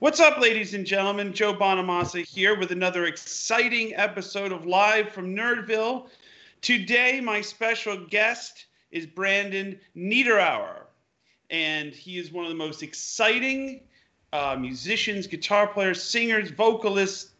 What's 0.00 0.20
up, 0.20 0.38
ladies 0.38 0.74
and 0.74 0.86
gentlemen? 0.86 1.32
Joe 1.32 1.52
Bonamassa 1.52 2.24
here 2.24 2.56
with 2.56 2.70
another 2.70 3.06
exciting 3.06 3.96
episode 3.96 4.52
of 4.52 4.64
Live 4.64 5.08
from 5.08 5.34
Nerdville. 5.34 6.06
Today, 6.60 7.20
my 7.20 7.40
special 7.40 8.06
guest 8.06 8.66
is 8.92 9.06
Brandon 9.06 9.80
Niederauer, 9.96 10.82
and 11.50 11.92
he 11.92 12.16
is 12.16 12.30
one 12.30 12.44
of 12.44 12.48
the 12.48 12.54
most 12.54 12.84
exciting 12.84 13.80
uh, 14.32 14.54
musicians, 14.56 15.26
guitar 15.26 15.66
players, 15.66 16.00
singers, 16.00 16.50
vocalists, 16.50 17.32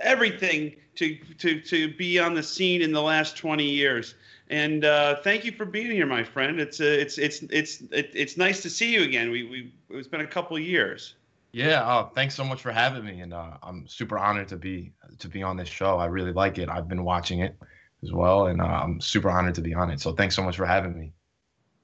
everything 0.00 0.74
to, 0.94 1.18
to, 1.36 1.60
to 1.60 1.92
be 1.92 2.18
on 2.18 2.32
the 2.32 2.42
scene 2.42 2.80
in 2.80 2.92
the 2.92 3.02
last 3.02 3.36
20 3.36 3.68
years. 3.68 4.14
And 4.48 4.86
uh, 4.86 5.16
thank 5.16 5.44
you 5.44 5.52
for 5.52 5.66
being 5.66 5.90
here, 5.90 6.06
my 6.06 6.24
friend. 6.24 6.58
It's 6.58 6.80
uh, 6.80 6.84
it's 6.84 7.18
it's 7.18 7.42
it's 7.50 7.82
it's 7.90 8.36
nice 8.38 8.62
to 8.62 8.70
see 8.70 8.94
you 8.94 9.02
again. 9.02 9.30
We 9.30 9.44
we 9.44 9.72
it's 9.90 10.08
been 10.08 10.22
a 10.22 10.26
couple 10.26 10.58
years. 10.58 11.16
Yeah, 11.52 11.82
uh, 11.82 12.08
thanks 12.08 12.34
so 12.34 12.44
much 12.44 12.62
for 12.62 12.72
having 12.72 13.04
me, 13.04 13.20
and 13.20 13.34
uh, 13.34 13.58
I'm 13.62 13.86
super 13.86 14.18
honored 14.18 14.48
to 14.48 14.56
be 14.56 14.92
to 15.18 15.28
be 15.28 15.42
on 15.42 15.56
this 15.56 15.68
show. 15.68 15.98
I 15.98 16.06
really 16.06 16.32
like 16.32 16.56
it. 16.56 16.70
I've 16.70 16.88
been 16.88 17.04
watching 17.04 17.40
it 17.40 17.56
as 18.02 18.10
well, 18.10 18.46
and 18.46 18.60
uh, 18.60 18.64
I'm 18.64 19.00
super 19.00 19.30
honored 19.30 19.54
to 19.56 19.60
be 19.60 19.74
on 19.74 19.90
it. 19.90 20.00
So 20.00 20.12
thanks 20.12 20.34
so 20.34 20.42
much 20.42 20.56
for 20.56 20.64
having 20.64 20.98
me. 20.98 21.12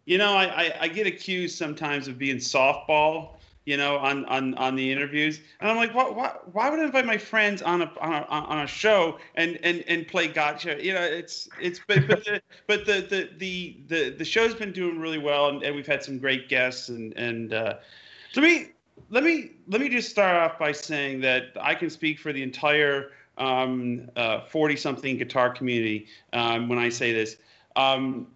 You 0.06 0.16
know, 0.16 0.32
I, 0.32 0.44
I, 0.44 0.74
I 0.80 0.88
get 0.88 1.06
accused 1.06 1.58
sometimes 1.58 2.08
of 2.08 2.16
being 2.16 2.38
softball, 2.38 3.36
you 3.66 3.76
know, 3.76 3.98
on, 3.98 4.24
on, 4.24 4.54
on 4.54 4.74
the 4.74 4.90
interviews. 4.90 5.40
And 5.60 5.70
I'm 5.70 5.76
like, 5.76 5.94
why, 5.94 6.08
why, 6.08 6.34
why 6.50 6.70
would 6.70 6.80
I 6.80 6.84
invite 6.84 7.04
my 7.04 7.18
friends 7.18 7.60
on 7.60 7.82
a, 7.82 7.92
on 8.00 8.14
a, 8.14 8.24
on 8.26 8.58
a 8.60 8.66
show 8.66 9.18
and, 9.34 9.58
and, 9.62 9.84
and 9.86 10.08
play 10.08 10.28
gotcha? 10.28 10.82
You 10.82 10.94
know, 10.94 11.02
it's, 11.02 11.46
it's, 11.60 11.78
but, 11.86 12.08
but, 12.08 12.24
the, 12.24 12.40
but 12.66 12.86
the, 12.86 13.02
the, 13.02 13.30
the, 13.36 13.80
the, 13.88 14.10
the 14.16 14.24
show's 14.24 14.54
been 14.54 14.72
doing 14.72 14.98
really 14.98 15.18
well 15.18 15.50
and, 15.50 15.62
and 15.62 15.76
we've 15.76 15.86
had 15.86 16.02
some 16.02 16.18
great 16.18 16.48
guests 16.48 16.88
and, 16.88 17.12
and, 17.18 17.52
uh, 17.52 17.74
me, 18.34 18.68
let 19.10 19.24
me, 19.24 19.52
let 19.68 19.80
me 19.80 19.88
just 19.88 20.10
start 20.10 20.36
off 20.36 20.58
by 20.58 20.72
saying 20.72 21.20
that 21.22 21.56
I 21.60 21.74
can 21.74 21.90
speak 21.90 22.18
for 22.18 22.32
the 22.32 22.42
entire, 22.42 23.10
um, 23.36 24.10
uh, 24.16 24.40
40 24.42 24.76
something 24.76 25.16
guitar 25.16 25.50
community, 25.50 26.06
um, 26.32 26.68
when 26.68 26.78
I 26.78 26.88
say 26.88 27.12
this, 27.12 27.36
um, 27.76 28.26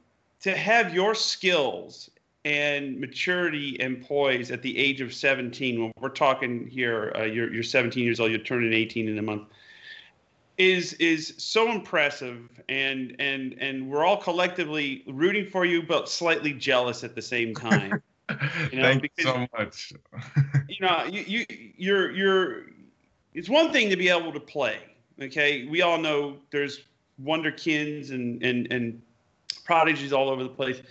to 0.41 0.57
have 0.57 0.95
your 0.95 1.15
skills 1.15 2.11
and 2.45 2.99
maturity 2.99 3.81
and 3.81 4.05
poise 4.05 4.51
at 4.51 4.63
the 4.63 4.77
age 4.77 5.01
of 5.01 5.15
17 5.15 5.81
when 5.81 5.93
we're 6.01 6.09
talking 6.09 6.67
here 6.67 7.13
uh, 7.17 7.23
you're, 7.23 7.53
you're 7.55 7.63
17 7.63 8.03
years 8.03 8.19
old 8.19 8.33
you're 8.33 8.41
turning 8.41 8.73
18 8.73 9.09
in 9.09 9.17
a 9.17 9.23
month 9.23 9.45
is 10.59 10.93
is 10.95 11.35
so 11.39 11.71
impressive. 11.71 12.49
And 12.69 13.17
and 13.19 13.57
and 13.59 13.89
we're 13.89 14.05
all 14.05 14.17
collectively 14.17 15.03
rooting 15.07 15.49
for 15.51 15.65
you 15.65 15.83
but 15.83 16.09
slightly 16.09 16.53
jealous 16.53 17.05
at 17.05 17.15
the 17.15 17.23
same 17.23 17.55
time 17.55 18.03
you 18.71 18.79
know, 18.79 18.85
Thank 18.85 19.03
because, 19.03 19.25
you 19.25 19.33
so 19.33 19.47
much. 19.59 19.93
you 20.69 20.87
know 20.87 21.05
you, 21.05 21.25
you 21.27 21.47
you're 21.77 22.11
you're 22.11 22.63
it's 23.35 23.49
one 23.49 23.73
thing 23.73 23.91
to 23.91 23.97
be 23.97 24.09
able 24.09 24.33
to 24.33 24.41
play 24.41 24.79
okay? 25.21 25.67
We 25.67 25.83
all 25.83 25.99
know 25.99 26.37
there's 26.51 26.81
wonderkins 27.23 28.11
and 28.11 28.43
and 28.43 28.71
and 28.73 29.03
prodigies 29.65 30.13
all 30.13 30.29
over 30.29 30.43
the 30.43 30.49
place 30.49 30.83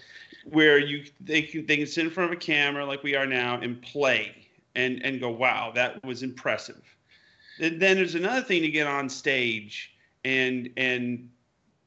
where 0.45 0.77
you 0.77 1.05
they 1.19 1.41
can 1.41 1.65
they 1.65 1.77
can 1.77 1.87
sit 1.87 2.05
in 2.05 2.11
front 2.11 2.31
of 2.31 2.37
a 2.37 2.39
camera 2.39 2.85
like 2.85 3.03
we 3.03 3.15
are 3.15 3.25
now 3.25 3.59
and 3.59 3.81
play 3.81 4.35
and 4.75 5.03
and 5.03 5.19
go 5.19 5.29
wow 5.29 5.71
that 5.75 6.03
was 6.03 6.23
impressive. 6.23 6.81
And 7.59 7.81
then 7.81 7.97
there's 7.97 8.15
another 8.15 8.41
thing 8.41 8.61
to 8.61 8.69
get 8.69 8.87
on 8.87 9.09
stage 9.09 9.93
and 10.23 10.69
and 10.77 11.29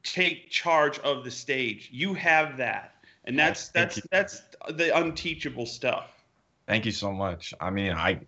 take 0.03 0.49
charge 0.49 0.99
of 0.99 1.23
the 1.23 1.31
stage. 1.31 1.89
You 1.91 2.13
have 2.13 2.57
that 2.57 2.94
and 3.25 3.37
that's 3.37 3.69
that's 3.69 3.99
that's 4.11 4.43
the 4.69 4.95
unteachable 4.97 5.65
stuff 5.65 6.23
thank 6.67 6.85
you 6.85 6.91
so 6.91 7.11
much 7.11 7.53
i 7.59 7.69
mean 7.69 7.91
i 7.93 8.19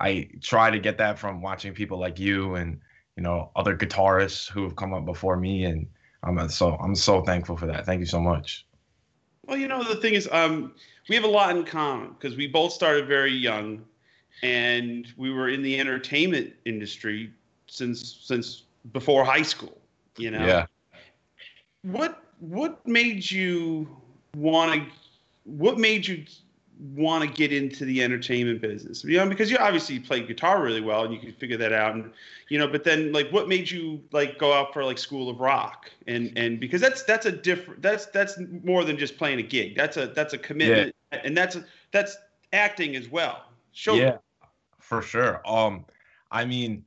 i 0.00 0.28
try 0.40 0.70
to 0.70 0.78
get 0.78 0.98
that 0.98 1.18
from 1.18 1.42
watching 1.42 1.72
people 1.72 1.98
like 1.98 2.18
you 2.18 2.54
and 2.54 2.80
you 3.16 3.22
know 3.22 3.50
other 3.56 3.76
guitarists 3.76 4.48
who 4.48 4.62
have 4.62 4.76
come 4.76 4.94
up 4.94 5.04
before 5.04 5.36
me 5.36 5.64
and 5.64 5.86
i'm 6.22 6.48
so 6.48 6.76
i'm 6.76 6.94
so 6.94 7.22
thankful 7.22 7.56
for 7.56 7.66
that 7.66 7.84
thank 7.86 8.00
you 8.00 8.06
so 8.06 8.20
much 8.20 8.66
well, 9.46 9.56
you 9.58 9.68
know, 9.68 9.82
the 9.82 9.96
thing 9.96 10.14
is, 10.14 10.28
um, 10.30 10.72
we 11.08 11.16
have 11.16 11.24
a 11.24 11.28
lot 11.28 11.56
in 11.56 11.64
common 11.64 12.10
because 12.10 12.36
we 12.36 12.46
both 12.46 12.72
started 12.72 13.06
very 13.08 13.32
young, 13.32 13.84
and 14.42 15.06
we 15.16 15.32
were 15.32 15.48
in 15.48 15.62
the 15.62 15.78
entertainment 15.80 16.52
industry 16.64 17.32
since 17.66 18.18
since 18.22 18.64
before 18.92 19.24
high 19.24 19.42
school. 19.42 19.78
You 20.16 20.30
know. 20.30 20.46
Yeah. 20.46 20.66
What 21.82 22.22
What 22.38 22.86
made 22.86 23.28
you 23.28 23.88
want 24.36 24.74
to? 24.74 24.90
What 25.44 25.78
made 25.78 26.06
you 26.06 26.24
want 26.94 27.22
to 27.22 27.30
get 27.30 27.52
into 27.52 27.84
the 27.84 28.02
entertainment 28.02 28.60
business? 28.60 29.04
You 29.04 29.18
know, 29.18 29.28
because 29.28 29.50
you 29.50 29.56
obviously 29.58 29.98
played 29.98 30.26
guitar 30.26 30.62
really 30.62 30.80
well 30.80 31.04
and 31.04 31.12
you 31.12 31.20
could 31.20 31.36
figure 31.36 31.56
that 31.58 31.72
out. 31.72 31.94
And 31.94 32.12
you 32.48 32.58
know, 32.58 32.66
but 32.66 32.84
then 32.84 33.12
like, 33.12 33.30
what 33.30 33.48
made 33.48 33.70
you 33.70 34.02
like 34.12 34.38
go 34.38 34.52
out 34.52 34.72
for 34.72 34.84
like 34.84 34.98
School 34.98 35.28
of 35.28 35.40
Rock? 35.40 35.90
And 36.06 36.32
and 36.36 36.60
because 36.60 36.80
that's 36.80 37.02
that's 37.04 37.26
a 37.26 37.32
different 37.32 37.82
that's 37.82 38.06
that's 38.06 38.38
more 38.64 38.84
than 38.84 38.98
just 38.98 39.16
playing 39.16 39.38
a 39.38 39.42
gig. 39.42 39.76
That's 39.76 39.96
a 39.96 40.08
that's 40.08 40.34
a 40.34 40.38
commitment, 40.38 40.94
yeah. 41.12 41.20
and 41.24 41.36
that's 41.36 41.56
that's 41.92 42.16
acting 42.52 42.96
as 42.96 43.08
well. 43.08 43.44
Show 43.72 43.94
yeah, 43.94 44.18
for 44.78 45.02
sure. 45.02 45.40
Um, 45.46 45.84
I 46.30 46.44
mean, 46.44 46.84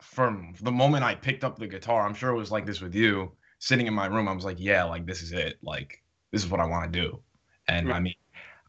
from 0.00 0.54
the 0.60 0.72
moment 0.72 1.04
I 1.04 1.14
picked 1.14 1.44
up 1.44 1.58
the 1.58 1.66
guitar, 1.66 2.06
I'm 2.06 2.14
sure 2.14 2.30
it 2.30 2.36
was 2.36 2.50
like 2.50 2.66
this 2.66 2.80
with 2.80 2.94
you. 2.94 3.32
Sitting 3.60 3.88
in 3.88 3.94
my 3.94 4.06
room, 4.06 4.28
I 4.28 4.32
was 4.32 4.44
like, 4.44 4.58
yeah, 4.60 4.84
like 4.84 5.06
this 5.06 5.22
is 5.22 5.32
it. 5.32 5.58
Like 5.62 6.02
this 6.32 6.44
is 6.44 6.50
what 6.50 6.60
I 6.60 6.66
want 6.66 6.92
to 6.92 7.00
do. 7.00 7.20
And 7.68 7.88
right. 7.88 7.96
I 7.96 8.00
mean, 8.00 8.14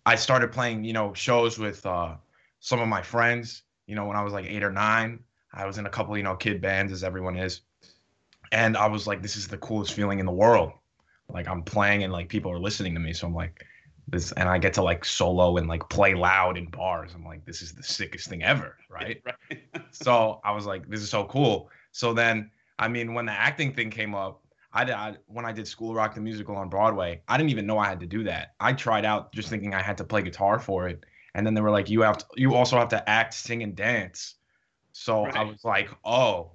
I 0.06 0.16
started 0.16 0.52
playing, 0.52 0.84
you 0.84 0.94
know, 0.94 1.14
shows 1.14 1.58
with 1.58 1.86
uh, 1.86 2.16
some 2.60 2.80
of 2.80 2.88
my 2.88 3.02
friends. 3.02 3.64
You 3.88 3.96
know, 3.96 4.06
when 4.06 4.18
I 4.18 4.24
was 4.24 4.34
like 4.34 4.46
eight 4.46 4.64
or 4.64 4.72
nine, 4.72 5.20
I 5.54 5.66
was 5.66 5.78
in 5.78 5.86
a 5.86 5.90
couple, 5.90 6.16
you 6.18 6.24
know, 6.24 6.36
kid 6.36 6.62
bands 6.62 6.92
as 6.92 7.04
everyone 7.04 7.38
is, 7.38 7.62
and 8.52 8.78
I 8.78 8.88
was 8.88 9.08
like, 9.08 9.22
this 9.22 9.36
is 9.36 9.48
the 9.48 9.58
coolest 9.58 9.94
feeling 9.94 10.20
in 10.20 10.26
the 10.26 10.32
world. 10.32 10.72
Like 11.32 11.48
I'm 11.48 11.64
playing 11.64 12.04
and 12.04 12.14
like 12.14 12.30
people 12.30 12.52
are 12.52 12.60
listening 12.60 12.94
to 12.96 13.00
me, 13.00 13.14
so 13.14 13.28
I'm 13.28 13.36
like, 13.36 13.66
this, 14.08 14.32
and 14.34 14.50
I 14.50 14.58
get 14.58 14.74
to 14.74 14.82
like 14.82 15.06
solo 15.06 15.58
and 15.58 15.68
like 15.68 15.88
play 15.90 16.16
loud 16.16 16.58
in 16.58 16.66
bars. 16.68 17.12
I'm 17.14 17.26
like, 17.26 17.46
this 17.46 17.62
is 17.62 17.74
the 17.74 17.84
sickest 17.84 18.28
thing 18.28 18.44
ever, 18.44 18.78
right? 18.90 19.22
right. 19.26 19.62
so 19.92 20.42
I 20.44 20.52
was 20.52 20.66
like, 20.66 20.88
this 20.90 21.02
is 21.02 21.10
so 21.10 21.26
cool. 21.26 21.70
So 21.92 22.14
then, 22.14 22.52
I 22.78 22.88
mean, 22.88 23.14
when 23.14 23.26
the 23.26 23.32
acting 23.32 23.74
thing 23.74 23.90
came 23.90 24.16
up, 24.16 24.42
I, 24.72 24.84
did, 24.84 24.96
I 24.96 25.16
when 25.28 25.46
I 25.46 25.52
did 25.52 25.68
School 25.68 25.94
Rock 25.94 26.16
the 26.16 26.22
musical 26.22 26.56
on 26.56 26.70
Broadway, 26.70 27.22
I 27.28 27.38
didn't 27.38 27.50
even 27.50 27.66
know 27.66 27.78
I 27.78 27.88
had 27.88 28.00
to 28.02 28.06
do 28.06 28.24
that. 28.24 28.54
I 28.60 28.74
tried 28.74 29.06
out 29.06 29.34
just 29.34 29.50
thinking 29.50 29.74
I 29.74 29.82
had 29.82 29.98
to 29.98 30.04
play 30.04 30.22
guitar 30.22 30.60
for 30.60 30.88
it, 30.88 31.04
and 31.34 31.46
then 31.46 31.54
they 31.54 31.62
were 31.62 31.72
like, 31.72 31.90
"You 31.90 32.02
have 32.02 32.20
to, 32.20 32.26
you 32.36 32.54
also 32.54 32.78
have 32.78 32.90
to 32.90 33.10
act, 33.10 33.34
sing, 33.34 33.64
and 33.64 33.76
dance." 33.76 34.36
So 34.92 35.26
right. 35.26 35.36
I 35.36 35.44
was 35.44 35.64
like, 35.64 35.90
"Oh." 36.06 36.52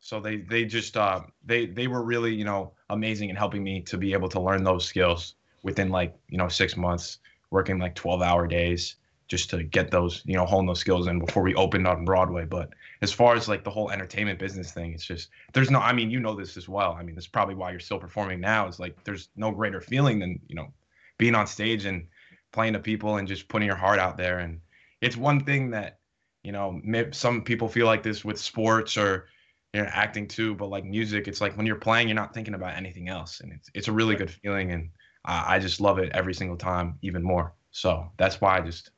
So 0.00 0.20
they 0.20 0.36
they 0.36 0.64
just 0.64 0.96
uh, 0.96 1.22
they 1.44 1.66
they 1.66 1.88
were 1.88 2.02
really 2.02 2.32
you 2.32 2.44
know 2.44 2.72
amazing 2.90 3.28
in 3.28 3.36
helping 3.36 3.64
me 3.64 3.80
to 3.82 3.98
be 3.98 4.12
able 4.12 4.28
to 4.30 4.40
learn 4.40 4.62
those 4.62 4.86
skills 4.86 5.34
within 5.62 5.88
like 5.88 6.14
you 6.28 6.38
know 6.38 6.48
six 6.48 6.76
months, 6.76 7.18
working 7.50 7.78
like 7.78 7.94
twelve 7.94 8.22
hour 8.22 8.46
days 8.46 8.96
just 9.28 9.50
to 9.50 9.62
get 9.62 9.90
those 9.90 10.22
you 10.24 10.34
know 10.34 10.46
hone 10.46 10.66
those 10.66 10.80
skills 10.80 11.06
in 11.06 11.18
before 11.18 11.42
we 11.42 11.54
opened 11.54 11.86
on 11.86 12.04
Broadway. 12.04 12.44
But 12.44 12.70
as 13.02 13.12
far 13.12 13.34
as 13.34 13.48
like 13.48 13.62
the 13.62 13.70
whole 13.70 13.90
entertainment 13.90 14.38
business 14.38 14.72
thing, 14.72 14.92
it's 14.92 15.04
just 15.04 15.28
there's 15.52 15.70
no. 15.70 15.78
I 15.78 15.92
mean, 15.92 16.10
you 16.10 16.20
know 16.20 16.34
this 16.34 16.56
as 16.56 16.68
well. 16.68 16.96
I 16.98 17.02
mean, 17.02 17.14
that's 17.14 17.26
probably 17.26 17.54
why 17.54 17.70
you're 17.70 17.80
still 17.80 17.98
performing 17.98 18.40
now. 18.40 18.66
Is 18.66 18.80
like 18.80 19.04
there's 19.04 19.28
no 19.36 19.50
greater 19.50 19.80
feeling 19.80 20.18
than 20.18 20.40
you 20.48 20.56
know 20.56 20.72
being 21.18 21.34
on 21.34 21.46
stage 21.46 21.84
and 21.84 22.06
playing 22.52 22.72
to 22.72 22.78
people 22.78 23.16
and 23.16 23.28
just 23.28 23.48
putting 23.48 23.66
your 23.66 23.76
heart 23.76 23.98
out 23.98 24.16
there. 24.16 24.38
And 24.38 24.60
it's 25.00 25.16
one 25.16 25.44
thing 25.44 25.70
that 25.70 25.98
you 26.42 26.52
know 26.52 26.80
some 27.12 27.42
people 27.42 27.68
feel 27.68 27.86
like 27.86 28.02
this 28.02 28.24
with 28.24 28.40
sports 28.40 28.96
or 28.96 29.28
you 29.74 29.82
know 29.82 29.88
acting 29.92 30.26
too, 30.26 30.54
but 30.54 30.70
like 30.70 30.84
music, 30.84 31.28
it's 31.28 31.42
like 31.42 31.56
when 31.56 31.66
you're 31.66 31.76
playing, 31.76 32.08
you're 32.08 32.14
not 32.14 32.32
thinking 32.32 32.54
about 32.54 32.76
anything 32.76 33.08
else, 33.08 33.40
and 33.40 33.52
it's 33.52 33.68
it's 33.74 33.88
a 33.88 33.92
really 33.92 34.16
good 34.16 34.30
feeling. 34.30 34.72
And 34.72 34.90
I 35.24 35.58
just 35.58 35.78
love 35.78 35.98
it 35.98 36.10
every 36.14 36.32
single 36.32 36.56
time, 36.56 36.98
even 37.02 37.22
more. 37.22 37.52
So 37.70 38.10
that's 38.16 38.40
why 38.40 38.56
I 38.56 38.60
just 38.62 38.90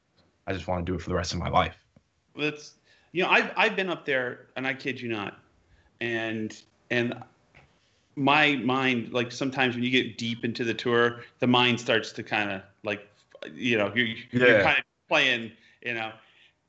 I 0.51 0.53
just 0.53 0.67
want 0.67 0.85
to 0.85 0.91
do 0.91 0.97
it 0.97 1.01
for 1.01 1.09
the 1.09 1.15
rest 1.15 1.33
of 1.33 1.39
my 1.39 1.49
life. 1.49 1.77
That's 2.37 2.75
you 3.13 3.23
know, 3.23 3.31
I've 3.31 3.53
I've 3.57 3.77
been 3.77 3.89
up 3.89 4.05
there, 4.05 4.49
and 4.57 4.67
I 4.67 4.75
kid 4.75 5.01
you 5.01 5.09
not, 5.09 5.39
and 6.01 6.61
and 6.91 7.15
my 8.17 8.57
mind, 8.57 9.13
like 9.13 9.31
sometimes 9.31 9.77
when 9.77 9.85
you 9.85 9.91
get 9.91 10.19
deep 10.19 10.45
into 10.45 10.65
the 10.65 10.75
tour, 10.75 11.21
the 11.39 11.47
mind 11.47 11.79
starts 11.79 12.11
to 12.13 12.25
kind 12.25 12.51
of 12.51 12.63
like, 12.83 13.09
you 13.55 13.79
know, 13.79 13.93
you're, 13.95 14.09
you're 14.33 14.63
kind 14.63 14.79
of 14.79 14.85
playing, 15.09 15.53
you 15.83 15.95
know, 15.95 16.11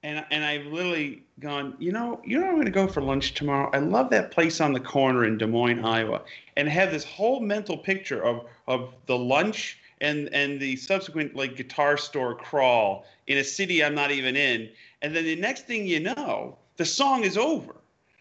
and 0.03 0.23
and 0.29 0.45
I've 0.45 0.67
literally 0.67 1.23
gone, 1.39 1.75
you 1.79 1.91
know, 1.91 2.21
you 2.23 2.39
know, 2.39 2.47
I'm 2.47 2.53
going 2.53 2.65
to 2.65 2.71
go 2.71 2.87
for 2.87 3.01
lunch 3.01 3.33
tomorrow. 3.33 3.69
I 3.73 3.79
love 3.79 4.11
that 4.11 4.29
place 4.29 4.61
on 4.61 4.73
the 4.73 4.79
corner 4.79 5.25
in 5.25 5.39
Des 5.39 5.47
Moines, 5.47 5.83
Iowa, 5.83 6.21
and 6.55 6.69
have 6.69 6.91
this 6.91 7.03
whole 7.03 7.39
mental 7.39 7.77
picture 7.77 8.23
of 8.23 8.45
of 8.67 8.93
the 9.07 9.17
lunch 9.17 9.79
and 10.01 10.33
and 10.33 10.59
the 10.59 10.75
subsequent 10.75 11.35
like 11.35 11.55
guitar 11.55 11.95
store 11.95 12.35
crawl 12.35 13.05
in 13.27 13.37
a 13.37 13.43
city 13.43 13.83
I'm 13.83 13.95
not 13.95 14.11
even 14.11 14.35
in, 14.35 14.69
and 15.01 15.15
then 15.15 15.23
the 15.23 15.35
next 15.37 15.67
thing 15.67 15.85
you 15.85 16.01
know, 16.01 16.57
the 16.75 16.85
song 16.85 17.23
is 17.23 17.37
over. 17.37 17.75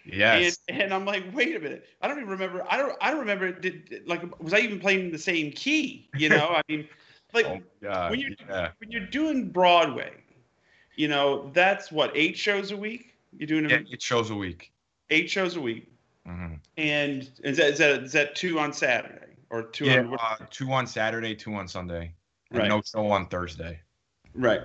Yes. 0.05 0.59
And, 0.69 0.82
and 0.82 0.94
I'm 0.94 1.05
like, 1.05 1.25
wait 1.35 1.56
a 1.56 1.61
minute. 1.61 1.87
I 2.00 2.09
don't 2.09 2.19
even 2.19 2.31
remember. 2.31 2.65
I 2.69 2.77
don't. 2.77 2.97
I 3.00 3.11
don't 3.11 3.21
remember. 3.21 3.50
Did 3.50 4.03
like 4.06 4.23
was 4.41 4.55
I 4.55 4.59
even 4.59 4.79
playing 4.79 5.11
the 5.11 5.19
same 5.19 5.50
key? 5.53 6.09
You 6.17 6.29
know. 6.29 6.49
I 6.49 6.62
mean, 6.69 6.88
like 7.35 7.47
oh, 7.47 8.11
when 8.11 8.21
you 8.21 8.35
yeah. 8.49 8.71
when 8.79 8.91
you're 8.91 9.06
doing 9.06 9.49
Broadway, 9.49 10.12
you 10.97 11.09
know, 11.09 11.50
that's 11.53 11.91
what 11.91 12.12
eight 12.15 12.37
shows 12.37 12.71
a 12.71 12.77
week. 12.77 13.15
You're 13.37 13.47
doing 13.47 13.69
yeah, 13.69 13.81
eight 13.91 14.03
shows 14.03 14.31
a 14.31 14.35
week. 14.35 14.73
Eight 15.11 15.31
shows 15.31 15.56
a 15.56 15.61
week. 15.61 15.91
Mm-hmm. 16.27 16.55
And 16.77 17.31
is 17.43 17.56
that, 17.56 17.71
is 17.71 17.79
that 17.79 18.03
is 18.03 18.12
that 18.12 18.35
two 18.35 18.59
on 18.59 18.73
Saturday 18.73 19.30
or 19.50 19.64
two? 19.64 19.87
Yeah, 19.87 20.00
on, 20.00 20.14
uh, 20.14 20.37
two 20.50 20.73
on 20.73 20.87
Saturday, 20.87 21.35
two 21.35 21.55
on 21.55 21.69
Sunday, 21.69 22.14
and 22.50 22.61
Right. 22.61 22.69
no 22.69 22.82
show 22.82 23.06
on 23.11 23.29
Thursday. 23.29 23.81
Right. 24.35 24.62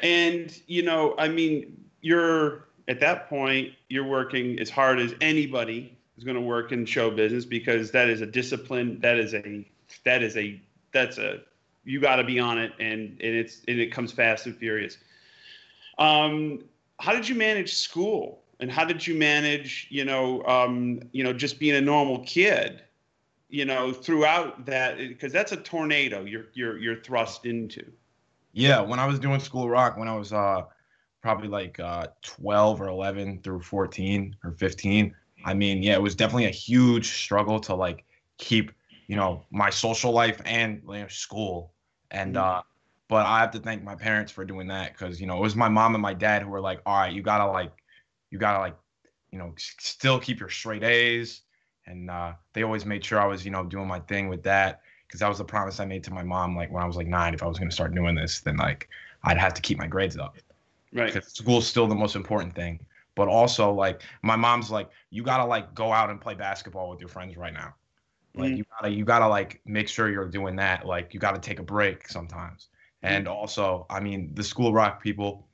And 0.00 0.54
you 0.66 0.82
know, 0.82 1.14
I 1.18 1.28
mean, 1.28 1.84
you're 2.00 2.68
at 2.88 3.00
that 3.00 3.28
point, 3.28 3.72
you're 3.88 4.06
working 4.06 4.58
as 4.60 4.70
hard 4.70 4.98
as 4.98 5.14
anybody 5.20 5.96
is 6.16 6.24
going 6.24 6.36
to 6.36 6.40
work 6.40 6.72
in 6.72 6.86
show 6.86 7.10
business 7.10 7.44
because 7.44 7.90
that 7.90 8.08
is 8.08 8.20
a 8.20 8.26
discipline. 8.26 9.00
That 9.00 9.18
is 9.18 9.34
a 9.34 9.66
that 10.04 10.22
is 10.22 10.36
a 10.36 10.60
that's 10.92 11.18
a 11.18 11.40
you 11.84 12.00
got 12.00 12.16
to 12.16 12.24
be 12.24 12.38
on 12.38 12.58
it, 12.58 12.72
and 12.78 13.18
and 13.20 13.36
it's 13.36 13.62
and 13.68 13.78
it 13.78 13.92
comes 13.92 14.12
fast 14.12 14.46
and 14.46 14.56
furious. 14.56 14.98
Um, 15.98 16.64
how 16.98 17.12
did 17.12 17.28
you 17.28 17.34
manage 17.34 17.74
school, 17.74 18.42
and 18.60 18.70
how 18.70 18.84
did 18.84 19.06
you 19.06 19.14
manage, 19.14 19.86
you 19.90 20.04
know, 20.04 20.44
um, 20.44 21.00
you 21.12 21.24
know, 21.24 21.32
just 21.32 21.58
being 21.58 21.76
a 21.76 21.80
normal 21.80 22.20
kid, 22.20 22.82
you 23.48 23.64
know, 23.64 23.92
throughout 23.92 24.66
that 24.66 24.98
because 24.98 25.32
that's 25.32 25.52
a 25.52 25.56
tornado 25.56 26.24
you're 26.24 26.46
you're 26.54 26.78
you're 26.78 27.02
thrust 27.02 27.46
into. 27.46 27.92
Yeah, 28.52 28.80
when 28.80 28.98
I 28.98 29.06
was 29.06 29.18
doing 29.18 29.40
School 29.40 29.68
Rock, 29.68 29.96
when 29.96 30.08
I 30.08 30.16
was 30.16 30.32
uh 30.32 30.62
probably 31.22 31.48
like 31.48 31.78
uh 31.80 32.08
12 32.22 32.80
or 32.80 32.88
11 32.88 33.42
through 33.42 33.60
14 33.62 34.36
or 34.44 34.52
15, 34.52 35.14
I 35.44 35.54
mean, 35.54 35.82
yeah, 35.82 35.94
it 35.94 36.02
was 36.02 36.14
definitely 36.14 36.46
a 36.46 36.50
huge 36.50 37.08
struggle 37.22 37.60
to 37.60 37.74
like 37.74 38.04
keep, 38.38 38.72
you 39.08 39.16
know, 39.16 39.46
my 39.50 39.70
social 39.70 40.12
life 40.12 40.40
and 40.44 40.82
you 40.88 41.00
know, 41.00 41.08
school. 41.08 41.74
And 42.10 42.36
Mhm. 42.36 42.36
uh 42.36 42.62
but 43.08 43.26
I 43.26 43.40
have 43.40 43.52
to 43.52 43.60
thank 43.60 43.84
my 43.84 43.94
parents 43.94 44.32
for 44.32 44.44
doing 44.44 44.68
that 44.68 44.92
because 44.92 45.20
you 45.20 45.26
know 45.26 45.36
it 45.38 45.42
was 45.42 45.56
my 45.56 45.68
mom 45.68 45.94
and 45.94 46.02
my 46.02 46.14
dad 46.14 46.42
who 46.42 46.48
were 46.50 46.60
like, 46.60 46.80
all 46.86 46.98
right, 47.00 47.12
you 47.12 47.22
gotta 47.22 47.46
like, 47.50 47.72
you 48.30 48.38
gotta 48.38 48.58
like, 48.60 48.76
you 49.30 49.38
know, 49.38 49.54
still 49.58 50.18
keep 50.20 50.40
your 50.40 50.48
straight 50.50 50.82
A's, 50.84 51.42
and 51.86 52.10
uh, 52.10 52.34
they 52.52 52.62
always 52.62 52.84
made 52.86 53.04
sure 53.04 53.20
I 53.20 53.26
was, 53.26 53.44
you 53.44 53.50
know, 53.50 53.64
doing 53.64 53.88
my 53.88 54.00
thing 54.00 54.28
with 54.28 54.42
that 54.44 54.82
because 55.06 55.20
that 55.20 55.28
was 55.28 55.38
the 55.38 55.44
promise 55.44 55.80
I 55.80 55.84
made 55.84 56.04
to 56.04 56.12
my 56.12 56.22
mom, 56.22 56.56
like 56.56 56.70
when 56.70 56.82
I 56.82 56.86
was 56.86 56.96
like 56.96 57.06
nine, 57.06 57.34
if 57.34 57.42
I 57.42 57.46
was 57.46 57.58
gonna 57.58 57.70
start 57.70 57.94
doing 57.94 58.14
this, 58.14 58.40
then 58.40 58.56
like 58.56 58.88
I'd 59.24 59.38
have 59.38 59.54
to 59.54 59.62
keep 59.62 59.78
my 59.78 59.86
grades 59.86 60.16
up 60.18 60.36
Right. 60.92 61.12
because 61.12 61.32
school's 61.32 61.66
still 61.66 61.86
the 61.86 61.94
most 61.94 62.16
important 62.16 62.54
thing. 62.54 62.80
But 63.14 63.28
also 63.28 63.72
like 63.72 64.02
my 64.22 64.36
mom's 64.36 64.70
like, 64.70 64.90
you 65.10 65.22
gotta 65.22 65.44
like 65.44 65.74
go 65.74 65.92
out 65.92 66.10
and 66.10 66.20
play 66.20 66.34
basketball 66.34 66.90
with 66.90 67.00
your 67.00 67.08
friends 67.08 67.36
right 67.36 67.54
now. 67.54 67.74
Like 68.36 68.54
Mhm. 68.54 68.56
you 68.56 68.64
gotta 68.80 68.90
you 68.92 69.04
gotta 69.04 69.28
like 69.28 69.60
make 69.64 69.88
sure 69.88 70.10
you're 70.10 70.28
doing 70.28 70.56
that. 70.56 70.86
Like 70.86 71.14
you 71.14 71.20
gotta 71.20 71.40
take 71.40 71.58
a 71.58 71.62
break 71.62 72.08
sometimes. 72.08 72.68
And 73.02 73.28
also, 73.28 73.86
I 73.90 74.00
mean, 74.00 74.34
the 74.34 74.42
school 74.44 74.72
rock 74.72 75.02
people, 75.02 75.48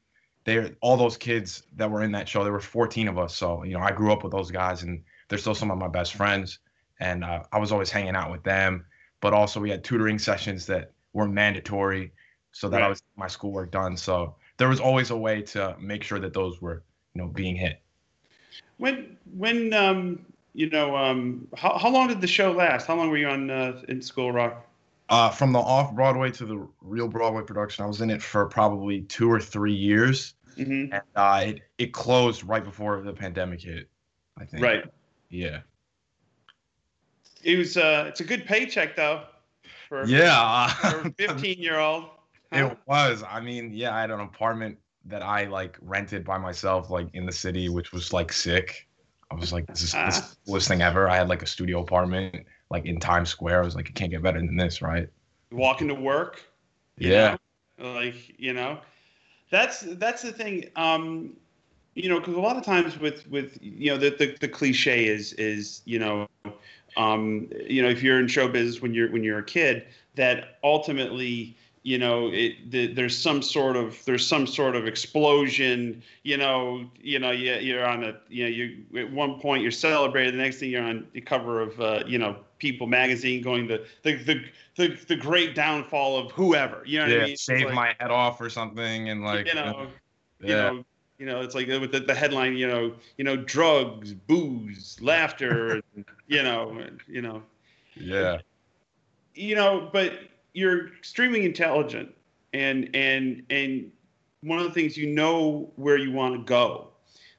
they're 0.45 0.75
all 0.81 0.97
those 0.97 1.17
kids 1.17 1.65
that 1.77 1.91
were 1.91 2.03
in 2.03 2.13
that 2.13 2.29
show. 2.29 2.43
There 2.45 2.53
were 2.53 2.61
14 2.61 3.09
of 3.09 3.19
us, 3.19 3.35
so 3.37 3.63
you 3.65 3.75
know, 3.75 3.81
I 3.81 3.93
grew 3.93 4.13
up 4.13 4.23
with 4.25 4.33
those 4.33 4.51
guys, 4.51 4.83
and 4.83 5.03
they're 5.33 5.39
still 5.39 5.55
some 5.55 5.71
of 5.71 5.79
my 5.79 5.89
best 5.89 6.13
friends. 6.13 6.59
And 7.01 7.25
uh, 7.25 7.45
I 7.51 7.59
was 7.59 7.73
always 7.73 7.91
hanging 7.91 8.15
out 8.15 8.31
with 8.31 8.43
them. 8.43 8.85
But 9.23 9.33
also, 9.33 9.61
we 9.61 9.71
had 9.71 9.83
tutoring 9.83 10.19
sessions 10.19 10.67
that 10.67 10.93
were 11.15 11.27
mandatory, 11.27 12.13
so 12.51 12.69
that 12.69 12.83
I 12.83 12.89
was 12.89 13.03
my 13.17 13.29
schoolwork 13.29 13.71
done. 13.71 13.97
So 13.97 14.35
there 14.59 14.69
was 14.69 14.79
always 14.79 15.09
a 15.09 15.17
way 15.17 15.41
to 15.41 15.75
make 15.81 16.03
sure 16.03 16.19
that 16.19 16.35
those 16.35 16.61
were, 16.61 16.83
you 17.15 17.23
know, 17.23 17.29
being 17.29 17.57
hit. 17.57 17.81
When 18.77 19.17
when 19.35 19.73
um 19.73 20.27
you 20.53 20.69
know 20.69 20.95
um 20.95 21.49
how 21.57 21.79
how 21.79 21.89
long 21.89 22.09
did 22.09 22.21
the 22.21 22.27
show 22.27 22.53
last? 22.53 22.87
How 22.87 22.97
long 22.97 23.09
were 23.09 23.17
you 23.17 23.29
on 23.29 23.49
uh, 23.49 23.81
in 23.89 24.03
School 24.03 24.33
Rock? 24.33 24.67
Uh, 25.09 25.31
from 25.31 25.53
the 25.53 25.61
off 25.61 25.95
Broadway 25.95 26.31
to 26.33 26.45
the 26.45 26.69
real 26.83 27.09
Broadway 27.09 27.43
production, 27.43 27.87
I 27.87 27.89
was 27.89 28.03
in 28.03 28.11
it 28.11 28.21
for 28.21 28.45
probably 28.47 29.01
two 29.03 29.33
or 29.33 29.41
three 29.41 29.75
years, 29.75 30.35
hmm 30.57 30.93
and 30.93 31.03
uh, 31.17 31.45
it 31.47 31.61
it 31.79 31.93
closed 31.95 32.45
right 32.45 32.63
before 32.63 33.01
the 33.01 33.15
pandemic 33.15 33.63
hit. 33.63 33.89
I 34.39 34.45
think. 34.45 34.63
Right. 34.63 34.85
Yeah. 35.33 35.61
It 37.43 37.59
was 37.59 37.77
uh 37.77 38.05
it's 38.09 38.21
a 38.21 38.25
good 38.25 38.45
paycheck 38.47 38.95
though 38.95 39.25
for 39.89 40.05
Yeah. 40.07 40.69
for 40.69 41.09
a 41.09 41.13
15 41.19 41.59
year 41.59 41.79
old. 41.81 42.05
it 42.53 42.77
was. 42.87 43.25
I 43.29 43.41
mean, 43.41 43.73
yeah, 43.73 43.95
I 43.97 44.01
had 44.03 44.11
an 44.11 44.21
apartment 44.21 44.79
that 45.07 45.23
I 45.23 45.47
like 45.47 45.77
rented 45.81 46.25
by 46.25 46.39
myself, 46.39 46.91
like 46.91 47.09
in 47.15 47.27
the 47.27 47.33
city, 47.33 47.69
which 47.69 47.93
was 47.93 48.13
like 48.13 48.33
sick. 48.33 48.89
I 49.31 49.35
was 49.35 49.53
like, 49.53 49.67
this 49.67 49.83
is, 49.83 49.93
this 49.93 50.19
is 50.19 50.31
the 50.31 50.37
coolest 50.47 50.69
thing 50.69 50.83
ever. 50.83 51.09
I 51.09 51.17
had 51.17 51.29
like 51.29 51.43
a 51.43 51.47
studio 51.47 51.81
apartment, 51.81 52.45
like 52.71 52.85
in 52.85 53.01
Times 53.01 53.31
Square. 53.31 53.63
I 53.63 53.65
was 53.65 53.75
like, 53.75 53.89
it 53.89 53.95
can't 53.95 54.11
get 54.11 54.23
better 54.23 54.39
than 54.39 54.57
this, 54.57 54.83
right? 54.83 55.09
Walking 55.51 55.89
to 55.89 55.95
work. 55.95 56.43
Yeah. 56.99 57.37
know? 57.79 57.93
Like 57.95 58.39
you 58.39 58.53
know, 58.53 58.79
that's 59.51 59.81
that's 59.81 60.21
the 60.23 60.33
thing. 60.33 60.67
Um, 60.77 61.37
you 61.95 62.09
know, 62.09 62.19
because 62.19 62.35
a 62.35 62.41
lot 62.41 62.57
of 62.57 62.65
times 62.65 62.99
with 62.99 63.29
with 63.31 63.59
you 63.61 63.91
know 63.91 63.99
the, 63.99 64.11
the 64.11 64.37
the 64.41 64.49
cliche 64.49 65.07
is 65.07 65.33
is 65.35 65.83
you 65.85 65.99
know, 65.99 66.29
um, 66.97 67.49
you 67.67 67.83
know 67.83 67.89
if 67.89 68.03
you're 68.03 68.19
in 68.19 68.29
show 68.29 68.49
business 68.49 68.81
when 68.81 68.95
you're 68.95 69.11
when 69.11 69.23
you're 69.23 69.39
a 69.39 69.45
kid 69.45 69.85
that 70.15 70.59
ultimately 70.63 71.57
you 71.83 71.99
know 71.99 72.29
it 72.33 72.71
the, 72.71 72.87
there's 72.87 73.17
some 73.17 73.43
sort 73.43 73.77
of 73.77 74.03
there's 74.05 74.27
some 74.27 74.47
sort 74.47 74.77
of 74.77 74.87
explosion 74.87 76.03
you 76.23 76.37
know 76.37 76.89
you 77.01 77.19
know 77.19 77.31
you, 77.31 77.55
you're 77.55 77.85
on 77.85 78.05
a 78.05 78.17
you 78.29 78.45
know 78.45 78.51
you 78.51 79.01
at 79.01 79.11
one 79.11 79.41
point 79.41 79.63
you're 79.63 79.73
celebrated 79.73 80.33
the 80.35 80.39
next 80.39 80.59
thing 80.59 80.71
you're 80.71 80.83
on 80.83 81.07
the 81.13 81.21
cover 81.21 81.61
of 81.61 81.81
uh, 81.81 82.03
you 82.07 82.19
know 82.19 82.37
people 82.59 82.87
magazine 82.87 83.43
going 83.43 83.67
the 83.67 83.85
the, 84.05 84.15
the 84.23 84.45
the 84.77 84.97
the 85.09 85.17
great 85.17 85.55
downfall 85.55 86.17
of 86.17 86.31
whoever 86.33 86.83
you 86.87 86.99
know 86.99 87.05
what 87.05 87.13
Yeah. 87.13 87.23
i 87.23 87.27
mean 87.27 87.37
Shave 87.37 87.67
like, 87.67 87.75
my 87.75 87.97
head 87.99 88.11
off 88.11 88.41
or 88.41 88.49
something, 88.49 89.09
and 89.09 89.25
like, 89.25 89.47
you 89.49 89.55
know 89.55 89.89
yeah. 90.41 90.49
you 90.49 90.55
know 90.55 90.85
you 91.23 91.29
know 91.29 91.41
it's 91.41 91.55
like 91.55 91.69
with 91.69 91.93
the, 91.93 92.01
the 92.01 92.15
headline 92.15 92.57
you 92.57 92.67
know 92.67 92.93
you 93.17 93.25
know 93.25 93.37
drugs 93.37 94.13
booze 94.13 94.99
laughter 95.01 95.81
you 96.27 96.43
know 96.43 96.85
you 97.07 97.23
know 97.23 97.43
yeah. 97.97 98.39
you 99.35 99.55
know, 99.55 99.89
but 99.93 100.13
you're 100.55 100.89
extremely 100.89 101.45
intelligent, 101.45 102.15
and 102.53 102.91
and 102.95 103.43
and 103.51 103.91
one 104.43 104.59
of 104.59 104.65
the 104.65 104.73
things 104.73 104.97
you 104.97 105.07
know 105.07 105.71
where 105.77 105.97
you 105.97 106.13
want 106.13 106.35
to 106.35 106.43
go. 106.43 106.89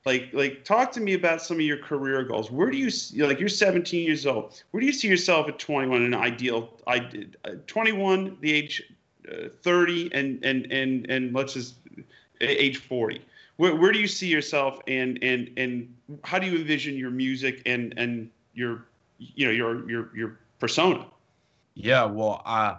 Like 0.06 0.30
like 0.34 0.66
talk 0.66 0.92
to 0.94 1.02
me 1.02 1.14
about 1.14 1.42
some 1.42 1.58
of 1.58 1.62
your 1.62 1.78
career 1.78 2.24
goals. 2.24 2.52
Where 2.52 2.70
do 2.70 2.78
you 2.78 2.90
see, 2.90 3.24
like 3.24 3.40
you're 3.40 3.50
17 3.50 4.06
years 4.06 4.26
old? 4.26 4.62
Where 4.72 4.82
do 4.82 4.88
you 4.88 4.94
see 4.94 5.08
yourself 5.08 5.48
at 5.48 5.60
21? 5.60 6.02
An 6.02 6.14
ideal, 6.14 6.78
I 6.88 7.00
did 7.00 7.38
uh, 7.46 7.52
21, 7.68 8.38
the 8.42 8.54
age 8.54 8.84
uh, 9.32 9.48
30, 9.62 10.14
and 10.14 10.44
and 10.44 10.72
and 10.72 11.10
and 11.10 11.34
let's 11.34 11.54
just 11.54 11.76
age 12.42 12.78
40. 12.78 13.22
Where, 13.58 13.76
where 13.76 13.92
do 13.92 14.00
you 14.00 14.08
see 14.08 14.28
yourself, 14.28 14.80
and 14.88 15.20
and 15.24 15.52
and 15.58 15.94
how 16.24 16.40
do 16.40 16.48
you 16.48 16.58
envision 16.58 16.96
your 16.96 17.12
music 17.12 17.62
and 17.66 17.94
and 17.98 18.30
your 18.54 18.86
you 19.18 19.46
know 19.46 19.52
your 19.52 19.90
your 19.90 20.16
your 20.16 20.40
persona? 20.60 21.06
Yeah, 21.76 22.06
well, 22.06 22.42
I 22.46 22.78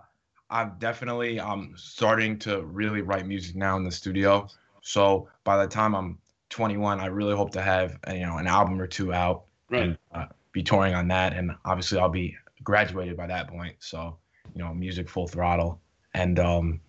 i'm 0.51 0.75
definitely 0.79 1.41
um 1.41 1.73
starting 1.77 2.39
to 2.39 2.63
really 2.63 3.01
write 3.01 3.27
music 3.27 3.57
now 3.57 3.77
in 3.77 3.85
the 3.85 3.91
studio. 3.93 4.49
So 4.83 5.29
by 5.45 5.57
the 5.65 5.67
time 5.69 5.95
I'm 5.95 6.19
21, 6.51 7.01
I 7.01 7.07
really 7.07 7.35
hope 7.35 7.51
to 7.53 7.63
have 7.63 7.99
you 8.13 8.21
know 8.27 8.37
an 8.39 8.47
album 8.47 8.81
or 8.81 8.87
two 8.87 9.13
out 9.13 9.45
Right. 9.71 9.83
and 9.83 9.99
uh, 10.13 10.27
be 10.53 10.63
touring 10.63 10.95
on 10.95 11.09
that. 11.09 11.33
And 11.33 11.53
obviously, 11.65 11.99
I'll 11.99 12.09
be 12.11 12.37
graduated 12.63 13.17
by 13.17 13.27
that 13.29 13.49
point. 13.49 13.77
So 13.81 14.19
you 14.55 14.63
know, 14.63 14.75
music 14.75 15.09
full 15.09 15.27
throttle. 15.27 15.81
And 16.15 16.39
um, 16.39 16.81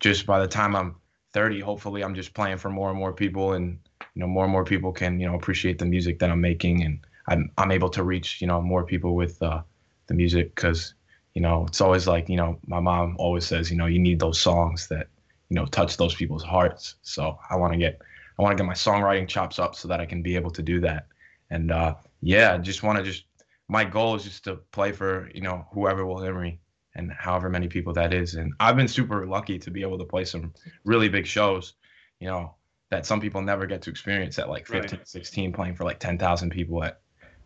just 0.00 0.26
by 0.26 0.40
the 0.40 0.48
time 0.48 0.74
I'm 0.74 0.96
30, 1.32 1.60
hopefully, 1.60 2.02
I'm 2.04 2.14
just 2.14 2.34
playing 2.34 2.58
for 2.58 2.70
more 2.70 2.90
and 2.90 2.98
more 2.98 3.12
people, 3.12 3.52
and 3.54 3.78
you 4.14 4.20
know, 4.20 4.26
more 4.26 4.44
and 4.44 4.52
more 4.52 4.64
people 4.64 4.92
can 4.92 5.18
you 5.20 5.26
know 5.26 5.34
appreciate 5.34 5.78
the 5.78 5.86
music 5.86 6.18
that 6.20 6.30
I'm 6.30 6.40
making, 6.40 6.82
and 6.84 7.00
I'm 7.28 7.50
I'm 7.58 7.70
able 7.72 7.90
to 7.90 8.02
reach 8.04 8.40
you 8.40 8.46
know 8.46 8.60
more 8.62 8.84
people 8.84 9.14
with 9.14 9.40
uh, 9.42 9.62
the 10.06 10.14
music 10.14 10.54
because 10.54 10.94
you 11.34 11.42
know 11.42 11.66
it's 11.66 11.80
always 11.80 12.06
like 12.06 12.28
you 12.28 12.36
know 12.36 12.58
my 12.66 12.80
mom 12.80 13.16
always 13.18 13.46
says 13.46 13.70
you 13.70 13.76
know 13.76 13.86
you 13.86 13.98
need 13.98 14.20
those 14.20 14.40
songs 14.40 14.88
that 14.88 15.08
you 15.48 15.56
know 15.56 15.66
touch 15.66 15.96
those 15.96 16.14
people's 16.14 16.44
hearts. 16.44 16.96
So 17.02 17.38
i 17.50 17.56
want 17.56 17.72
to 17.72 17.78
get 17.78 18.00
i 18.38 18.42
want 18.42 18.56
to 18.56 18.62
get 18.62 18.66
my 18.66 18.74
songwriting 18.74 19.28
chops 19.28 19.58
up 19.58 19.74
so 19.74 19.88
that 19.88 20.00
i 20.00 20.06
can 20.06 20.22
be 20.22 20.36
able 20.36 20.50
to 20.52 20.62
do 20.62 20.80
that. 20.80 21.06
And 21.50 21.70
uh 21.70 21.94
yeah 22.20 22.54
i 22.54 22.58
just 22.58 22.82
want 22.82 22.98
to 22.98 23.04
just 23.04 23.24
my 23.68 23.84
goal 23.84 24.14
is 24.14 24.24
just 24.24 24.44
to 24.44 24.56
play 24.72 24.92
for 24.92 25.30
you 25.34 25.40
know 25.42 25.66
whoever 25.72 26.04
will 26.06 26.22
hear 26.22 26.38
me 26.38 26.58
and 26.94 27.12
however 27.12 27.48
many 27.48 27.68
people 27.68 27.92
that 27.94 28.12
is. 28.12 28.34
And 28.34 28.52
i've 28.60 28.76
been 28.76 28.88
super 28.88 29.26
lucky 29.26 29.58
to 29.58 29.70
be 29.70 29.82
able 29.82 29.98
to 29.98 30.04
play 30.04 30.24
some 30.24 30.52
really 30.84 31.08
big 31.08 31.26
shows 31.26 31.74
you 32.20 32.28
know 32.28 32.54
that 32.90 33.06
some 33.06 33.20
people 33.20 33.40
never 33.40 33.66
get 33.66 33.80
to 33.82 33.90
experience 33.90 34.38
at 34.38 34.48
like 34.50 34.66
15 34.66 34.98
Right. 34.98 35.08
16 35.08 35.52
playing 35.52 35.74
for 35.74 35.84
like 35.84 35.98
10,000 35.98 36.50
people 36.50 36.84
at 36.84 37.00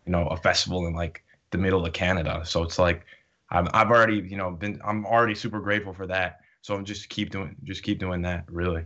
you 0.05 0.11
know 0.11 0.27
a 0.27 0.37
festival 0.37 0.87
in 0.87 0.93
like 0.93 1.23
the 1.51 1.57
middle 1.57 1.85
of 1.85 1.93
canada. 1.93 2.41
So 2.45 2.63
it's 2.63 2.77
like 2.77 3.05
I've, 3.49 3.67
I've 3.73 3.89
already 3.89 4.17
you 4.29 4.37
know 4.37 4.51
been 4.51 4.81
i'm 4.85 5.05
already 5.05 5.35
super 5.35 5.59
grateful 5.59 5.93
for 5.93 6.05
that. 6.07 6.41
So 6.61 6.75
i'm 6.75 6.85
just 6.85 7.09
keep 7.09 7.29
doing 7.29 7.55
just 7.63 7.83
keep 7.83 7.99
doing 7.99 8.21
that 8.23 8.43
really. 8.49 8.85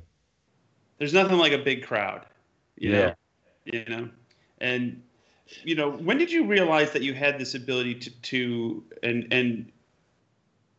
There's 0.99 1.13
nothing 1.13 1.37
like 1.37 1.51
a 1.53 1.57
big 1.57 1.83
crowd 1.83 2.25
you 2.77 2.91
Yeah. 2.91 2.97
know 3.07 3.13
you 3.65 3.85
know? 3.87 4.09
And 4.59 5.01
you 5.63 5.75
know 5.75 5.91
when 5.91 6.17
did 6.17 6.31
you 6.31 6.45
realize 6.45 6.91
that 6.91 7.01
you 7.01 7.13
had 7.13 7.37
this 7.39 7.55
ability 7.55 7.95
to 7.95 8.09
to 8.21 8.83
and 9.03 9.27
and 9.31 9.71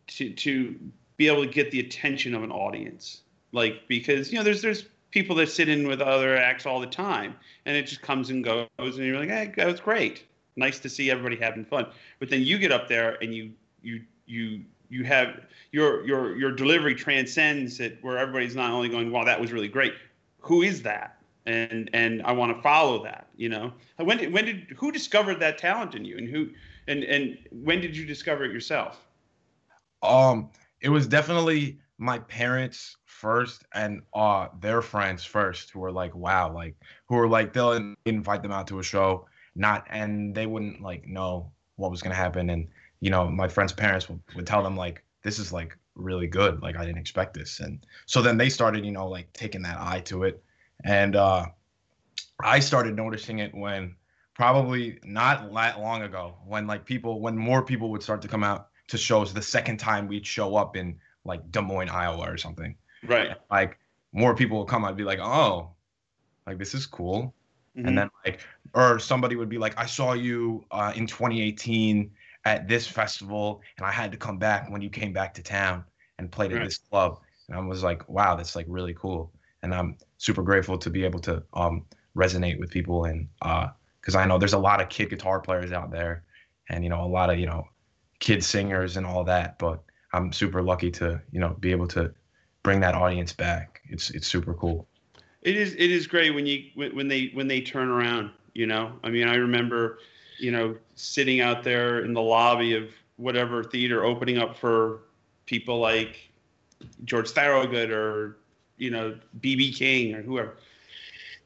to 0.08 0.30
to 0.30 0.78
be 1.16 1.28
able 1.28 1.44
to 1.44 1.50
get 1.50 1.70
the 1.70 1.80
attention 1.80 2.34
of 2.34 2.42
an 2.42 2.50
audience 2.50 3.22
like 3.52 3.86
because 3.86 4.32
you 4.32 4.38
know 4.38 4.44
there's 4.44 4.62
there's 4.62 4.84
people 5.12 5.36
that 5.36 5.50
sit 5.50 5.68
in 5.68 5.86
with 5.86 6.00
other 6.00 6.36
acts 6.36 6.66
all 6.66 6.80
the 6.80 6.86
time, 6.86 7.36
and 7.66 7.76
it 7.76 7.86
just 7.86 8.02
comes 8.02 8.30
and 8.30 8.42
goes, 8.42 8.66
and 8.78 8.96
you're 8.96 9.18
like, 9.18 9.28
hey, 9.28 9.52
that 9.56 9.66
was 9.66 9.78
great, 9.78 10.24
nice 10.56 10.78
to 10.80 10.88
see 10.88 11.10
everybody 11.10 11.36
having 11.36 11.64
fun. 11.64 11.86
But 12.18 12.30
then 12.30 12.40
you 12.42 12.58
get 12.58 12.72
up 12.72 12.88
there 12.88 13.18
and 13.22 13.32
you 13.34 13.52
you 13.82 14.02
you 14.26 14.62
you 14.88 15.04
have 15.04 15.42
your 15.70 16.04
your 16.06 16.36
your 16.36 16.50
delivery 16.50 16.94
transcends 16.94 17.78
it, 17.78 17.98
where 18.00 18.18
everybody's 18.18 18.56
not 18.56 18.70
only 18.70 18.88
going, 18.88 19.12
wow, 19.12 19.24
that 19.24 19.40
was 19.40 19.52
really 19.52 19.68
great. 19.68 19.94
Who 20.40 20.62
is 20.62 20.82
that? 20.82 21.18
And 21.46 21.90
and 21.92 22.22
I 22.22 22.32
want 22.32 22.56
to 22.56 22.62
follow 22.62 23.02
that. 23.04 23.28
You 23.36 23.50
know, 23.50 23.72
when 23.98 24.16
did 24.16 24.32
when 24.32 24.46
did 24.46 24.74
who 24.76 24.90
discovered 24.90 25.38
that 25.40 25.58
talent 25.58 25.94
in 25.94 26.04
you, 26.04 26.16
and 26.16 26.28
who 26.28 26.48
and 26.88 27.04
and 27.04 27.38
when 27.50 27.80
did 27.80 27.96
you 27.96 28.06
discover 28.06 28.44
it 28.44 28.52
yourself? 28.52 28.98
Um, 30.02 30.50
it 30.80 30.88
was 30.88 31.06
definitely 31.06 31.78
my 31.98 32.18
parents 32.18 32.96
first 33.04 33.64
and 33.74 34.02
uh 34.14 34.48
their 34.60 34.82
friends 34.82 35.22
first 35.22 35.70
who 35.70 35.78
were 35.78 35.92
like 35.92 36.12
wow 36.16 36.52
like 36.52 36.74
who 37.06 37.14
were 37.14 37.28
like 37.28 37.52
they'll 37.52 37.94
invite 38.04 38.42
them 38.42 38.50
out 38.50 38.66
to 38.66 38.80
a 38.80 38.82
show 38.82 39.24
not 39.54 39.86
and 39.88 40.34
they 40.34 40.46
wouldn't 40.46 40.82
like 40.82 41.06
know 41.06 41.48
what 41.76 41.92
was 41.92 42.02
to 42.02 42.12
happen 42.12 42.50
and 42.50 42.66
you 42.98 43.10
know 43.10 43.28
my 43.30 43.46
friends 43.46 43.72
parents 43.72 44.08
would, 44.08 44.20
would 44.34 44.46
tell 44.46 44.64
them 44.64 44.76
like 44.76 45.04
this 45.22 45.38
is 45.38 45.52
like 45.52 45.78
really 45.94 46.26
good 46.26 46.60
like 46.62 46.76
i 46.76 46.84
didn't 46.84 46.98
expect 46.98 47.34
this 47.34 47.60
and 47.60 47.86
so 48.06 48.20
then 48.20 48.36
they 48.36 48.48
started 48.48 48.84
you 48.84 48.90
know 48.90 49.06
like 49.06 49.32
taking 49.32 49.62
that 49.62 49.78
eye 49.78 50.00
to 50.00 50.24
it 50.24 50.42
and 50.84 51.14
uh 51.14 51.46
i 52.42 52.58
started 52.58 52.96
noticing 52.96 53.38
it 53.38 53.54
when 53.54 53.94
probably 54.34 54.98
not 55.04 55.52
that 55.54 55.78
long 55.78 56.02
ago 56.02 56.34
when 56.44 56.66
like 56.66 56.84
people 56.84 57.20
when 57.20 57.36
more 57.36 57.62
people 57.62 57.90
would 57.90 58.02
start 58.02 58.20
to 58.20 58.26
come 58.26 58.42
out 58.42 58.70
to 58.92 58.98
shows 58.98 59.32
the 59.32 59.42
second 59.42 59.78
time 59.78 60.06
we'd 60.06 60.26
show 60.26 60.54
up 60.54 60.76
in 60.76 60.96
like 61.24 61.50
Des 61.50 61.62
Moines, 61.62 61.88
Iowa 61.88 62.30
or 62.30 62.36
something. 62.36 62.76
Right. 63.06 63.36
Like 63.50 63.78
more 64.12 64.34
people 64.34 64.58
would 64.58 64.68
come, 64.68 64.84
I'd 64.84 64.96
be 64.96 65.04
like, 65.04 65.18
oh, 65.18 65.70
like 66.46 66.58
this 66.58 66.74
is 66.74 66.84
cool. 66.84 67.34
Mm-hmm. 67.74 67.88
And 67.88 67.98
then 67.98 68.10
like, 68.24 68.40
or 68.74 68.98
somebody 68.98 69.34
would 69.34 69.48
be 69.48 69.56
like, 69.56 69.78
I 69.78 69.86
saw 69.86 70.12
you 70.12 70.66
uh, 70.70 70.92
in 70.94 71.06
2018 71.06 72.10
at 72.44 72.68
this 72.68 72.86
festival, 72.86 73.62
and 73.78 73.86
I 73.86 73.90
had 73.90 74.12
to 74.12 74.18
come 74.18 74.36
back 74.36 74.70
when 74.70 74.82
you 74.82 74.90
came 74.90 75.14
back 75.14 75.32
to 75.34 75.42
town 75.42 75.84
and 76.18 76.30
played 76.30 76.52
at 76.52 76.62
this 76.62 76.76
club. 76.78 77.20
And 77.48 77.56
I 77.56 77.60
was 77.60 77.82
like, 77.82 78.06
wow, 78.10 78.36
that's 78.36 78.54
like 78.54 78.66
really 78.68 78.92
cool. 78.92 79.32
And 79.62 79.74
I'm 79.74 79.96
super 80.18 80.42
grateful 80.42 80.76
to 80.76 80.90
be 80.90 81.02
able 81.04 81.20
to 81.20 81.42
um, 81.54 81.86
resonate 82.14 82.58
with 82.58 82.68
people 82.68 83.06
and 83.06 83.26
uh 83.40 83.68
because 84.02 84.16
uh, 84.16 84.18
I 84.18 84.26
know 84.26 84.36
there's 84.36 84.52
a 84.52 84.58
lot 84.58 84.82
of 84.82 84.88
kid 84.88 85.08
guitar 85.10 85.40
players 85.40 85.72
out 85.72 85.90
there, 85.90 86.24
and 86.68 86.82
you 86.82 86.90
know 86.90 87.04
a 87.04 87.06
lot 87.06 87.30
of 87.30 87.38
you 87.38 87.46
know 87.46 87.64
kid 88.22 88.42
singers 88.42 88.96
and 88.96 89.04
all 89.04 89.24
that. 89.24 89.58
But 89.58 89.82
I'm 90.14 90.32
super 90.32 90.62
lucky 90.62 90.90
to 90.92 91.20
you 91.30 91.40
know 91.40 91.50
be 91.60 91.72
able 91.72 91.88
to 91.88 92.14
bring 92.62 92.80
that 92.80 92.94
audience 92.94 93.34
back. 93.34 93.82
It's 93.90 94.10
it's 94.10 94.26
super 94.26 94.54
cool. 94.54 94.86
It 95.42 95.56
is 95.56 95.74
it 95.74 95.90
is 95.90 96.06
great 96.06 96.30
when 96.30 96.46
you 96.46 96.70
when 96.74 97.08
they 97.08 97.30
when 97.34 97.48
they 97.48 97.60
turn 97.60 97.88
around. 97.88 98.30
You 98.54 98.66
know, 98.66 98.92
I 99.02 99.08
mean, 99.08 99.28
I 99.28 99.36
remember, 99.36 99.98
you 100.38 100.50
know, 100.50 100.76
sitting 100.94 101.40
out 101.40 101.64
there 101.64 102.04
in 102.04 102.12
the 102.12 102.20
lobby 102.20 102.74
of 102.74 102.90
whatever 103.16 103.64
theater, 103.64 104.04
opening 104.04 104.38
up 104.38 104.56
for 104.56 105.00
people 105.46 105.78
like 105.78 106.30
George 107.04 107.30
Thorogood 107.30 107.90
or 107.90 108.36
you 108.76 108.90
know 108.90 109.18
BB 109.40 109.76
King 109.76 110.14
or 110.14 110.22
whoever. 110.22 110.56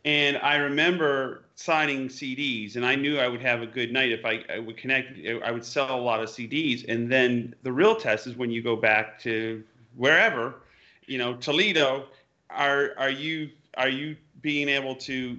And 0.06 0.38
I 0.38 0.54
remember 0.56 1.42
signing 1.56 2.06
CDs, 2.08 2.76
and 2.76 2.86
I 2.86 2.94
knew 2.94 3.18
I 3.18 3.26
would 3.26 3.42
have 3.42 3.60
a 3.60 3.66
good 3.66 3.92
night 3.92 4.12
if 4.12 4.24
I, 4.24 4.44
I, 4.48 4.60
would 4.60 4.76
connect. 4.76 5.18
I 5.44 5.50
would 5.50 5.64
sell 5.64 5.98
a 5.98 6.00
lot 6.00 6.22
of 6.22 6.28
CDs, 6.28 6.84
and 6.88 7.10
then 7.10 7.56
the 7.64 7.72
real 7.72 7.96
test 7.96 8.28
is 8.28 8.36
when 8.36 8.48
you 8.48 8.62
go 8.62 8.76
back 8.76 9.18
to 9.22 9.64
wherever, 9.96 10.60
you 11.06 11.18
know, 11.18 11.34
Toledo. 11.34 12.06
Are 12.50 12.92
are 12.96 13.10
you 13.10 13.50
are 13.76 13.88
you 13.88 14.16
being 14.42 14.68
able 14.68 14.94
to 14.94 15.36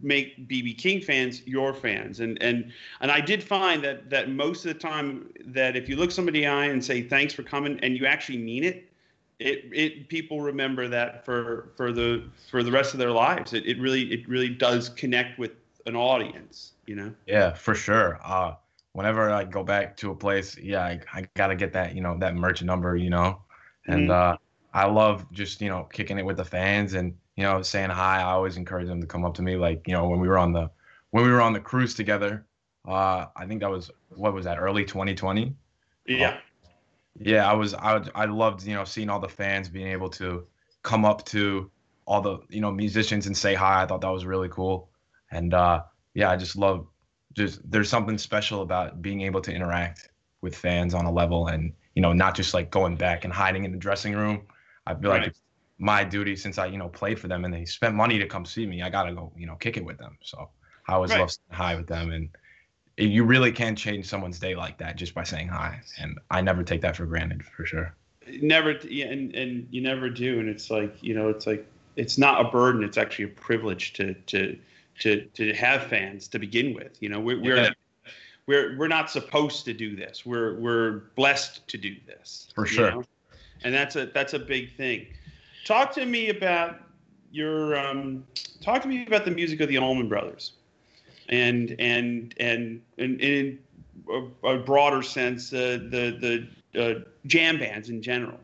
make 0.00 0.48
BB 0.48 0.78
King 0.78 1.02
fans 1.02 1.46
your 1.46 1.74
fans? 1.74 2.20
And 2.20 2.40
and 2.42 2.72
and 3.02 3.10
I 3.10 3.20
did 3.20 3.44
find 3.44 3.84
that 3.84 4.08
that 4.08 4.30
most 4.30 4.64
of 4.64 4.72
the 4.72 4.80
time 4.80 5.28
that 5.44 5.76
if 5.76 5.90
you 5.90 5.96
look 5.96 6.10
somebody 6.10 6.44
in 6.44 6.50
the 6.50 6.56
eye 6.56 6.66
and 6.66 6.82
say 6.82 7.02
thanks 7.02 7.34
for 7.34 7.42
coming, 7.42 7.78
and 7.82 7.98
you 7.98 8.06
actually 8.06 8.38
mean 8.38 8.64
it, 8.64 8.90
it 9.38 9.64
it 9.72 10.08
people 10.08 10.40
remember 10.40 10.88
that 10.88 11.24
for 11.24 11.70
for 11.76 11.92
the 11.92 12.24
for 12.50 12.62
the 12.62 12.72
rest 12.72 12.94
of 12.94 12.98
their 12.98 13.10
lives. 13.10 13.52
It 13.52 13.66
it 13.66 13.78
really 13.78 14.12
it 14.12 14.28
really 14.28 14.48
does 14.48 14.88
connect 14.90 15.38
with 15.38 15.52
an 15.86 15.94
audience, 15.94 16.72
you 16.86 16.96
know. 16.96 17.12
Yeah, 17.26 17.52
for 17.52 17.74
sure. 17.74 18.18
Uh 18.24 18.54
whenever 18.92 19.30
I 19.30 19.44
go 19.44 19.62
back 19.62 19.96
to 19.98 20.10
a 20.10 20.14
place, 20.14 20.56
yeah, 20.56 20.82
I, 20.82 21.00
I 21.12 21.28
got 21.34 21.48
to 21.48 21.54
get 21.54 21.70
that, 21.74 21.94
you 21.94 22.00
know, 22.00 22.16
that 22.18 22.34
merch 22.34 22.62
number, 22.62 22.96
you 22.96 23.10
know. 23.10 23.42
And 23.86 24.08
mm-hmm. 24.08 24.34
uh 24.34 24.36
I 24.72 24.86
love 24.86 25.30
just, 25.32 25.60
you 25.60 25.68
know, 25.68 25.84
kicking 25.84 26.18
it 26.18 26.24
with 26.24 26.36
the 26.38 26.44
fans 26.44 26.94
and, 26.94 27.14
you 27.36 27.44
know, 27.44 27.62
saying 27.62 27.90
hi. 27.90 28.20
I 28.20 28.32
always 28.32 28.56
encourage 28.56 28.88
them 28.88 29.00
to 29.00 29.06
come 29.06 29.24
up 29.24 29.34
to 29.34 29.42
me 29.42 29.56
like, 29.56 29.86
you 29.86 29.92
know, 29.92 30.08
when 30.08 30.20
we 30.20 30.28
were 30.28 30.38
on 30.38 30.52
the 30.52 30.70
when 31.10 31.24
we 31.24 31.30
were 31.30 31.42
on 31.42 31.52
the 31.52 31.60
cruise 31.60 31.94
together, 31.94 32.46
uh 32.88 33.26
I 33.36 33.46
think 33.46 33.60
that 33.60 33.70
was 33.70 33.90
what 34.08 34.32
was 34.32 34.46
that, 34.46 34.58
early 34.58 34.84
2020? 34.84 35.54
Yeah. 36.06 36.38
Yeah, 37.18 37.50
I 37.50 37.54
was 37.54 37.74
I 37.74 38.02
I 38.14 38.26
loved 38.26 38.66
you 38.66 38.74
know 38.74 38.84
seeing 38.84 39.08
all 39.08 39.20
the 39.20 39.28
fans 39.28 39.68
being 39.68 39.88
able 39.88 40.10
to 40.10 40.46
come 40.82 41.04
up 41.04 41.24
to 41.26 41.70
all 42.06 42.20
the 42.20 42.38
you 42.48 42.60
know 42.60 42.70
musicians 42.70 43.26
and 43.26 43.36
say 43.36 43.54
hi. 43.54 43.82
I 43.82 43.86
thought 43.86 44.00
that 44.02 44.10
was 44.10 44.24
really 44.24 44.48
cool, 44.48 44.90
and 45.30 45.54
uh, 45.54 45.82
yeah, 46.14 46.30
I 46.30 46.36
just 46.36 46.56
love 46.56 46.86
just 47.34 47.60
there's 47.70 47.88
something 47.88 48.18
special 48.18 48.62
about 48.62 49.02
being 49.02 49.20
able 49.20 49.40
to 49.42 49.52
interact 49.52 50.08
with 50.40 50.56
fans 50.56 50.94
on 50.94 51.04
a 51.04 51.12
level 51.12 51.48
and 51.48 51.72
you 51.94 52.02
know 52.02 52.12
not 52.12 52.34
just 52.34 52.54
like 52.54 52.70
going 52.70 52.96
back 52.96 53.24
and 53.24 53.32
hiding 53.32 53.64
in 53.64 53.72
the 53.72 53.78
dressing 53.78 54.14
room. 54.14 54.42
I 54.86 54.94
feel 54.94 55.10
right. 55.10 55.22
like 55.22 55.28
it's 55.28 55.40
my 55.78 56.04
duty 56.04 56.36
since 56.36 56.58
I 56.58 56.66
you 56.66 56.78
know 56.78 56.88
played 56.88 57.18
for 57.18 57.28
them 57.28 57.44
and 57.44 57.52
they 57.52 57.64
spent 57.64 57.94
money 57.94 58.18
to 58.18 58.26
come 58.26 58.44
see 58.44 58.66
me. 58.66 58.82
I 58.82 58.90
gotta 58.90 59.12
go 59.14 59.32
you 59.36 59.46
know 59.46 59.56
kick 59.56 59.76
it 59.76 59.84
with 59.84 59.98
them. 59.98 60.16
So 60.22 60.50
I 60.88 60.94
always 60.94 61.10
right. 61.10 61.20
love 61.20 61.30
saying 61.30 61.58
hi 61.58 61.76
with 61.76 61.86
them 61.86 62.12
and 62.12 62.28
you 62.96 63.24
really 63.24 63.52
can 63.52 63.76
change 63.76 64.06
someone's 64.06 64.38
day 64.38 64.54
like 64.54 64.78
that 64.78 64.96
just 64.96 65.14
by 65.14 65.22
saying 65.22 65.48
hi 65.48 65.80
and 65.98 66.18
i 66.30 66.40
never 66.40 66.62
take 66.62 66.80
that 66.80 66.96
for 66.96 67.06
granted 67.06 67.44
for 67.44 67.66
sure. 67.66 67.94
Never 68.40 68.72
yeah 68.88 69.06
and, 69.06 69.34
and 69.34 69.68
you 69.70 69.80
never 69.80 70.10
do 70.10 70.40
and 70.40 70.48
it's 70.48 70.70
like 70.70 70.96
you 71.02 71.14
know 71.14 71.28
it's 71.28 71.46
like 71.46 71.66
it's 71.96 72.18
not 72.18 72.44
a 72.44 72.50
burden 72.50 72.82
it's 72.82 72.96
actually 72.96 73.26
a 73.26 73.28
privilege 73.28 73.92
to 73.94 74.14
to 74.14 74.58
to 74.98 75.24
to 75.34 75.54
have 75.54 75.84
fans 75.84 76.26
to 76.28 76.38
begin 76.38 76.74
with 76.74 76.96
you 77.00 77.08
know? 77.08 77.20
We're 77.20 77.40
we're, 77.40 77.56
yeah. 77.56 77.70
we're, 78.46 78.76
we're 78.78 78.88
not 78.88 79.10
supposed 79.10 79.64
to 79.66 79.74
do 79.74 79.94
this. 79.94 80.24
We're 80.24 80.58
we're 80.58 81.02
blessed 81.14 81.68
to 81.68 81.78
do 81.78 81.94
this 82.06 82.48
for 82.54 82.66
sure. 82.66 82.90
know? 82.90 83.04
and 83.64 83.74
that's 83.74 83.96
a 83.96 84.06
that's 84.06 84.34
a 84.34 84.38
big 84.38 84.76
thing. 84.76 85.06
Talk 85.64 85.92
to 85.92 86.04
me 86.04 86.30
about 86.30 86.80
your 87.30 87.76
um 87.76 88.24
talk 88.60 88.82
to 88.82 88.88
me 88.88 89.06
about 89.06 89.24
the 89.24 89.30
music 89.30 89.60
of 89.60 89.68
the 89.68 89.78
allman 89.78 90.08
brothers 90.08 90.52
and 91.28 91.74
and 91.78 92.34
and, 92.38 92.80
and 92.98 93.20
in 93.20 93.58
a, 94.10 94.48
a 94.48 94.58
broader 94.58 95.02
sense, 95.02 95.52
uh, 95.52 95.78
the 95.90 96.46
the 96.72 96.80
uh, 96.80 97.00
jam 97.26 97.58
bands 97.58 97.88
in 97.88 98.02
general. 98.02 98.38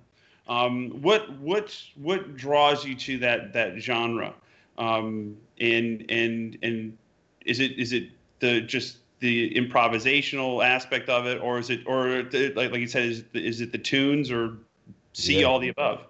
Um, 0.48 0.90
what 1.02 1.38
what 1.38 1.76
what 1.96 2.36
draws 2.36 2.84
you 2.84 2.94
to 2.96 3.18
that 3.18 3.52
that 3.52 3.78
genre? 3.78 4.34
Um, 4.78 5.36
and 5.60 6.04
and 6.10 6.58
and 6.62 6.98
is 7.46 7.60
it 7.60 7.78
is 7.78 7.92
it 7.92 8.08
the 8.40 8.60
just 8.60 8.98
the 9.20 9.54
improvisational 9.54 10.64
aspect 10.64 11.08
of 11.08 11.26
it, 11.26 11.40
or 11.40 11.58
is 11.58 11.70
it 11.70 11.80
or 11.86 12.22
the, 12.22 12.52
like 12.54 12.72
like 12.72 12.80
you 12.80 12.88
said, 12.88 13.04
is 13.04 13.24
is 13.34 13.60
it 13.60 13.70
the 13.70 13.78
tunes 13.78 14.30
or 14.30 14.58
see 15.12 15.40
yeah. 15.40 15.46
all 15.46 15.58
the 15.58 15.68
above? 15.68 16.06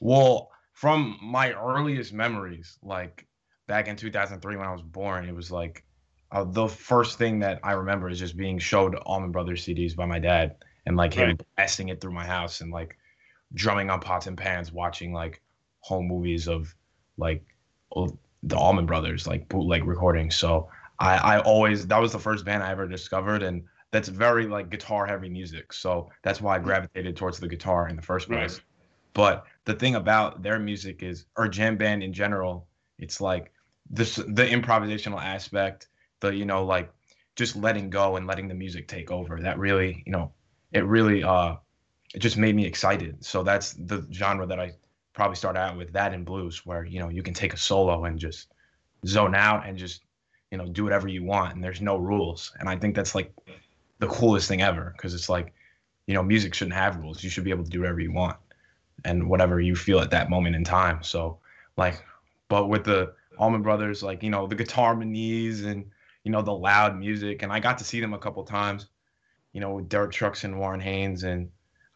Well, 0.00 0.50
from 0.72 1.18
my 1.20 1.52
earliest 1.52 2.12
memories, 2.12 2.78
like 2.82 3.26
back 3.66 3.88
in 3.88 3.96
2003 3.96 4.56
when 4.56 4.66
I 4.66 4.72
was 4.72 4.82
born, 4.82 5.28
it 5.28 5.34
was 5.34 5.50
like 5.50 5.84
uh, 6.30 6.44
the 6.44 6.68
first 6.68 7.18
thing 7.18 7.38
that 7.40 7.60
I 7.62 7.72
remember 7.72 8.08
is 8.08 8.18
just 8.18 8.36
being 8.36 8.58
showed 8.58 8.94
Allman 8.94 9.32
Brothers 9.32 9.64
CDs 9.64 9.96
by 9.96 10.06
my 10.06 10.18
dad 10.18 10.56
and 10.86 10.96
like 10.96 11.14
him 11.14 11.28
right. 11.28 11.42
blasting 11.56 11.88
it 11.88 12.00
through 12.00 12.12
my 12.12 12.26
house 12.26 12.60
and 12.60 12.70
like 12.70 12.96
drumming 13.54 13.90
on 13.90 14.00
pots 14.00 14.26
and 14.26 14.36
pans, 14.36 14.72
watching 14.72 15.12
like 15.12 15.40
home 15.80 16.06
movies 16.06 16.48
of 16.48 16.74
like 17.16 17.42
the 18.42 18.56
Allman 18.56 18.86
Brothers, 18.86 19.26
like 19.26 19.48
bootleg 19.48 19.84
recordings. 19.84 20.36
So 20.36 20.68
I, 20.98 21.16
I 21.16 21.40
always 21.40 21.86
that 21.86 22.00
was 22.00 22.12
the 22.12 22.18
first 22.18 22.44
band 22.44 22.62
I 22.62 22.70
ever 22.70 22.86
discovered, 22.86 23.42
and 23.42 23.64
that's 23.90 24.08
very 24.08 24.46
like 24.46 24.70
guitar 24.70 25.06
heavy 25.06 25.30
music. 25.30 25.72
So 25.72 26.10
that's 26.22 26.40
why 26.42 26.56
I 26.56 26.58
gravitated 26.58 27.16
towards 27.16 27.40
the 27.40 27.48
guitar 27.48 27.88
in 27.88 27.96
the 27.96 28.02
first 28.02 28.28
place. 28.28 28.54
Right. 28.54 28.62
But 29.14 29.46
the 29.64 29.74
thing 29.74 29.94
about 29.94 30.42
their 30.42 30.58
music 30.58 31.02
is, 31.02 31.24
or 31.36 31.48
jam 31.48 31.76
band 31.76 32.02
in 32.02 32.12
general, 32.12 32.68
it's 32.98 33.20
like 33.20 33.52
this 33.90 34.16
the 34.16 34.46
improvisational 34.46 35.22
aspect 35.22 35.88
the 36.20 36.34
you 36.34 36.44
know 36.44 36.64
like 36.64 36.92
just 37.36 37.56
letting 37.56 37.90
go 37.90 38.16
and 38.16 38.26
letting 38.26 38.48
the 38.48 38.54
music 38.54 38.88
take 38.88 39.10
over. 39.10 39.40
That 39.40 39.58
really 39.58 40.02
you 40.06 40.12
know 40.12 40.32
it 40.72 40.84
really 40.84 41.22
uh 41.22 41.56
it 42.14 42.20
just 42.20 42.36
made 42.36 42.54
me 42.54 42.64
excited. 42.64 43.24
So 43.24 43.42
that's 43.42 43.74
the 43.74 44.06
genre 44.12 44.46
that 44.46 44.60
i 44.60 44.72
probably 45.12 45.36
started 45.36 45.58
out 45.58 45.76
with 45.76 45.92
that 45.92 46.14
in 46.14 46.22
blues 46.22 46.64
where 46.64 46.84
you 46.84 47.00
know 47.00 47.08
you 47.08 47.22
can 47.22 47.34
take 47.34 47.52
a 47.52 47.56
solo 47.56 48.04
and 48.04 48.18
just 48.18 48.48
zone 49.04 49.34
out 49.34 49.66
and 49.66 49.76
just 49.76 50.02
you 50.50 50.58
know 50.58 50.66
do 50.66 50.84
whatever 50.84 51.08
you 51.08 51.24
want 51.24 51.54
and 51.54 51.62
there's 51.62 51.80
no 51.80 51.96
rules. 51.96 52.52
And 52.60 52.68
i 52.68 52.76
think 52.76 52.94
that's 52.94 53.14
like 53.14 53.32
the 53.98 54.06
coolest 54.06 54.48
thing 54.48 54.62
ever 54.62 54.94
because 54.96 55.14
it's 55.14 55.28
like 55.28 55.52
you 56.06 56.14
know 56.14 56.22
music 56.22 56.54
shouldn't 56.54 56.74
have 56.74 56.96
rules. 56.96 57.22
You 57.22 57.30
should 57.30 57.44
be 57.44 57.50
able 57.50 57.64
to 57.64 57.70
do 57.70 57.80
whatever 57.80 58.00
you 58.00 58.12
want 58.12 58.36
and 59.04 59.28
whatever 59.28 59.60
you 59.60 59.76
feel 59.76 60.00
at 60.00 60.10
that 60.10 60.30
moment 60.30 60.56
in 60.56 60.64
time. 60.64 61.02
So 61.02 61.38
like 61.76 62.02
but 62.48 62.68
with 62.68 62.84
the 62.84 63.12
Allman 63.38 63.62
Brothers, 63.62 64.02
like 64.02 64.22
you 64.22 64.30
know 64.30 64.46
the 64.46 64.54
guitar 64.54 64.96
manies 64.96 65.64
and 65.64 65.84
you 66.24 66.32
know 66.32 66.42
the 66.42 66.52
loud 66.52 66.98
music, 66.98 67.42
and 67.42 67.52
I 67.52 67.60
got 67.60 67.78
to 67.78 67.84
see 67.84 68.00
them 68.00 68.14
a 68.14 68.18
couple 68.18 68.42
times, 68.44 68.86
you 69.52 69.60
know 69.60 69.74
with 69.74 69.88
Derek 69.88 70.12
Trucks 70.12 70.44
and 70.44 70.58
Warren 70.58 70.80
Haynes, 70.80 71.24
and 71.24 71.50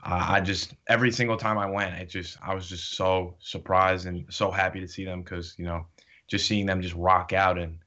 uh, 0.05 0.27
I 0.31 0.41
just 0.41 0.75
every 0.89 1.13
single 1.13 1.37
time 1.37 1.59
I 1.59 1.71
went, 1.71 1.95
it 1.95 2.09
just 2.09 2.39
I 2.43 2.55
was 2.55 2.69
just 2.69 2.97
so 2.97 3.37
surprised 3.41 4.07
and 4.07 4.25
so 4.31 4.51
happy 4.51 4.81
to 4.81 4.89
see 4.89 5.05
them 5.05 5.23
because 5.23 5.55
you 5.59 5.65
know 5.65 5.87
just 6.29 6.47
seeing 6.47 6.67
them 6.67 6.83
just 6.83 6.95
rock 6.95 7.33
out 7.33 7.59
and 7.59 7.79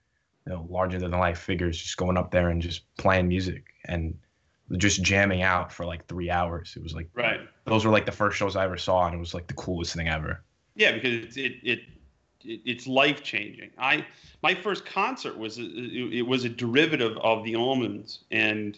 you 0.46 0.54
know 0.54 0.66
larger 0.70 1.00
than 1.00 1.12
life 1.12 1.40
figures 1.40 1.78
just 1.78 1.98
going 1.98 2.18
up 2.18 2.32
there 2.32 2.50
and 2.50 2.62
just 2.62 2.84
playing 2.98 3.28
music 3.28 3.66
and 3.86 4.16
just 4.78 5.04
jamming 5.04 5.42
out 5.42 5.72
for 5.72 5.86
like 5.86 6.08
three 6.08 6.30
hours. 6.30 6.74
It 6.76 6.84
was 6.84 6.94
like 6.94 7.10
right. 7.14 7.42
Those 7.66 7.86
were 7.86 7.92
like 7.92 8.06
the 8.06 8.12
first 8.12 8.38
shows 8.38 8.56
I 8.56 8.66
ever 8.66 8.78
saw, 8.78 9.06
and 9.06 9.16
it 9.16 9.20
was 9.20 9.34
like 9.34 9.48
the 9.48 9.54
coolest 9.54 9.96
thing 9.96 10.08
ever. 10.08 10.44
Yeah, 10.76 10.94
because 10.94 11.38
it 11.38 11.54
it, 11.64 11.80
it 12.46 12.62
it's 12.66 12.88
life 12.88 13.24
changing. 13.24 13.72
I 13.78 14.06
my 14.42 14.54
first 14.54 14.86
concert 14.86 15.38
was 15.38 15.58
a, 15.58 15.64
it 15.64 16.26
was 16.26 16.46
a 16.46 16.50
derivative 16.50 17.18
of 17.18 17.44
the 17.44 17.54
Allmans, 17.54 18.20
and 18.32 18.78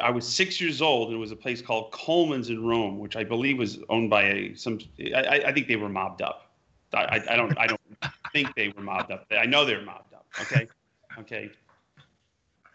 I 0.00 0.10
was 0.10 0.26
six 0.26 0.60
years 0.60 0.82
old, 0.82 1.08
and 1.08 1.16
it 1.16 1.20
was 1.20 1.32
a 1.32 1.36
place 1.36 1.62
called 1.62 1.92
Coleman's 1.92 2.50
in 2.50 2.64
Rome, 2.64 2.98
which 2.98 3.16
I 3.16 3.24
believe 3.24 3.58
was 3.58 3.78
owned 3.88 4.10
by 4.10 4.22
a 4.22 4.54
some. 4.54 4.78
I, 5.14 5.42
I 5.46 5.52
think 5.52 5.68
they 5.68 5.76
were 5.76 5.88
mobbed 5.88 6.22
up. 6.22 6.50
I, 6.92 7.20
I 7.28 7.36
don't 7.36 7.56
I 7.58 7.66
don't 7.66 7.80
think 8.32 8.54
they 8.54 8.68
were 8.68 8.82
mobbed 8.82 9.10
up. 9.10 9.26
I 9.36 9.46
know 9.46 9.64
they 9.64 9.76
were 9.76 9.82
mobbed 9.82 10.14
up. 10.14 10.26
Okay, 10.42 10.68
okay. 11.18 11.50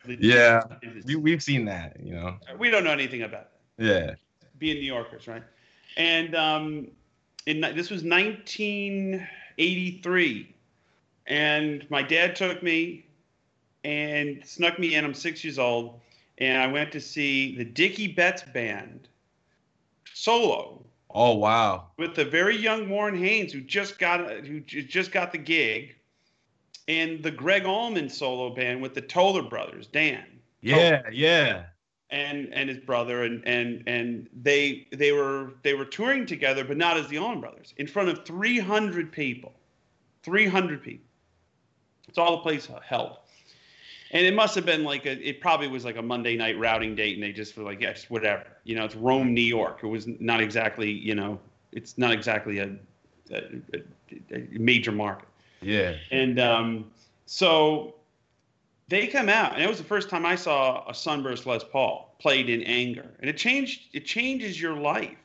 Yeah, 0.06 0.64
we, 1.06 1.16
we've 1.16 1.44
seen 1.44 1.66
that. 1.66 1.98
You 2.02 2.14
know, 2.16 2.38
we 2.58 2.70
don't 2.70 2.84
know 2.84 2.92
anything 2.92 3.24
about 3.24 3.50
that. 3.78 3.84
Yeah, 3.84 4.16
being 4.58 4.78
New 4.78 4.86
Yorkers, 4.86 5.28
right? 5.28 5.44
And 5.98 6.36
um, 6.36 6.88
in 7.46 7.62
this 7.62 7.90
was 7.90 8.04
1983, 9.60 10.56
and 11.28 11.86
my 11.90 12.02
dad 12.02 12.34
took 12.34 12.64
me 12.64 13.06
and 13.84 14.42
snuck 14.46 14.80
me 14.80 14.96
in. 14.96 15.04
I'm 15.04 15.14
six 15.14 15.44
years 15.44 15.60
old, 15.60 16.00
and 16.38 16.62
I 16.62 16.68
went 16.68 16.94
to 16.94 17.02
see 17.02 17.58
the 17.58 17.66
Dickey 17.66 18.08
Betts 18.08 18.44
band 18.54 19.10
solo. 20.14 20.82
Oh 21.10 21.36
wow! 21.36 21.88
With 21.98 22.16
the 22.16 22.24
very 22.24 22.56
young 22.56 22.88
Warren 22.88 23.18
Haynes, 23.18 23.52
who 23.52 23.60
just 23.60 24.00
got 24.00 24.46
who 24.46 24.62
just 24.62 25.12
got 25.12 25.34
the 25.34 25.38
gig, 25.38 25.96
and 26.88 27.22
the 27.22 27.32
Gregg 27.32 27.66
Allman 27.66 28.08
solo 28.08 28.56
band 28.56 28.82
with 28.82 28.94
the 28.94 29.02
Toler 29.02 29.44
brothers, 29.44 29.88
Dan. 29.88 30.24
Yeah, 30.62 31.02
Toler. 31.02 31.12
yeah. 31.12 31.64
And 32.12 32.52
and 32.54 32.70
his 32.70 32.80
brother 32.80 33.24
and 33.24 33.48
and 33.48 33.84
and 33.86 34.28
they 34.42 34.88
they 34.92 35.12
were 35.12 35.52
they 35.62 35.76
were 35.76 35.86
touring 35.86 36.26
together, 36.26 36.64
but 36.64 36.76
not 36.76 36.98
as 36.98 37.08
the 37.08 37.20
Allman 37.20 37.40
brothers, 37.40 37.74
in 37.78 37.86
front 37.86 38.10
of 38.10 38.26
300 38.26 39.12
people. 39.12 39.54
300 40.24 40.84
people. 40.84 41.06
It's 42.08 42.18
all 42.18 42.38
the 42.38 42.42
place 42.42 42.68
held. 42.84 43.18
And 44.12 44.26
it 44.26 44.34
must 44.34 44.56
have 44.56 44.66
been 44.66 44.84
like 44.84 45.06
a, 45.06 45.12
it 45.28 45.40
probably 45.40 45.68
was 45.68 45.86
like 45.86 45.98
a 45.98 46.02
Monday 46.02 46.36
night 46.36 46.58
routing 46.58 46.96
date, 46.96 47.14
and 47.14 47.24
they 47.24 47.32
just 47.32 47.56
were 47.56 47.64
like, 47.64 47.80
yeah, 47.80 47.94
just 47.94 48.10
whatever. 48.10 48.46
You 48.64 48.76
know, 48.76 48.86
it's 48.86 48.96
Rome, 48.96 49.34
New 49.34 49.42
York. 49.42 49.82
It 49.84 49.88
was 49.88 50.08
not 50.20 50.42
exactly, 50.42 50.92
you 50.92 51.14
know, 51.14 51.40
it's 51.72 51.98
not 51.98 52.12
exactly 52.12 52.58
a, 52.58 52.76
a, 53.32 53.44
a 54.32 54.48
major 54.52 54.92
market. 54.92 55.28
Yeah. 55.62 55.96
And 56.10 56.40
um, 56.40 56.92
so 57.28 57.94
they 58.90 59.06
come 59.06 59.30
out, 59.30 59.54
and 59.54 59.64
it 59.64 59.70
was 59.70 59.78
the 59.78 59.84
first 59.84 60.10
time 60.10 60.26
I 60.26 60.36
saw 60.36 60.84
a 60.90 60.94
Sunburst 60.94 61.46
Les 61.46 61.64
Paul 61.64 62.16
played 62.20 62.50
in 62.50 62.64
anger, 62.64 63.06
and 63.20 63.30
it 63.30 63.38
changed. 63.38 63.84
It 63.94 64.06
changes 64.06 64.60
your 64.60 64.76
life, 64.76 65.18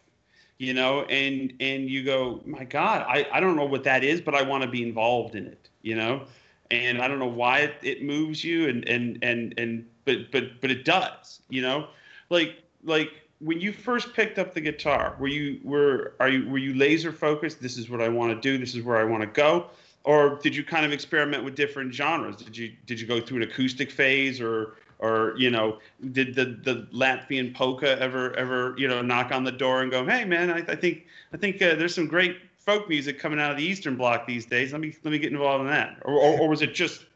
you 0.58 0.74
know. 0.74 1.02
And 1.04 1.54
and 1.60 1.88
you 1.88 2.04
go, 2.04 2.42
my 2.44 2.64
God, 2.64 3.04
I 3.08 3.26
I 3.32 3.40
don't 3.40 3.56
know 3.56 3.64
what 3.64 3.82
that 3.84 4.04
is, 4.04 4.20
but 4.20 4.34
I 4.34 4.42
want 4.42 4.62
to 4.64 4.68
be 4.68 4.82
involved 4.82 5.34
in 5.34 5.46
it, 5.46 5.70
you 5.80 5.96
know. 5.96 6.24
And 6.70 7.00
I 7.00 7.08
don't 7.08 7.18
know 7.18 7.26
why 7.26 7.60
it, 7.60 7.74
it 7.82 8.04
moves 8.04 8.44
you, 8.44 8.68
and 8.68 8.86
and 8.86 9.18
and 9.22 9.54
and 9.56 9.86
but 10.04 10.30
but 10.30 10.60
but 10.60 10.70
it 10.70 10.84
does, 10.84 11.40
you 11.48 11.62
know. 11.62 11.88
Like 12.28 12.62
like 12.82 13.10
when 13.38 13.62
you 13.62 13.72
first 13.72 14.12
picked 14.12 14.38
up 14.38 14.52
the 14.52 14.60
guitar, 14.60 15.16
were 15.18 15.28
you 15.28 15.58
were 15.64 16.12
are 16.20 16.28
you 16.28 16.50
were 16.50 16.58
you 16.58 16.74
laser 16.74 17.12
focused? 17.12 17.62
This 17.62 17.78
is 17.78 17.88
what 17.88 18.02
I 18.02 18.10
want 18.10 18.30
to 18.34 18.40
do. 18.40 18.58
This 18.58 18.74
is 18.74 18.82
where 18.82 18.98
I 18.98 19.04
want 19.04 19.22
to 19.22 19.26
go 19.26 19.70
or 20.04 20.38
did 20.42 20.54
you 20.54 20.62
kind 20.62 20.84
of 20.84 20.92
experiment 20.92 21.44
with 21.44 21.54
different 21.54 21.92
genres? 21.92 22.36
Did 22.36 22.56
you 22.56 22.72
did 22.86 23.00
you 23.00 23.06
go 23.06 23.20
through 23.20 23.38
an 23.38 23.42
acoustic 23.44 23.90
phase, 23.90 24.40
or 24.40 24.76
or 24.98 25.34
you 25.36 25.50
know, 25.50 25.78
did 26.12 26.34
the 26.34 26.44
the 26.62 26.86
Latvian 26.92 27.54
polka 27.54 27.98
ever 28.00 28.34
ever 28.36 28.74
you 28.78 28.86
know 28.86 29.02
knock 29.02 29.32
on 29.32 29.44
the 29.44 29.52
door 29.52 29.82
and 29.82 29.90
go, 29.90 30.06
hey 30.06 30.24
man, 30.24 30.50
I, 30.50 30.58
I 30.58 30.76
think 30.76 31.06
I 31.32 31.38
think 31.38 31.60
uh, 31.60 31.74
there's 31.74 31.94
some 31.94 32.06
great 32.06 32.36
folk 32.58 32.88
music 32.88 33.18
coming 33.18 33.40
out 33.40 33.50
of 33.50 33.56
the 33.56 33.64
Eastern 33.64 33.96
Bloc 33.96 34.26
these 34.26 34.46
days. 34.46 34.72
Let 34.72 34.80
me 34.82 34.94
let 35.02 35.10
me 35.10 35.18
get 35.18 35.32
involved 35.32 35.62
in 35.62 35.70
that, 35.70 35.96
or 36.02 36.14
or, 36.14 36.40
or 36.40 36.48
was 36.48 36.60
it 36.60 36.74
just 36.74 37.06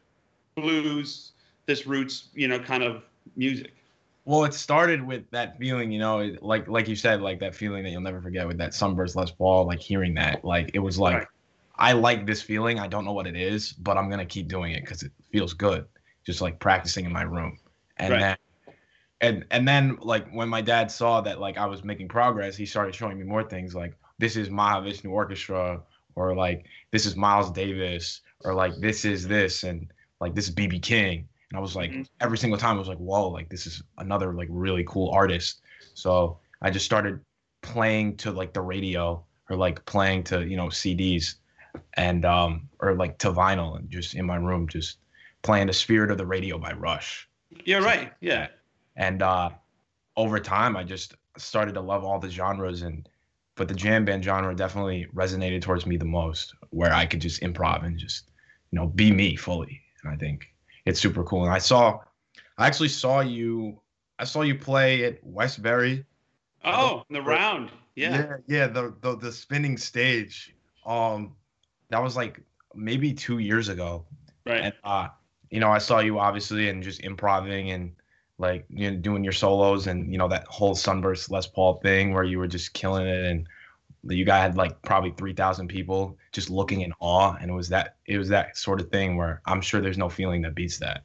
blues, 0.55 1.31
this 1.67 1.85
roots, 1.85 2.29
you 2.33 2.47
know, 2.47 2.59
kind 2.59 2.83
of 2.83 3.03
music? 3.35 3.73
Well, 4.25 4.43
it 4.43 4.53
started 4.53 5.05
with 5.05 5.29
that 5.31 5.57
feeling, 5.57 5.91
you 5.91 5.99
know, 5.99 6.35
like 6.41 6.67
like 6.67 6.87
you 6.87 6.95
said, 6.95 7.21
like 7.21 7.39
that 7.39 7.53
feeling 7.53 7.83
that 7.83 7.91
you'll 7.91 8.01
never 8.01 8.19
forget 8.21 8.47
with 8.47 8.57
that 8.57 8.73
Sunburst 8.73 9.15
Les 9.15 9.29
Paul, 9.29 9.65
like 9.65 9.79
hearing 9.79 10.15
that, 10.15 10.43
like 10.43 10.71
it 10.73 10.79
was 10.79 10.97
like. 10.97 11.15
Right 11.15 11.27
I 11.79 11.93
like 11.93 12.27
this 12.27 12.41
feeling. 12.41 12.77
I 12.77 12.87
don't 12.87 13.05
know 13.05 13.13
what 13.13 13.25
it 13.25 13.35
is, 13.35 13.71
but 13.71 13.97
I'm 13.97 14.09
gonna 14.09 14.25
keep 14.25 14.47
doing 14.47 14.73
it 14.73 14.81
because 14.81 15.01
it 15.01 15.11
feels 15.31 15.53
good. 15.53 15.85
Just 16.25 16.41
like 16.41 16.59
practicing 16.59 17.05
in 17.05 17.13
my 17.13 17.23
room, 17.23 17.57
and 17.97 18.13
right. 18.13 18.19
then 18.19 18.37
and 19.21 19.45
and 19.51 19.67
then 19.67 19.97
like 20.01 20.29
when 20.31 20.49
my 20.49 20.61
dad 20.61 20.91
saw 20.91 21.21
that 21.21 21.39
like 21.39 21.57
I 21.57 21.65
was 21.65 21.83
making 21.83 22.09
progress, 22.09 22.55
he 22.55 22.65
started 22.65 22.93
showing 22.93 23.17
me 23.17 23.23
more 23.23 23.43
things 23.43 23.75
like 23.75 23.93
this 24.17 24.35
is 24.35 24.49
Mahavishnu 24.49 25.09
Orchestra, 25.09 25.81
or 26.15 26.35
like 26.35 26.65
this 26.91 27.05
is 27.05 27.15
Miles 27.15 27.51
Davis, 27.51 28.21
or 28.43 28.53
like 28.53 28.75
this 28.79 29.05
is 29.05 29.27
this, 29.27 29.63
and 29.63 29.91
like 30.19 30.35
this 30.35 30.49
is 30.49 30.55
BB 30.55 30.81
King. 30.81 31.27
And 31.51 31.57
I 31.57 31.61
was 31.61 31.75
like, 31.75 31.91
mm-hmm. 31.91 32.03
every 32.21 32.37
single 32.37 32.59
time 32.59 32.75
I 32.75 32.79
was 32.79 32.87
like, 32.87 32.97
whoa, 32.97 33.29
like 33.29 33.49
this 33.49 33.65
is 33.65 33.81
another 33.97 34.33
like 34.33 34.47
really 34.51 34.83
cool 34.87 35.09
artist. 35.11 35.61
So 35.93 36.39
I 36.61 36.69
just 36.69 36.85
started 36.85 37.19
playing 37.61 38.17
to 38.17 38.31
like 38.31 38.53
the 38.53 38.61
radio 38.61 39.23
or 39.49 39.55
like 39.55 39.83
playing 39.85 40.23
to 40.25 40.45
you 40.45 40.55
know 40.57 40.67
CDs 40.67 41.35
and 41.95 42.25
um 42.25 42.69
or 42.79 42.95
like 42.95 43.17
to 43.19 43.31
vinyl 43.31 43.77
and 43.77 43.89
just 43.89 44.15
in 44.15 44.25
my 44.25 44.35
room 44.35 44.67
just 44.67 44.97
playing 45.41 45.67
the 45.67 45.73
spirit 45.73 46.11
of 46.11 46.17
the 46.17 46.25
radio 46.25 46.57
by 46.57 46.71
rush. 46.73 47.27
Yeah 47.65 47.77
right. 47.77 48.11
Yeah. 48.21 48.47
And 48.95 49.21
uh 49.21 49.49
over 50.17 50.39
time 50.39 50.75
i 50.75 50.83
just 50.83 51.15
started 51.37 51.73
to 51.73 51.81
love 51.81 52.03
all 52.03 52.19
the 52.19 52.29
genres 52.29 52.81
and 52.81 53.07
but 53.55 53.67
the 53.67 53.73
jam 53.73 54.03
band 54.03 54.23
genre 54.23 54.53
definitely 54.53 55.07
resonated 55.15 55.61
towards 55.61 55.85
me 55.85 55.95
the 55.95 56.05
most 56.05 56.53
where 56.71 56.93
i 56.93 57.05
could 57.05 57.21
just 57.21 57.41
improv 57.41 57.85
and 57.85 57.97
just 57.97 58.31
you 58.71 58.77
know 58.77 58.87
be 58.87 59.11
me 59.11 59.35
fully 59.35 59.79
and 60.03 60.11
i 60.11 60.17
think 60.17 60.47
it's 60.85 60.99
super 60.99 61.23
cool. 61.23 61.45
And 61.45 61.53
i 61.53 61.57
saw 61.57 61.99
i 62.57 62.67
actually 62.67 62.89
saw 62.89 63.21
you 63.21 63.79
i 64.17 64.25
saw 64.25 64.41
you 64.41 64.55
play 64.55 65.05
at 65.05 65.23
westbury. 65.23 66.05
Oh 66.65 67.03
the 67.09 67.21
round. 67.21 67.71
Yeah. 67.95 68.11
Yeah 68.11 68.35
yeah 68.47 68.67
the, 68.67 68.93
the 69.01 69.15
the 69.15 69.31
spinning 69.31 69.77
stage. 69.77 70.53
Um 70.85 71.35
that 71.89 72.01
was 72.01 72.15
like 72.15 72.41
maybe 72.75 73.13
two 73.13 73.39
years 73.39 73.69
ago. 73.69 74.05
Right. 74.45 74.61
And 74.61 74.73
uh, 74.83 75.09
you 75.49 75.59
know, 75.59 75.71
I 75.71 75.79
saw 75.79 75.99
you 75.99 76.19
obviously 76.19 76.69
and 76.69 76.83
just 76.83 77.03
improvising 77.03 77.71
and 77.71 77.91
like 78.37 78.65
you 78.69 78.89
know 78.89 78.97
doing 78.97 79.23
your 79.23 79.33
solos 79.33 79.87
and 79.87 80.11
you 80.11 80.17
know 80.17 80.27
that 80.27 80.45
whole 80.47 80.75
sunburst 80.75 81.29
Les 81.29 81.45
Paul 81.47 81.79
thing 81.81 82.13
where 82.13 82.23
you 82.23 82.39
were 82.39 82.47
just 82.47 82.73
killing 82.73 83.05
it 83.05 83.25
and 83.25 83.47
you 84.07 84.23
guys 84.23 84.41
had 84.41 84.55
like 84.55 84.81
probably 84.81 85.11
3000 85.11 85.67
people 85.67 86.17
just 86.31 86.49
looking 86.49 86.81
in 86.81 86.93
awe. 86.99 87.35
And 87.41 87.51
it 87.51 87.53
was 87.53 87.69
that 87.69 87.95
it 88.05 88.17
was 88.17 88.29
that 88.29 88.57
sort 88.57 88.79
of 88.79 88.89
thing 88.89 89.17
where 89.17 89.41
i'm 89.45 89.61
sure 89.61 89.81
there's 89.81 89.97
no 89.97 90.09
feeling 90.09 90.41
that 90.43 90.55
beats 90.55 90.77
that. 90.79 91.03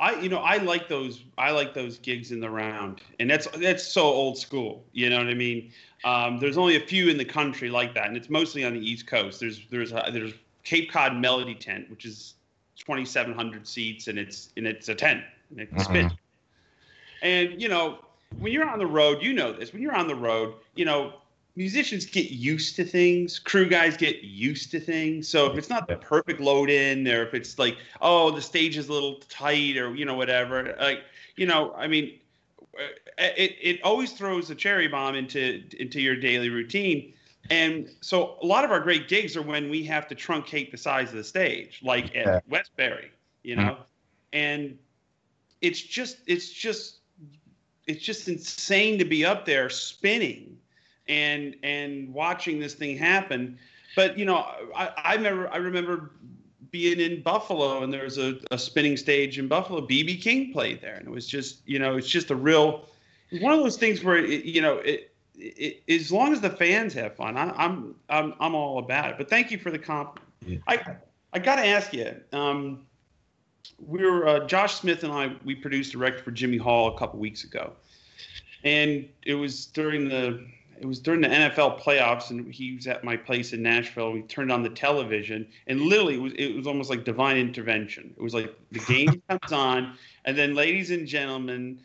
I 0.00 0.20
you 0.20 0.28
know 0.28 0.38
i 0.38 0.56
like 0.58 0.88
those 0.88 1.24
i 1.36 1.50
like 1.50 1.74
those 1.74 1.98
gigs 1.98 2.32
in 2.32 2.40
the 2.40 2.50
round. 2.50 3.02
And 3.20 3.30
that's 3.30 3.46
that's 3.58 3.86
so 3.86 4.02
old 4.02 4.38
school. 4.38 4.84
You 4.92 5.10
know 5.10 5.18
what 5.18 5.28
i 5.28 5.34
mean 5.34 5.72
um, 6.04 6.38
there's 6.38 6.56
only 6.56 6.76
a 6.76 6.80
few 6.80 7.08
in 7.08 7.16
the 7.16 7.24
country 7.24 7.70
like 7.70 7.94
that, 7.94 8.06
and 8.06 8.16
it's 8.16 8.30
mostly 8.30 8.64
on 8.64 8.74
the 8.74 8.80
East 8.80 9.06
Coast. 9.06 9.40
There's 9.40 9.60
there's 9.70 9.92
a, 9.92 10.10
there's 10.12 10.32
Cape 10.64 10.90
Cod 10.90 11.16
Melody 11.16 11.54
Tent, 11.54 11.90
which 11.90 12.04
is 12.04 12.34
2,700 12.76 13.66
seats, 13.66 14.08
and 14.08 14.18
it's 14.18 14.50
and 14.56 14.66
it's 14.66 14.88
a 14.88 14.94
tent, 14.94 15.22
and 15.56 15.68
mm-hmm. 15.70 16.08
And 17.20 17.60
you 17.60 17.68
know, 17.68 17.98
when 18.38 18.52
you're 18.52 18.68
on 18.68 18.78
the 18.78 18.86
road, 18.86 19.22
you 19.22 19.32
know 19.32 19.52
this. 19.52 19.72
When 19.72 19.82
you're 19.82 19.96
on 19.96 20.06
the 20.06 20.14
road, 20.14 20.54
you 20.74 20.84
know 20.84 21.14
musicians 21.58 22.06
get 22.06 22.30
used 22.30 22.76
to 22.76 22.84
things 22.84 23.40
crew 23.40 23.68
guys 23.68 23.96
get 23.96 24.22
used 24.22 24.70
to 24.70 24.78
things 24.78 25.26
so 25.26 25.50
if 25.50 25.58
it's 25.58 25.68
not 25.68 25.88
the 25.88 25.96
perfect 25.96 26.40
load 26.40 26.70
in 26.70 27.06
or 27.08 27.24
if 27.24 27.34
it's 27.34 27.58
like 27.58 27.76
oh 28.00 28.30
the 28.30 28.40
stage 28.40 28.76
is 28.76 28.88
a 28.88 28.92
little 28.92 29.16
tight 29.28 29.76
or 29.76 29.92
you 29.92 30.04
know 30.04 30.14
whatever 30.14 30.76
like 30.78 31.00
you 31.34 31.46
know 31.46 31.74
i 31.74 31.88
mean 31.88 32.04
uh, 32.04 32.10
it, 33.18 33.56
it 33.60 33.82
always 33.82 34.12
throws 34.12 34.50
a 34.50 34.54
cherry 34.54 34.88
bomb 34.88 35.14
into 35.14 35.62
into 35.78 36.00
your 36.00 36.16
daily 36.16 36.50
routine. 36.50 37.14
And 37.50 37.88
so 38.00 38.36
a 38.42 38.46
lot 38.46 38.64
of 38.64 38.70
our 38.70 38.80
great 38.80 39.08
gigs 39.08 39.36
are 39.36 39.42
when 39.42 39.70
we 39.70 39.82
have 39.84 40.06
to 40.08 40.14
truncate 40.14 40.70
the 40.70 40.76
size 40.76 41.10
of 41.10 41.16
the 41.16 41.24
stage, 41.24 41.80
like 41.82 42.14
at 42.14 42.26
yeah. 42.26 42.40
Westbury, 42.48 43.10
you 43.42 43.56
know. 43.56 43.62
Mm-hmm. 43.62 43.82
And 44.34 44.78
it's 45.60 45.80
just 45.80 46.18
it's 46.26 46.50
just 46.50 46.98
it's 47.86 48.04
just 48.04 48.28
insane 48.28 48.98
to 48.98 49.04
be 49.04 49.24
up 49.24 49.46
there 49.46 49.70
spinning 49.70 50.58
and 51.08 51.56
and 51.62 52.12
watching 52.12 52.60
this 52.60 52.74
thing 52.74 52.96
happen. 52.96 53.58
but 53.96 54.18
you 54.18 54.26
know, 54.26 54.46
I, 54.76 54.90
I 54.96 55.14
remember 55.14 55.48
I 55.48 55.56
remember 55.56 56.10
being 56.70 57.00
in 57.00 57.22
Buffalo 57.22 57.82
and 57.82 57.92
there 57.92 58.04
was 58.04 58.18
a, 58.18 58.38
a 58.50 58.58
spinning 58.58 58.96
stage 58.96 59.38
in 59.38 59.48
Buffalo. 59.48 59.80
BB 59.80 60.20
King 60.22 60.52
played 60.52 60.80
there, 60.80 60.94
and 60.94 61.06
it 61.06 61.10
was 61.10 61.26
just 61.26 61.60
you 61.66 61.78
know 61.78 61.96
it's 61.96 62.08
just 62.08 62.30
a 62.30 62.36
real 62.36 62.86
one 63.40 63.52
of 63.52 63.60
those 63.60 63.76
things 63.76 64.02
where 64.02 64.16
it, 64.16 64.44
you 64.44 64.60
know 64.60 64.78
it, 64.78 65.12
it, 65.36 65.82
as 65.88 66.10
long 66.10 66.32
as 66.32 66.40
the 66.40 66.50
fans 66.50 66.94
have 66.94 67.16
fun, 67.16 67.36
I, 67.36 67.50
I'm 67.50 67.94
I'm 68.08 68.34
I'm 68.40 68.54
all 68.54 68.78
about 68.78 69.10
it. 69.10 69.18
But 69.18 69.28
thank 69.28 69.50
you 69.50 69.58
for 69.58 69.70
the 69.70 69.78
compliment. 69.78 70.26
Yeah. 70.46 70.58
I 70.66 70.96
I 71.32 71.38
got 71.38 71.56
to 71.56 71.66
ask 71.66 71.92
you. 71.92 72.14
Um, 72.32 72.86
we 73.86 74.04
were 74.04 74.26
uh, 74.26 74.46
Josh 74.46 74.74
Smith 74.74 75.04
and 75.04 75.12
I. 75.12 75.36
We 75.44 75.54
produced 75.54 75.94
a 75.94 75.98
record 75.98 76.22
for 76.22 76.30
Jimmy 76.30 76.56
Hall 76.56 76.94
a 76.94 76.98
couple 76.98 77.18
weeks 77.20 77.44
ago, 77.44 77.72
and 78.64 79.08
it 79.24 79.34
was 79.34 79.66
during 79.66 80.08
the 80.08 80.44
it 80.80 80.86
was 80.86 80.98
during 81.00 81.20
the 81.20 81.28
NFL 81.28 81.80
playoffs, 81.80 82.30
and 82.30 82.52
he 82.52 82.74
was 82.74 82.86
at 82.86 83.04
my 83.04 83.16
place 83.16 83.52
in 83.52 83.62
Nashville. 83.62 84.12
We 84.12 84.22
turned 84.22 84.52
on 84.52 84.62
the 84.62 84.70
television, 84.70 85.46
and 85.66 85.80
literally, 85.80 86.14
it 86.14 86.20
was 86.20 86.32
it 86.34 86.56
was 86.56 86.66
almost 86.66 86.90
like 86.90 87.04
divine 87.04 87.36
intervention. 87.36 88.14
It 88.16 88.22
was 88.22 88.34
like 88.34 88.54
the 88.70 88.80
game 88.80 89.22
comes 89.28 89.52
on, 89.52 89.94
and 90.24 90.36
then, 90.36 90.54
ladies 90.54 90.90
and 90.90 91.06
gentlemen, 91.06 91.80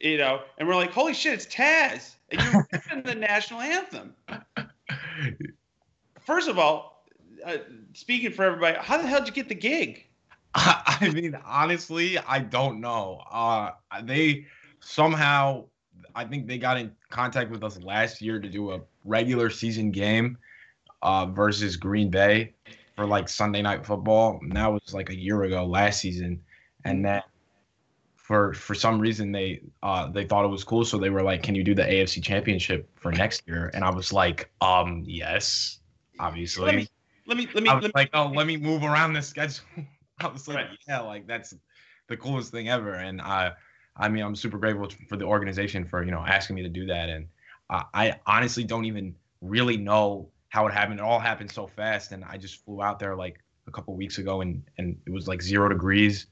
you 0.00 0.18
know, 0.18 0.40
and 0.58 0.68
we're 0.68 0.76
like, 0.76 0.92
"Holy 0.92 1.14
shit, 1.14 1.34
it's 1.34 1.46
Taz!" 1.46 2.14
And 2.30 2.40
you're 2.42 2.66
ripping 2.72 3.02
the 3.02 3.14
national 3.14 3.60
anthem. 3.60 4.14
First 6.20 6.48
of 6.48 6.58
all, 6.58 7.04
uh, 7.44 7.58
speaking 7.92 8.32
for 8.32 8.44
everybody, 8.44 8.76
how 8.80 8.96
the 8.96 9.06
hell 9.06 9.20
did 9.20 9.28
you 9.28 9.34
get 9.34 9.48
the 9.48 9.54
gig? 9.54 10.06
I 10.54 11.10
mean, 11.12 11.38
honestly, 11.44 12.18
I 12.18 12.40
don't 12.40 12.80
know. 12.80 13.22
Uh, 13.30 13.72
they 14.02 14.46
somehow, 14.80 15.64
I 16.14 16.24
think 16.24 16.46
they 16.46 16.58
got 16.58 16.78
in 16.78 16.92
contact 17.10 17.50
with 17.50 17.62
us 17.62 17.80
last 17.80 18.20
year 18.20 18.40
to 18.40 18.48
do 18.48 18.72
a 18.72 18.80
regular 19.04 19.50
season 19.50 19.90
game 19.90 20.38
uh, 21.02 21.26
versus 21.26 21.76
Green 21.76 22.10
Bay 22.10 22.54
for 22.96 23.06
like 23.06 23.28
Sunday 23.28 23.62
night 23.62 23.84
football. 23.86 24.38
And 24.42 24.56
that 24.56 24.72
was 24.72 24.92
like 24.92 25.10
a 25.10 25.16
year 25.16 25.44
ago, 25.44 25.64
last 25.64 26.00
season, 26.00 26.40
and 26.84 27.04
then 27.04 27.22
for 28.26 28.52
for 28.54 28.74
some 28.74 28.98
reason 28.98 29.30
they 29.30 29.62
uh, 29.82 30.10
they 30.10 30.24
thought 30.24 30.44
it 30.44 30.48
was 30.48 30.64
cool, 30.64 30.84
so 30.84 30.98
they 30.98 31.10
were 31.10 31.22
like, 31.22 31.42
"Can 31.42 31.54
you 31.54 31.62
do 31.62 31.74
the 31.74 31.84
AFC 31.84 32.22
Championship 32.22 32.88
for 32.96 33.12
next 33.12 33.42
year?" 33.46 33.70
And 33.72 33.84
I 33.84 33.90
was 33.90 34.12
like, 34.12 34.50
"Um, 34.60 35.04
yes, 35.06 35.78
obviously." 36.18 36.66
Let 36.66 36.74
me 36.74 36.88
let 37.26 37.36
me 37.36 37.48
let 37.54 37.62
me, 37.62 37.68
I 37.68 37.74
let 37.74 37.82
was 37.82 37.88
me 37.88 37.92
like, 37.94 38.10
"Oh, 38.14 38.26
let 38.34 38.46
me 38.46 38.56
move 38.56 38.82
around 38.82 39.12
the 39.12 39.22
schedule." 39.22 39.64
I 40.18 40.26
was 40.26 40.48
like, 40.48 40.56
Right. 40.56 40.78
"Yeah, 40.88 41.00
like 41.00 41.26
that's 41.28 41.54
the 42.08 42.16
coolest 42.16 42.50
thing 42.50 42.68
ever." 42.68 42.94
And 42.94 43.20
I, 43.20 43.52
I 43.98 44.08
mean, 44.08 44.24
I'm 44.24 44.36
super 44.36 44.58
grateful 44.58 44.88
for 45.08 45.16
the 45.16 45.24
organization 45.24 45.84
for 45.86 46.02
you 46.04 46.10
know 46.10 46.24
asking 46.26 46.56
me 46.56 46.62
to 46.62 46.68
do 46.68 46.86
that. 46.86 47.08
And 47.08 47.28
I, 47.70 47.84
I 47.94 48.20
honestly 48.26 48.64
don't 48.64 48.84
even 48.84 49.14
really 49.40 49.76
know 49.76 50.30
how 50.48 50.66
it 50.66 50.72
happened. 50.74 51.00
It 51.00 51.02
all 51.02 51.18
happened 51.18 51.50
so 51.50 51.66
fast, 51.66 52.12
and 52.12 52.24
I 52.24 52.36
just 52.36 52.64
flew 52.64 52.82
out 52.82 52.98
there 52.98 53.16
like 53.16 53.38
a 53.66 53.70
couple 53.72 53.94
weeks 53.96 54.18
ago, 54.18 54.40
and 54.40 54.62
and 54.78 54.96
it 55.06 55.10
was 55.10 55.28
like 55.28 55.42
zero 55.42 55.68
degrees, 55.68 56.26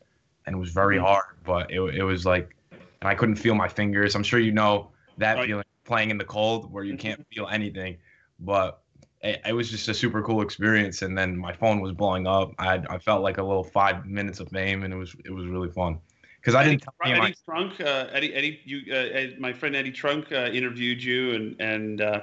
and 0.46 0.54
it 0.56 0.58
was 0.58 0.70
very 0.70 0.98
Mhm. 0.98 1.02
hard. 1.02 1.24
But 1.44 1.70
it 1.70 1.80
it 1.94 2.02
was 2.04 2.26
like, 2.26 2.56
and 3.00 3.08
I 3.08 3.14
couldn't 3.14 3.36
feel 3.36 3.54
my 3.54 3.68
fingers. 3.68 4.14
I'm 4.14 4.22
sure 4.22 4.38
you 4.38 4.52
know 4.52 4.92
that 5.18 5.38
Right. 5.38 5.46
feeling 5.46 5.64
playing 5.84 6.10
in 6.10 6.18
the 6.18 6.24
cold 6.24 6.72
where 6.72 6.84
you 6.84 6.96
can't 6.96 7.24
feel 7.32 7.46
anything. 7.48 7.98
But 8.40 8.82
it, 9.22 9.40
it 9.46 9.52
was 9.52 9.70
just 9.70 9.88
a 9.88 9.94
super 9.94 10.22
cool 10.22 10.42
experience. 10.42 11.02
And 11.02 11.16
then 11.16 11.36
my 11.36 11.52
phone 11.52 11.80
was 11.80 11.92
blowing 11.92 12.26
up. 12.26 12.52
I 12.58 12.82
I 12.88 12.98
felt 12.98 13.22
like 13.22 13.38
a 13.38 13.42
little 13.42 13.64
five 13.64 14.06
minutes 14.06 14.40
of 14.40 14.48
fame, 14.50 14.82
and 14.84 14.92
it 14.92 14.96
was 14.96 15.14
it 15.24 15.30
was 15.30 15.46
really 15.46 15.70
fun. 15.70 15.98
Because 16.44 16.56
I 16.56 16.64
didn't 16.64 16.82
tell 16.82 16.92
of 17.00 17.18
my 17.18 17.24
Eddie 17.24 17.36
Trunk, 17.46 17.80
uh, 17.80 18.08
Eddie, 18.12 18.34
Eddie, 18.34 18.60
you, 18.66 18.92
uh, 18.92 18.96
Ed, 18.96 19.40
my 19.40 19.50
friend 19.50 19.74
Eddie 19.74 19.90
Trunk 19.90 20.30
uh, 20.30 20.50
interviewed 20.52 21.02
you, 21.02 21.32
and 21.32 21.56
and 21.58 22.02
uh, 22.02 22.20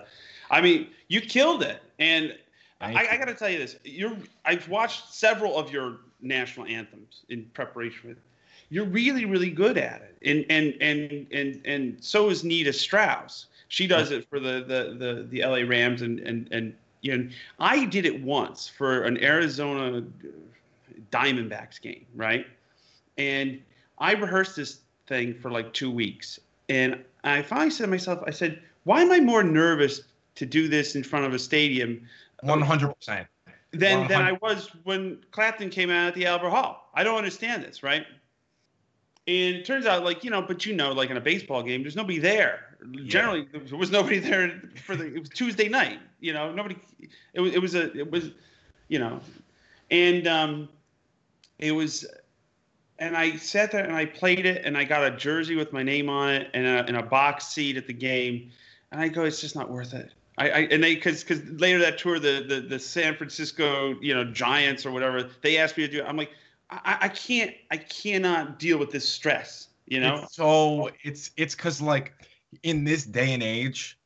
I 0.51 0.61
mean, 0.61 0.89
you 1.07 1.21
killed 1.21 1.63
it. 1.63 1.81
And 1.97 2.37
I. 2.81 3.07
I 3.07 3.17
got 3.17 3.25
to 3.25 3.33
tell 3.33 3.49
you 3.49 3.57
this: 3.57 3.77
you're 3.83 4.15
I've 4.45 4.69
watched 4.69 5.11
several 5.11 5.57
of 5.57 5.71
your 5.71 5.97
national 6.21 6.67
anthems 6.67 7.23
in 7.29 7.45
preparation 7.55 7.99
for 8.01 8.09
it. 8.09 8.17
You're 8.69 8.85
really, 8.85 9.25
really 9.25 9.49
good 9.49 9.79
at 9.79 10.03
it, 10.03 10.15
and 10.23 10.45
and 10.51 10.77
and 10.79 11.25
and 11.33 11.61
and 11.65 12.03
so 12.03 12.29
is 12.29 12.43
Nita 12.43 12.73
Strauss. 12.73 13.47
She 13.69 13.87
does 13.87 14.11
it 14.11 14.29
for 14.29 14.39
the 14.39 14.63
the 14.67 14.97
the, 14.99 15.27
the 15.31 15.43
LA 15.43 15.67
Rams, 15.67 16.03
and 16.03 16.19
and 16.19 16.47
and 16.51 16.75
you 17.01 17.17
know, 17.17 17.27
I 17.59 17.85
did 17.85 18.05
it 18.05 18.21
once 18.21 18.67
for 18.67 19.01
an 19.01 19.17
Arizona 19.23 20.03
Diamondbacks 21.11 21.81
game, 21.81 22.05
right? 22.15 22.45
And 23.17 23.59
I 24.01 24.13
rehearsed 24.13 24.57
this 24.57 24.79
thing 25.07 25.33
for 25.35 25.49
like 25.49 25.71
two 25.71 25.89
weeks, 25.89 26.39
and 26.67 27.01
I 27.23 27.41
finally 27.41 27.69
said 27.69 27.85
to 27.85 27.89
myself, 27.89 28.21
I 28.27 28.31
said, 28.31 28.61
"Why 28.83 29.01
am 29.01 29.11
I 29.11 29.21
more 29.21 29.43
nervous 29.43 30.01
to 30.35 30.45
do 30.45 30.67
this 30.67 30.95
in 30.95 31.03
front 31.03 31.25
of 31.25 31.33
a 31.33 31.39
stadium 31.39 32.07
one 32.41 32.61
hundred 32.61 32.93
percent. 32.95 33.27
than 33.71 34.07
than 34.07 34.21
I 34.21 34.33
was 34.33 34.69
when 34.83 35.19
Clapton 35.31 35.69
came 35.69 35.89
out 35.89 36.09
at 36.09 36.15
the 36.15 36.25
Albert 36.25 36.49
Hall. 36.49 36.89
I 36.93 37.03
don't 37.03 37.17
understand 37.17 37.63
this, 37.63 37.83
right? 37.83 38.05
And 39.27 39.55
it 39.55 39.65
turns 39.65 39.85
out, 39.85 40.03
like 40.03 40.23
you 40.23 40.31
know, 40.31 40.41
but 40.41 40.65
you 40.65 40.75
know, 40.75 40.91
like 40.91 41.09
in 41.09 41.17
a 41.17 41.21
baseball 41.21 41.63
game, 41.63 41.83
there's 41.83 41.95
nobody 41.95 42.17
there. 42.17 42.77
Generally, 43.05 43.49
there 43.51 43.77
was 43.77 43.91
nobody 43.91 44.19
there 44.29 44.61
for 44.83 44.95
the. 44.95 45.05
It 45.13 45.19
was 45.19 45.29
Tuesday 45.29 45.69
night. 45.69 45.99
You 46.19 46.33
know, 46.33 46.51
nobody. 46.51 46.75
It 47.33 47.41
was. 47.41 47.53
It 47.53 47.61
was 47.61 47.75
a. 47.75 47.95
It 47.97 48.11
was, 48.11 48.31
you 48.87 48.99
know, 48.99 49.19
and 49.89 50.27
um, 50.27 50.69
it 51.59 51.71
was. 51.71 52.05
And 53.01 53.17
I 53.17 53.35
sat 53.35 53.71
there 53.71 53.83
and 53.83 53.93
I 53.93 54.05
played 54.05 54.45
it, 54.45 54.63
and 54.63 54.77
I 54.77 54.85
got 54.85 55.03
a 55.03 55.11
jersey 55.11 55.55
with 55.55 55.73
my 55.73 55.83
name 55.83 56.07
on 56.09 56.31
it, 56.33 56.51
and 56.53 56.65
a, 56.65 56.85
and 56.87 56.95
a 56.95 57.03
box 57.03 57.47
seat 57.47 57.75
at 57.75 57.87
the 57.87 57.93
game. 57.93 58.51
And 58.91 59.01
I 59.01 59.09
go, 59.09 59.23
it's 59.23 59.41
just 59.41 59.55
not 59.55 59.69
worth 59.69 59.93
it. 59.93 60.11
I, 60.37 60.49
I 60.49 60.59
and 60.71 60.83
they 60.83 60.95
because 60.95 61.23
because 61.23 61.43
later 61.59 61.79
that 61.79 61.97
tour 61.97 62.19
the, 62.19 62.45
the 62.47 62.61
the 62.61 62.79
San 62.79 63.15
Francisco 63.15 63.95
you 64.01 64.13
know 64.13 64.23
Giants 64.23 64.85
or 64.85 64.91
whatever 64.91 65.29
they 65.41 65.57
asked 65.57 65.77
me 65.77 65.85
to 65.85 65.91
do 65.91 65.99
it. 65.99 66.05
I'm 66.07 66.15
like 66.15 66.31
I, 66.69 66.97
I 67.01 67.07
can't 67.09 67.53
I 67.69 67.77
cannot 67.77 68.57
deal 68.57 68.77
with 68.77 68.91
this 68.91 69.07
stress 69.07 69.67
you 69.87 69.99
know 69.99 70.21
It's 70.23 70.35
so 70.35 70.89
it's 71.03 71.31
it's 71.37 71.53
because 71.53 71.81
like 71.81 72.13
in 72.63 72.83
this 72.83 73.03
day 73.03 73.33
and 73.33 73.43
age, 73.43 73.99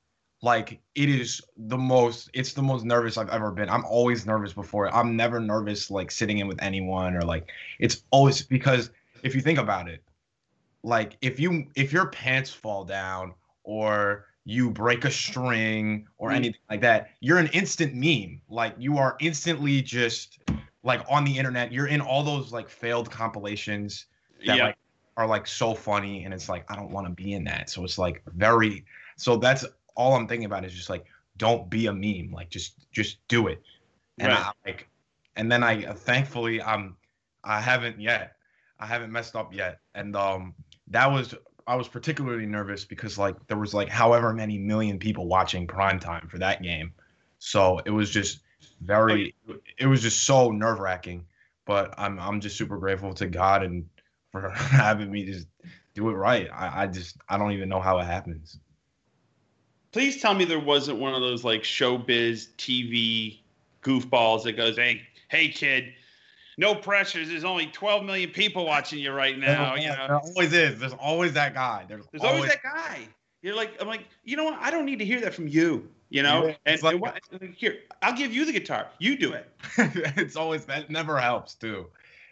like 0.46 0.80
it 0.94 1.10
is 1.10 1.42
the 1.58 1.78
most 1.78 2.30
it's 2.34 2.54
the 2.54 2.62
most 2.62 2.86
nervous 2.86 3.18
I've 3.18 3.30
ever 3.30 3.52
been. 3.52 3.70
I'm 3.70 3.84
always 3.86 4.28
nervous 4.28 4.54
before. 4.54 4.94
I'm 4.94 5.16
never 5.18 5.40
nervous 5.40 5.90
like 5.90 6.12
sitting 6.12 6.38
in 6.40 6.48
with 6.48 6.62
anyone 6.62 7.16
or 7.16 7.24
like 7.24 7.50
it's 7.80 8.04
always 8.12 8.44
because 8.44 8.92
if 9.24 9.36
you 9.36 9.42
think 9.42 9.58
about 9.60 9.90
it, 9.90 10.04
like 10.84 11.18
if 11.22 11.40
you 11.40 11.66
if 11.76 11.92
your 11.92 12.08
pants 12.08 12.52
fall 12.52 12.86
down 12.86 13.34
or 13.64 14.28
you 14.46 14.70
break 14.70 15.04
a 15.06 15.12
string 15.12 16.08
or 16.20 16.32
Mhm. 16.32 16.36
anything 16.36 16.62
like 16.70 16.82
that, 16.82 17.10
you're 17.22 17.40
an 17.40 17.48
instant 17.48 17.96
meme. 17.96 18.42
Like 18.48 18.76
you 18.78 18.98
are 19.00 19.18
instantly 19.20 19.82
just 19.82 20.40
like 20.84 21.02
on 21.10 21.26
the 21.26 21.36
internet. 21.38 21.72
You're 21.72 21.88
in 21.88 22.02
all 22.02 22.24
those 22.24 22.54
like 22.54 22.70
failed 22.70 23.10
compilations 23.10 24.06
that 24.46 24.58
yeah 24.58 24.66
like 24.66 24.78
are 25.18 25.26
like 25.28 25.48
so 25.48 25.74
funny 25.74 26.26
and 26.26 26.34
it's 26.34 26.50
like 26.50 26.70
I 26.72 26.76
don't 26.76 26.92
want 26.92 27.08
to 27.08 27.14
be 27.14 27.34
in 27.34 27.44
that. 27.46 27.72
So 27.72 27.84
it's 27.84 27.98
like 27.98 28.22
very 28.36 28.86
so 29.18 29.38
that's 29.38 29.66
all 29.96 30.16
I'm 30.16 30.28
thinking 30.28 30.46
about 30.46 30.66
is 30.66 30.74
just 30.74 30.90
like 30.90 31.06
don't 31.38 31.70
be 31.70 31.88
a 31.88 31.94
meme. 31.94 32.32
Like 32.32 32.50
just 32.50 32.90
just 32.92 33.26
do 33.28 33.48
it. 33.48 33.62
And 34.20 34.32
Right. 34.32 34.42
I 34.42 34.52
like 34.66 34.88
and 35.36 35.52
then 35.52 35.64
I 35.64 35.82
thankfully 35.94 36.62
I'm 36.62 36.96
I 37.44 37.60
haven't 37.62 38.00
yet. 38.00 38.34
I 38.80 38.86
haven't 38.86 39.12
messed 39.12 39.36
up 39.36 39.54
yet. 39.54 39.80
And 39.94 40.16
um 40.16 40.54
that 40.88 41.12
was 41.12 41.36
I 41.68 41.76
was 41.76 41.88
particularly 41.88 42.46
nervous 42.46 42.86
because 42.86 43.18
like 43.18 43.36
there 43.48 43.58
was 43.58 43.74
like 43.74 43.90
however 43.90 44.34
many 44.34 44.58
million 44.58 45.00
people 45.00 45.28
watching 45.28 45.68
prime 45.68 46.00
time 46.00 46.28
for 46.28 46.38
that 46.40 46.62
game. 46.62 46.94
So 47.40 47.80
it 47.86 47.92
was 47.92 48.10
just 48.10 48.42
very 48.82 49.36
it 49.78 49.88
was 49.88 50.02
just 50.02 50.24
so 50.24 50.52
nerve 50.52 50.80
wracking. 50.80 51.26
But 51.66 51.94
I'm 51.98 52.20
I'm 52.20 52.40
just 52.40 52.58
super 52.58 52.78
grateful 52.78 53.14
to 53.16 53.28
God 53.28 53.64
and 53.64 53.86
for 54.32 54.50
having 54.52 55.12
me 55.12 55.26
just 55.26 55.48
do 55.94 56.10
it 56.10 56.14
right. 56.14 56.48
I, 56.54 56.84
I 56.84 56.88
just 56.88 57.18
I 57.30 57.38
don't 57.38 57.52
even 57.54 57.70
know 57.70 57.80
how 57.82 58.00
it 58.00 58.06
happens. 58.06 58.60
Please 59.96 60.22
tell 60.22 60.34
me 60.34 60.44
there 60.44 60.60
wasn't 60.60 61.00
one 61.00 61.14
of 61.14 61.22
those 61.22 61.46
like 61.46 61.64
showbiz 61.64 62.50
TV 62.58 63.40
goofballs 63.82 64.44
that 64.44 64.52
goes 64.58 64.76
hey 64.76 65.02
hey 65.30 65.48
kid 65.48 65.94
no 66.58 66.76
pressures 66.76 67.30
there's 67.30 67.46
only 67.46 67.68
12 67.68 68.04
million 68.04 68.30
people 68.30 68.66
watching 68.66 69.00
you 69.00 69.14
right 69.14 69.40
now 69.40 69.74
you 69.76 69.88
know 69.88 69.96
There 69.96 70.20
always 70.20 70.52
is. 70.52 70.80
There's 70.82 70.92
always 70.92 71.32
that 71.34 71.54
guy. 71.54 71.86
There's, 71.88 72.04
There's 72.12 72.26
always 72.26 72.50
that 72.50 72.62
guy. 72.62 73.08
You're 73.42 73.56
like, 73.56 73.72
I'm 73.80 73.88
like, 73.88 74.06
you 74.26 74.36
know 74.36 74.44
what? 74.44 74.60
I 74.60 74.70
don't 74.70 74.86
need 74.86 75.00
to 75.00 75.06
hear 75.06 75.22
that 75.22 75.34
from 75.34 75.48
you. 75.48 75.88
You 76.10 76.24
know, 76.24 76.48
Yeah, 76.48 76.56
and, 76.66 76.74
it's 76.74 76.84
like- 76.84 76.94
and 76.94 77.02
what, 77.02 77.22
here, 77.56 77.78
I'll 78.02 78.18
give 78.18 78.34
you 78.34 78.44
the 78.44 78.52
guitar. 78.52 78.88
You 79.00 79.18
do 79.18 79.32
it. 79.32 79.50
it's 79.78 80.36
always 80.36 80.66
that 80.66 80.90
never 80.90 81.20
helps 81.20 81.56
too. 81.56 81.88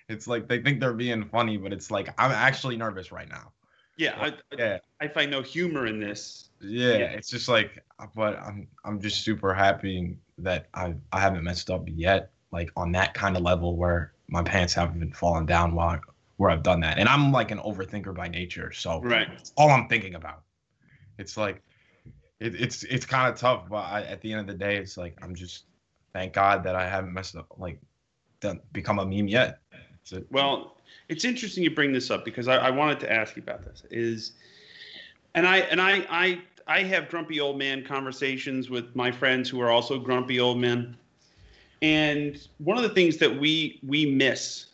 It's 0.10 0.28
like 0.28 0.50
they 0.50 0.62
think 0.62 0.82
they're 0.82 0.92
being 0.92 1.24
funny, 1.30 1.56
but 1.56 1.72
it's 1.72 1.90
like 1.90 2.14
I'm 2.18 2.32
actually 2.32 2.76
nervous 2.76 3.14
right 3.14 3.30
now. 3.30 3.54
Yeah, 3.98 4.16
I, 4.20 4.34
Yeah. 4.58 4.80
I 5.00 5.08
find 5.08 5.30
no 5.30 5.42
humor 5.42 5.86
in 5.86 6.00
this. 6.00 6.50
Yeah, 6.62 6.98
Yeah. 6.98 7.06
it's 7.12 7.30
just 7.30 7.48
like, 7.48 7.84
but 8.16 8.38
I'm 8.40 8.68
I'm 8.86 9.02
just 9.02 9.24
super 9.24 9.54
happy 9.54 10.18
that 10.40 10.68
I 10.74 10.96
I 11.12 11.20
haven't 11.20 11.44
messed 11.44 11.70
up 11.70 11.84
yet, 11.88 12.32
like 12.52 12.72
on 12.76 12.92
that 12.94 13.14
kind 13.14 13.36
of 13.38 13.44
level 13.44 13.76
where 13.78 14.14
my 14.28 14.42
pants 14.44 14.74
haven't 14.74 15.16
fallen 15.16 15.46
down 15.46 15.76
while 15.76 16.00
where 16.38 16.50
I've 16.50 16.64
done 16.64 16.80
that, 16.82 16.98
and 16.98 17.08
I'm 17.08 17.32
like 17.32 17.52
an 17.52 17.60
overthinker 17.60 18.16
by 18.16 18.28
nature, 18.28 18.72
so 18.72 19.00
Right. 19.02 19.28
all 19.56 19.70
I'm 19.70 19.88
thinking 19.88 20.16
about. 20.16 20.44
It's 21.20 21.38
like, 21.38 21.62
it, 22.40 22.56
it's 22.56 22.84
it's 22.84 23.06
kind 23.06 23.32
of 23.32 23.40
tough, 23.40 23.70
but 23.70 23.86
I, 23.86 24.02
at 24.04 24.22
the 24.22 24.32
end 24.32 24.42
of 24.42 24.48
the 24.48 24.56
day, 24.56 24.78
it's 24.78 24.98
like 24.98 25.18
I'm 25.22 25.36
just 25.36 25.66
thank 26.14 26.34
God 26.34 26.64
that 26.64 26.76
I 26.76 26.88
haven't 26.90 27.14
messed 27.14 27.36
up, 27.36 27.48
like, 27.58 27.80
done, 28.40 28.62
become 28.72 29.00
a 29.00 29.06
meme 29.06 29.28
yet. 29.28 29.60
So, 30.04 30.24
well, 30.32 30.78
it's 31.10 31.26
interesting 31.26 31.64
you 31.64 31.72
bring 31.72 31.94
this 31.94 32.10
up 32.10 32.26
because 32.26 32.48
I, 32.48 32.58
I 32.58 32.70
wanted 32.70 33.00
to 33.02 33.12
ask 33.12 33.36
you 33.36 33.42
about 33.42 33.64
this. 33.64 33.84
Is 33.92 34.32
and 35.36 35.48
I 35.48 35.60
and 35.60 35.82
I 35.82 36.06
I 36.10 36.42
I 36.68 36.84
have 36.84 37.10
grumpy 37.10 37.40
old 37.40 37.58
man 37.58 37.84
conversations 37.84 38.70
with 38.70 38.96
my 38.96 39.12
friends 39.12 39.50
who 39.50 39.62
are 39.62 39.70
also 39.70 40.00
grumpy 40.00 40.40
old 40.40 40.60
men. 40.60 40.96
And 41.82 42.40
one 42.60 42.78
of 42.78 42.84
the 42.84 42.90
things 42.90 43.18
that 43.18 43.40
we 43.40 43.80
we 43.86 44.06
miss 44.06 44.68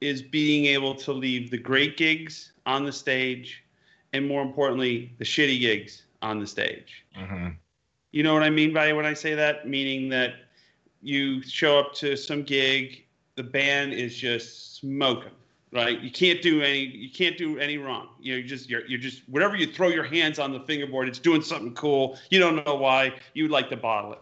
is 0.00 0.22
being 0.22 0.66
able 0.66 0.94
to 0.94 1.12
leave 1.12 1.50
the 1.50 1.58
great 1.58 1.96
gigs 1.96 2.52
on 2.66 2.84
the 2.84 2.92
stage 2.92 3.62
and 4.12 4.26
more 4.26 4.42
importantly 4.42 5.12
the 5.18 5.24
shitty 5.24 5.60
gigs 5.60 6.04
on 6.22 6.38
the 6.38 6.46
stage. 6.46 7.04
Mm-hmm. 7.18 7.48
You 8.12 8.22
know 8.22 8.34
what 8.34 8.42
I 8.42 8.50
mean 8.50 8.72
by 8.72 8.92
when 8.92 9.06
I 9.06 9.14
say 9.14 9.34
that? 9.34 9.68
Meaning 9.68 10.08
that 10.10 10.34
you 11.02 11.42
show 11.42 11.78
up 11.78 11.94
to 11.94 12.16
some 12.16 12.42
gig, 12.42 13.04
the 13.40 13.48
band 13.48 13.94
is 13.94 14.14
just 14.14 14.76
smoking 14.76 15.32
right? 15.72 16.00
You 16.00 16.10
can't 16.10 16.42
do 16.42 16.62
any 16.62 16.80
you 16.80 17.10
can't 17.10 17.38
do 17.38 17.58
any 17.58 17.78
wrong. 17.78 18.08
You 18.20 18.32
know, 18.32 18.38
you 18.38 18.44
just 18.44 18.68
you're 18.68 18.86
you're 18.86 18.98
just 18.98 19.22
whatever 19.28 19.56
you 19.56 19.66
throw 19.66 19.88
your 19.88 20.04
hands 20.04 20.38
on 20.38 20.52
the 20.52 20.60
fingerboard, 20.60 21.08
it's 21.08 21.18
doing 21.18 21.42
something 21.42 21.74
cool. 21.74 22.18
You 22.30 22.38
don't 22.38 22.64
know 22.66 22.74
why. 22.74 23.14
You 23.34 23.44
would 23.44 23.52
like 23.52 23.68
to 23.70 23.76
bottle 23.76 24.14
it. 24.14 24.20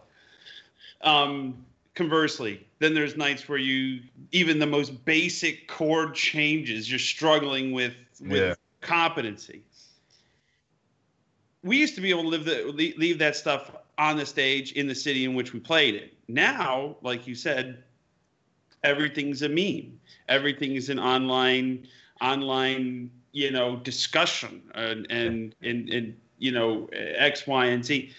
Um, 1.01 1.65
conversely, 1.95 2.65
then 2.79 2.93
there's 2.93 3.17
nights 3.17 3.49
where 3.49 3.57
you 3.57 4.01
even 4.31 4.59
the 4.59 4.67
most 4.67 5.03
basic 5.05 5.67
chord 5.67 6.13
changes, 6.13 6.89
you're 6.89 6.99
struggling 6.99 7.71
with 7.71 7.93
with 8.21 8.49
yeah. 8.49 8.53
competency. 8.81 9.63
We 11.63 11.77
used 11.77 11.95
to 11.95 12.01
be 12.01 12.09
able 12.09 12.23
to 12.23 12.29
live 12.29 12.45
the, 12.45 12.93
leave 12.97 13.19
that 13.19 13.35
stuff 13.35 13.71
on 13.97 14.15
the 14.15 14.25
stage 14.25 14.71
in 14.73 14.87
the 14.87 14.95
city 14.95 15.25
in 15.25 15.33
which 15.33 15.51
we 15.51 15.59
played 15.59 15.93
it. 15.93 16.13
Now, 16.29 16.95
like 17.01 17.27
you 17.27 17.35
said, 17.35 17.83
everything's 18.83 19.41
a 19.41 19.49
meme. 19.49 19.99
Everything 20.27 20.75
is 20.75 20.89
an 20.89 20.99
online 20.99 21.87
online 22.21 23.09
you 23.31 23.51
know 23.51 23.77
discussion 23.77 24.61
and 24.75 25.07
and 25.09 25.55
and, 25.61 25.89
and 25.89 26.17
you 26.37 26.51
know 26.51 26.89
X, 26.91 27.47
Y, 27.47 27.65
and 27.65 27.85
Z. 27.85 28.11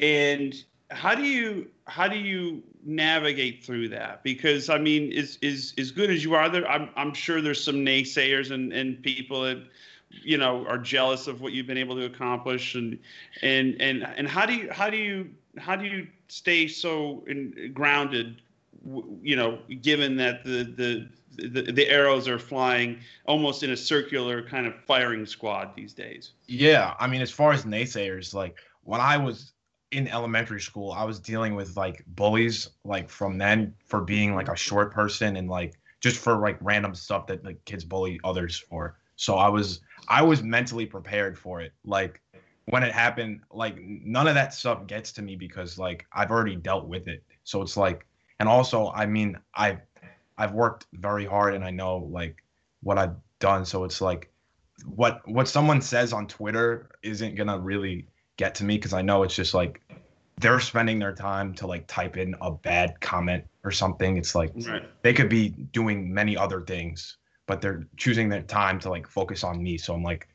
And 0.00 0.64
how 0.90 1.14
do 1.14 1.22
you 1.22 1.68
how 1.86 2.08
do 2.08 2.16
you 2.16 2.62
navigate 2.84 3.64
through 3.64 3.88
that? 3.88 4.22
Because 4.22 4.68
I 4.68 4.78
mean, 4.78 5.10
is 5.12 5.38
is 5.42 5.74
as 5.78 5.90
good 5.90 6.10
as 6.10 6.24
you 6.24 6.34
are 6.34 6.48
there, 6.48 6.68
I'm 6.68 6.90
I'm 6.96 7.14
sure 7.14 7.40
there's 7.40 7.62
some 7.62 7.76
naysayers 7.76 8.50
and 8.50 8.72
and 8.72 9.02
people 9.02 9.42
that 9.42 9.58
you 10.22 10.36
know 10.36 10.66
are 10.66 10.78
jealous 10.78 11.26
of 11.26 11.40
what 11.40 11.52
you've 11.52 11.66
been 11.66 11.78
able 11.78 11.96
to 11.96 12.04
accomplish 12.04 12.74
and 12.74 12.98
and 13.42 13.80
and 13.80 14.04
and 14.16 14.28
how 14.28 14.44
do 14.46 14.54
you 14.54 14.70
how 14.70 14.90
do 14.90 14.96
you 14.96 15.30
how 15.58 15.76
do 15.76 15.86
you 15.86 16.06
stay 16.28 16.68
so 16.68 17.24
in, 17.26 17.72
grounded 17.74 18.40
you 19.22 19.36
know, 19.36 19.58
given 19.80 20.16
that 20.16 20.44
the, 20.44 20.64
the 20.64 21.08
the, 21.36 21.72
the 21.72 21.88
arrows 21.88 22.28
are 22.28 22.38
flying 22.38 22.98
almost 23.26 23.62
in 23.62 23.70
a 23.70 23.76
circular 23.76 24.46
kind 24.46 24.66
of 24.66 24.74
firing 24.86 25.24
squad 25.24 25.74
these 25.74 25.94
days. 25.94 26.32
Yeah, 26.46 26.94
I 27.00 27.06
mean, 27.06 27.22
as 27.22 27.30
far 27.30 27.52
as 27.52 27.64
naysayers, 27.64 28.34
like 28.34 28.58
when 28.84 29.00
I 29.00 29.16
was 29.16 29.52
in 29.92 30.08
elementary 30.08 30.60
school, 30.60 30.92
I 30.92 31.04
was 31.04 31.18
dealing 31.18 31.54
with 31.54 31.76
like 31.76 32.04
bullies, 32.06 32.68
like 32.84 33.08
from 33.08 33.38
then 33.38 33.74
for 33.86 34.00
being 34.00 34.34
like 34.34 34.48
a 34.48 34.56
short 34.56 34.92
person 34.92 35.36
and 35.36 35.48
like 35.48 35.74
just 36.00 36.18
for 36.18 36.36
like 36.36 36.58
random 36.60 36.94
stuff 36.94 37.26
that 37.28 37.44
like 37.44 37.64
kids 37.64 37.84
bully 37.84 38.20
others 38.24 38.58
for. 38.58 38.98
So 39.16 39.36
I 39.36 39.48
was 39.48 39.80
I 40.08 40.22
was 40.22 40.42
mentally 40.42 40.86
prepared 40.86 41.38
for 41.38 41.60
it. 41.60 41.72
Like 41.84 42.20
when 42.66 42.82
it 42.82 42.92
happened, 42.92 43.40
like 43.50 43.78
none 43.80 44.26
of 44.26 44.34
that 44.34 44.54
stuff 44.54 44.86
gets 44.86 45.12
to 45.12 45.22
me 45.22 45.36
because 45.36 45.78
like 45.78 46.06
I've 46.12 46.30
already 46.30 46.56
dealt 46.56 46.88
with 46.88 47.08
it. 47.08 47.22
So 47.44 47.62
it's 47.62 47.76
like 47.76 48.06
and 48.42 48.48
also 48.48 48.88
i 48.88 49.06
mean 49.06 49.38
i've 49.54 49.78
i've 50.36 50.52
worked 50.52 50.86
very 50.94 51.24
hard 51.24 51.54
and 51.54 51.64
i 51.64 51.70
know 51.70 51.98
like 51.98 52.42
what 52.82 52.98
i've 52.98 53.14
done. 53.38 53.64
So 53.64 53.84
it's 53.84 54.00
like 54.00 54.32
what 54.84 55.20
what 55.28 55.46
someone 55.46 55.80
says 55.80 56.12
on 56.12 56.26
twitter 56.26 56.90
isn't 57.04 57.36
gonna 57.36 57.56
really 57.56 58.08
get 58.36 58.56
to 58.56 58.64
me 58.64 58.76
because 58.78 58.92
i 58.92 59.00
know 59.00 59.22
it's 59.22 59.36
just 59.36 59.54
like 59.54 59.80
they're 60.40 60.58
spending 60.58 60.98
their 60.98 61.14
time 61.14 61.54
to 61.54 61.68
like 61.68 61.86
type 61.86 62.16
in 62.16 62.34
a 62.40 62.50
bad 62.50 63.00
comment 63.00 63.44
or 63.62 63.70
something. 63.70 64.16
It's 64.16 64.34
like 64.34 64.50
right. 64.66 64.82
they 65.02 65.12
could 65.12 65.28
be 65.28 65.50
doing 65.50 66.12
many 66.12 66.36
other 66.36 66.62
things 66.62 67.18
but 67.46 67.60
they're 67.60 67.86
choosing 67.96 68.28
their 68.28 68.42
time 68.42 68.80
to 68.80 68.90
like 68.90 69.06
focus 69.06 69.44
on 69.44 69.62
me. 69.62 69.78
So 69.78 69.94
i'm 69.94 70.02
like 70.02 70.26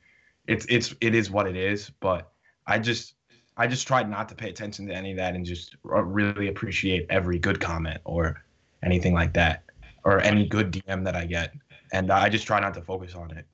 it's 0.47 0.65
it's 0.69 0.95
it 1.01 1.13
is 1.13 1.29
what 1.29 1.45
it 1.45 1.57
is. 1.57 1.89
But 1.99 2.31
i 2.67 2.79
just 2.79 3.15
I 3.57 3.67
just 3.67 3.87
tried 3.87 4.09
not 4.09 4.29
to 4.29 4.35
pay 4.35 4.49
attention 4.49 4.85
to 4.87 4.93
any 4.93 5.11
of 5.11 5.17
that 5.17 5.35
and 5.35 5.45
just 5.45 5.75
really 5.83 6.47
appreciate 6.47 7.07
every 7.09 7.39
good 7.39 7.59
comment 7.59 7.99
or 8.05 8.43
anything 8.83 9.13
like 9.13 9.33
that 9.33 9.63
or 10.03 10.21
any 10.21 10.45
good 10.45 10.71
DM 10.71 11.03
that 11.03 11.15
I 11.15 11.25
get. 11.25 11.53
And 11.91 12.11
I 12.11 12.29
just 12.29 12.45
try 12.45 12.59
not 12.59 12.75
to 12.75 12.81
focus 12.81 13.15
on 13.15 13.31
it. 13.31 13.45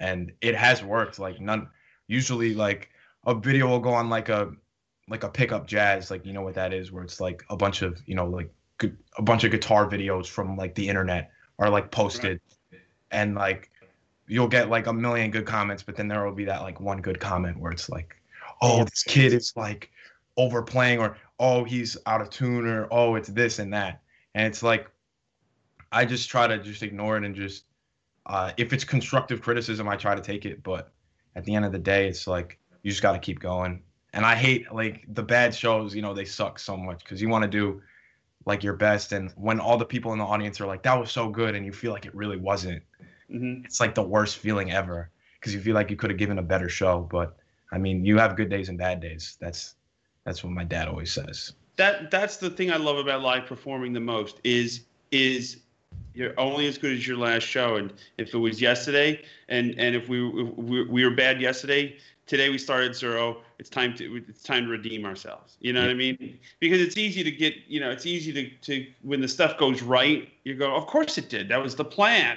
And 0.00 0.32
it 0.40 0.56
has 0.56 0.82
worked. 0.82 1.18
Like 1.18 1.40
none 1.40 1.68
usually 2.08 2.54
like 2.54 2.90
a 3.24 3.34
video 3.34 3.68
will 3.68 3.78
go 3.78 3.92
on 3.92 4.10
like 4.10 4.28
a 4.28 4.52
like 5.08 5.22
a 5.24 5.28
pickup 5.28 5.66
jazz, 5.66 6.10
like 6.10 6.26
you 6.26 6.32
know 6.32 6.42
what 6.42 6.54
that 6.54 6.72
is, 6.72 6.90
where 6.90 7.04
it's 7.04 7.20
like 7.20 7.44
a 7.48 7.56
bunch 7.56 7.82
of, 7.82 8.00
you 8.06 8.14
know, 8.14 8.26
like 8.26 8.50
a 9.16 9.22
bunch 9.22 9.44
of 9.44 9.52
guitar 9.52 9.88
videos 9.88 10.26
from 10.26 10.56
like 10.56 10.74
the 10.74 10.88
internet 10.88 11.30
are 11.58 11.70
like 11.70 11.90
posted 11.90 12.40
right. 12.72 12.80
and 13.12 13.34
like 13.36 13.70
you'll 14.26 14.48
get 14.48 14.70
like 14.70 14.86
a 14.86 14.92
million 14.92 15.30
good 15.30 15.46
comments, 15.46 15.82
but 15.82 15.94
then 15.94 16.08
there 16.08 16.24
will 16.24 16.34
be 16.34 16.44
that 16.44 16.62
like 16.62 16.80
one 16.80 17.00
good 17.00 17.20
comment 17.20 17.58
where 17.58 17.70
it's 17.70 17.88
like 17.88 18.16
oh, 18.62 18.84
this 18.84 19.02
kid 19.02 19.32
is 19.32 19.52
like 19.56 19.90
overplaying 20.36 20.98
or 20.98 21.18
oh, 21.38 21.64
he's 21.64 21.96
out 22.06 22.20
of 22.20 22.30
tune 22.30 22.66
or 22.66 22.88
oh, 22.90 23.16
it's 23.16 23.28
this 23.28 23.58
and 23.58 23.72
that. 23.74 24.00
And 24.34 24.46
it's 24.46 24.62
like 24.62 24.88
I 25.90 26.04
just 26.04 26.30
try 26.30 26.46
to 26.46 26.58
just 26.58 26.82
ignore 26.82 27.18
it 27.18 27.24
and 27.24 27.34
just 27.34 27.64
uh, 28.26 28.52
if 28.56 28.72
it's 28.72 28.84
constructive 28.84 29.42
criticism, 29.42 29.88
I 29.88 29.96
try 29.96 30.14
to 30.14 30.22
take 30.22 30.46
it. 30.46 30.62
But 30.62 30.92
at 31.34 31.44
the 31.44 31.54
end 31.54 31.64
of 31.64 31.72
the 31.72 31.78
day, 31.78 32.08
it's 32.08 32.26
like 32.26 32.58
you 32.82 32.90
just 32.90 33.02
got 33.02 33.12
to 33.12 33.18
keep 33.18 33.40
going. 33.40 33.82
And 34.14 34.24
I 34.24 34.34
hate 34.34 34.72
like 34.72 35.04
the 35.12 35.22
bad 35.22 35.54
shows. 35.54 35.94
You 35.94 36.02
know, 36.02 36.14
they 36.14 36.24
suck 36.24 36.58
so 36.58 36.76
much 36.76 37.00
because 37.04 37.20
you 37.20 37.28
want 37.28 37.42
to 37.42 37.50
do 37.50 37.82
like 38.44 38.62
your 38.62 38.74
best, 38.74 39.12
and 39.12 39.30
when 39.36 39.60
all 39.60 39.76
the 39.76 39.84
people 39.84 40.12
in 40.12 40.18
the 40.18 40.24
audience 40.24 40.60
are 40.60 40.66
like, 40.66 40.82
"That 40.82 40.98
was 40.98 41.10
so 41.10 41.28
good," 41.28 41.54
and 41.54 41.64
you 41.64 41.72
feel 41.72 41.92
like 41.92 42.06
it 42.06 42.14
really 42.14 42.36
wasn't, 42.36 42.82
mm-hmm. 43.30 43.64
it's 43.64 43.80
like 43.80 43.94
the 43.94 44.02
worst 44.02 44.38
feeling 44.38 44.72
ever 44.72 45.10
because 45.38 45.54
you 45.54 45.60
feel 45.60 45.74
like 45.74 45.90
you 45.90 45.96
could 45.96 46.10
have 46.10 46.18
given 46.18 46.38
a 46.38 46.42
better 46.42 46.68
show. 46.68 47.06
But 47.10 47.36
I 47.72 47.78
mean, 47.78 48.04
you 48.04 48.18
have 48.18 48.36
good 48.36 48.50
days 48.50 48.68
and 48.68 48.78
bad 48.78 49.00
days. 49.00 49.36
That's 49.40 49.74
that's 50.24 50.44
what 50.44 50.52
my 50.52 50.64
dad 50.64 50.88
always 50.88 51.12
says. 51.12 51.52
That 51.76 52.10
that's 52.10 52.36
the 52.36 52.50
thing 52.50 52.70
I 52.70 52.76
love 52.76 52.98
about 52.98 53.22
live 53.22 53.46
performing 53.46 53.92
the 53.92 54.00
most 54.00 54.40
is 54.44 54.82
is 55.10 55.56
you're 56.14 56.38
only 56.38 56.66
as 56.66 56.76
good 56.76 56.92
as 56.92 57.06
your 57.06 57.16
last 57.16 57.44
show. 57.44 57.76
And 57.76 57.92
if 58.18 58.34
it 58.34 58.38
was 58.38 58.60
yesterday, 58.60 59.22
and 59.48 59.74
and 59.78 59.96
if 59.96 60.08
we 60.08 60.24
if 60.28 60.54
we, 60.56 60.84
we 60.84 61.04
were 61.04 61.10
bad 61.10 61.40
yesterday, 61.40 61.96
today 62.26 62.50
we 62.50 62.58
started 62.58 62.94
zero. 62.94 63.38
It's 63.58 63.70
time 63.70 63.94
to 63.96 64.22
it's 64.28 64.42
time 64.42 64.66
to 64.66 64.70
redeem 64.70 65.06
ourselves. 65.06 65.56
You 65.60 65.72
know 65.72 65.80
yeah. 65.80 65.86
what 65.86 65.92
I 65.92 65.96
mean? 65.96 66.38
Because 66.60 66.80
it's 66.80 66.98
easy 66.98 67.24
to 67.24 67.30
get 67.30 67.54
you 67.66 67.80
know 67.80 67.90
it's 67.90 68.04
easy 68.04 68.32
to 68.34 68.50
to 68.66 68.86
when 69.00 69.22
the 69.22 69.28
stuff 69.28 69.56
goes 69.56 69.80
right, 69.80 70.28
you 70.44 70.54
go, 70.54 70.74
of 70.74 70.86
course 70.86 71.16
it 71.16 71.30
did. 71.30 71.48
That 71.48 71.62
was 71.62 71.74
the 71.74 71.86
plan. 71.86 72.36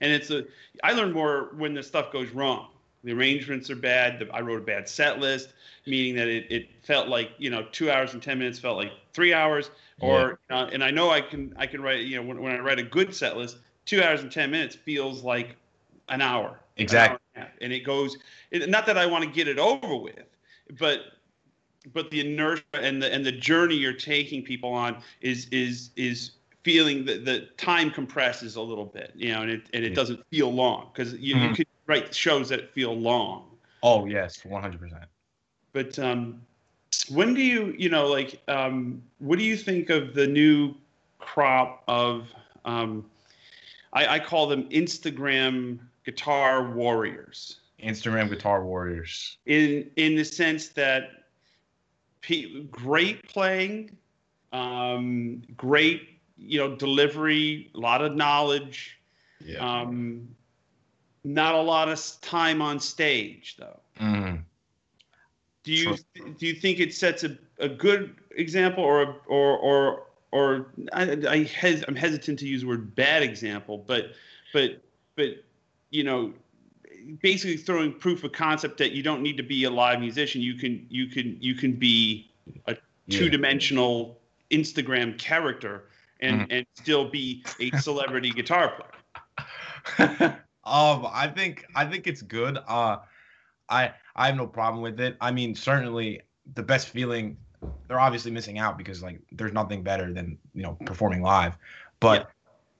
And 0.00 0.12
it's 0.12 0.30
a 0.30 0.44
I 0.82 0.92
learn 0.92 1.12
more 1.12 1.52
when 1.56 1.72
the 1.72 1.84
stuff 1.84 2.12
goes 2.12 2.30
wrong 2.30 2.68
the 3.04 3.12
arrangements 3.12 3.70
are 3.70 3.76
bad. 3.76 4.28
I 4.32 4.40
wrote 4.40 4.58
a 4.58 4.64
bad 4.64 4.88
set 4.88 5.20
list, 5.20 5.52
meaning 5.86 6.14
that 6.16 6.28
it, 6.28 6.46
it 6.50 6.68
felt 6.82 7.08
like 7.08 7.30
you 7.38 7.50
know 7.50 7.66
two 7.70 7.90
hours 7.90 8.14
and 8.14 8.22
ten 8.22 8.38
minutes 8.38 8.58
felt 8.58 8.76
like 8.76 8.92
three 9.12 9.32
hours. 9.32 9.70
Or 10.00 10.40
yeah. 10.50 10.62
uh, 10.62 10.70
and 10.72 10.82
I 10.82 10.90
know 10.90 11.10
I 11.10 11.20
can 11.20 11.54
I 11.56 11.66
can 11.66 11.82
write 11.82 12.00
you 12.00 12.16
know 12.16 12.26
when, 12.26 12.40
when 12.40 12.52
I 12.52 12.58
write 12.58 12.78
a 12.78 12.84
good 12.84 13.14
set 13.14 13.36
list, 13.36 13.58
two 13.84 14.02
hours 14.02 14.22
and 14.22 14.32
ten 14.32 14.50
minutes 14.50 14.74
feels 14.74 15.22
like 15.22 15.56
an 16.08 16.20
hour. 16.20 16.58
Exactly. 16.76 17.18
An 17.36 17.42
hour 17.42 17.48
and, 17.50 17.62
and, 17.64 17.72
it 17.72 17.84
goes. 17.84 18.16
It, 18.50 18.68
not 18.68 18.86
that 18.86 18.98
I 18.98 19.06
want 19.06 19.24
to 19.24 19.30
get 19.30 19.46
it 19.46 19.58
over 19.58 19.96
with, 19.96 20.24
but 20.78 21.00
but 21.92 22.10
the 22.10 22.20
inertia 22.20 22.64
and 22.72 23.02
the 23.02 23.12
and 23.12 23.24
the 23.24 23.32
journey 23.32 23.76
you're 23.76 23.92
taking 23.92 24.42
people 24.42 24.72
on 24.72 25.02
is 25.20 25.46
is 25.50 25.90
is 25.96 26.32
feeling 26.64 27.04
that 27.04 27.26
the 27.26 27.40
time 27.58 27.90
compresses 27.90 28.56
a 28.56 28.60
little 28.60 28.86
bit, 28.86 29.12
you 29.14 29.32
know, 29.32 29.42
and 29.42 29.50
it 29.50 29.62
and 29.74 29.84
it 29.84 29.94
doesn't 29.94 30.24
feel 30.30 30.52
long 30.52 30.88
because 30.92 31.12
you, 31.14 31.36
mm-hmm. 31.36 31.50
you 31.50 31.54
could 31.54 31.66
write 31.86 32.14
shows 32.14 32.48
that 32.48 32.72
feel 32.72 32.94
long. 32.94 33.44
Oh 33.82 34.06
yes, 34.06 34.44
one 34.44 34.62
hundred 34.62 34.80
percent. 34.80 35.04
But 35.72 35.98
um, 35.98 36.40
when 37.08 37.34
do 37.34 37.42
you, 37.42 37.74
you 37.76 37.88
know, 37.88 38.06
like, 38.06 38.40
um, 38.48 39.02
what 39.18 39.38
do 39.38 39.44
you 39.44 39.56
think 39.56 39.90
of 39.90 40.14
the 40.14 40.26
new 40.26 40.74
crop 41.18 41.82
of, 41.88 42.28
um, 42.64 43.04
I, 43.92 44.06
I 44.06 44.18
call 44.20 44.46
them 44.46 44.68
Instagram 44.70 45.80
guitar 46.04 46.70
warriors. 46.70 47.60
Instagram 47.82 48.30
guitar 48.30 48.64
warriors. 48.64 49.38
In 49.46 49.90
in 49.96 50.14
the 50.14 50.24
sense 50.24 50.68
that, 50.68 51.24
pe- 52.22 52.62
great 52.70 53.26
playing, 53.28 53.96
um, 54.52 55.42
great 55.56 56.20
you 56.38 56.58
know 56.58 56.76
delivery, 56.76 57.70
a 57.74 57.78
lot 57.78 58.00
of 58.00 58.14
knowledge. 58.14 58.98
Yeah. 59.44 59.58
Um, 59.58 60.28
not 61.24 61.54
a 61.54 61.60
lot 61.60 61.88
of 61.88 62.00
time 62.20 62.62
on 62.62 62.78
stage 62.78 63.56
though. 63.58 63.80
Mm. 64.00 64.42
do 65.62 65.72
you 65.72 65.96
do 66.38 66.46
you 66.46 66.54
think 66.54 66.80
it 66.80 66.92
sets 66.92 67.24
a, 67.24 67.36
a 67.58 67.68
good 67.68 68.16
example 68.32 68.84
or 68.84 69.02
a, 69.02 69.16
or 69.26 69.56
or 69.58 70.06
or 70.32 70.66
I, 70.92 71.16
I 71.28 71.42
hes, 71.44 71.84
I'm 71.86 71.94
hesitant 71.94 72.40
to 72.40 72.46
use 72.46 72.62
the 72.62 72.66
word 72.66 72.94
bad 72.94 73.22
example, 73.22 73.78
but 73.78 74.12
but 74.52 74.82
but 75.16 75.44
you 75.90 76.04
know 76.04 76.32
basically 77.22 77.56
throwing 77.56 77.92
proof 77.92 78.24
of 78.24 78.32
concept 78.32 78.78
that 78.78 78.92
you 78.92 79.02
don't 79.02 79.22
need 79.22 79.36
to 79.36 79.42
be 79.42 79.64
a 79.64 79.70
live 79.70 80.00
musician. 80.00 80.40
You 80.40 80.54
can 80.54 80.86
you 80.90 81.06
can 81.06 81.36
you 81.40 81.54
can 81.54 81.72
be 81.72 82.30
a 82.66 82.76
two 83.08 83.28
dimensional 83.28 84.18
yeah. 84.50 84.58
Instagram 84.58 85.18
character 85.18 85.84
and 86.20 86.40
mm-hmm. 86.40 86.52
and 86.52 86.66
still 86.74 87.08
be 87.08 87.44
a 87.60 87.70
celebrity 87.78 88.30
guitar 88.30 88.72
player. 89.96 90.40
um, 90.66 91.06
I 91.12 91.28
think 91.28 91.64
I 91.74 91.84
think 91.86 92.06
it's 92.06 92.22
good. 92.22 92.58
Uh, 92.66 92.98
I 93.68 93.92
I 94.16 94.26
have 94.26 94.36
no 94.36 94.46
problem 94.46 94.82
with 94.82 95.00
it. 95.00 95.16
I 95.20 95.30
mean, 95.30 95.54
certainly 95.54 96.22
the 96.54 96.62
best 96.62 96.88
feeling. 96.88 97.36
They're 97.88 98.00
obviously 98.00 98.30
missing 98.30 98.58
out 98.58 98.76
because 98.76 99.02
like 99.02 99.20
there's 99.32 99.52
nothing 99.52 99.82
better 99.82 100.12
than 100.12 100.38
you 100.54 100.62
know 100.62 100.76
performing 100.84 101.22
live, 101.22 101.56
but. 102.00 102.20
Yeah. 102.20 102.26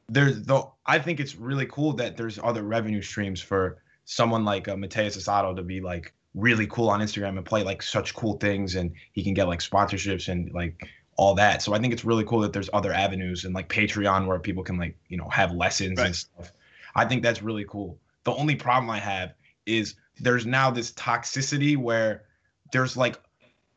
There's 0.07 0.43
though 0.43 0.75
I 0.85 0.99
think 0.99 1.19
it's 1.19 1.35
really 1.35 1.65
cool 1.65 1.95
that 1.95 2.19
there's 2.19 2.39
other 2.39 2.63
revenue 2.63 3.01
streams 3.01 3.41
for 3.41 3.79
someone 4.05 4.45
like 4.45 4.69
uh, 4.69 4.77
Mateus 4.77 5.17
Asato 5.17 5.57
to 5.57 5.63
be 5.63 5.81
like 5.81 6.13
really 6.35 6.67
cool 6.67 6.91
on 6.91 7.01
Instagram 7.01 7.37
and 7.37 7.45
play 7.47 7.63
like 7.63 7.83
such 7.83 8.15
cool 8.15 8.35
things 8.35 8.75
and 8.75 8.93
he 9.13 9.23
can 9.23 9.35
get 9.35 9.49
like 9.49 9.61
sponsorships 9.61 10.29
and 10.29 10.53
like 10.53 10.89
all 11.17 11.35
that. 11.37 11.63
So 11.63 11.75
I 11.75 11.79
think 11.79 11.93
it's 11.93 12.05
really 12.05 12.25
cool 12.25 12.41
that 12.41 12.53
there's 12.53 12.69
other 12.73 12.93
avenues 12.93 13.45
and 13.45 13.55
like 13.55 13.69
Patreon 13.69 14.27
where 14.27 14.39
people 14.39 14.65
can 14.65 14.79
like, 14.79 14.97
you 15.09 15.17
know, 15.17 15.29
have 15.29 15.53
lessons 15.53 15.99
right. 15.99 16.07
and 16.07 16.17
stuff. 16.17 16.53
I 16.95 17.05
think 17.05 17.23
that's 17.23 17.43
really 17.43 17.65
cool. 17.69 17.99
The 18.25 18.33
only 18.33 18.55
problem 18.55 18.91
I 18.91 18.99
have 18.99 19.35
is 19.67 19.95
there's 20.21 20.47
now 20.47 20.71
this 20.71 20.93
toxicity 20.93 21.77
where 21.77 22.25
there's 22.73 22.97
like 22.97 23.21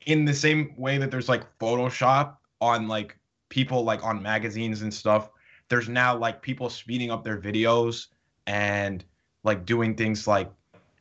in 0.05 0.25
the 0.25 0.33
same 0.33 0.73
way 0.77 0.97
that 0.97 1.11
there's 1.11 1.29
like 1.29 1.43
Photoshop 1.59 2.37
on 2.61 2.87
like 2.87 3.17
people 3.49 3.83
like 3.83 4.03
on 4.03 4.21
magazines 4.21 4.81
and 4.81 4.93
stuff, 4.93 5.29
there's 5.69 5.89
now 5.89 6.15
like 6.15 6.41
people 6.41 6.69
speeding 6.69 7.11
up 7.11 7.23
their 7.23 7.39
videos 7.39 8.07
and 8.45 9.03
like 9.43 9.65
doing 9.65 9.95
things 9.95 10.27
like 10.27 10.49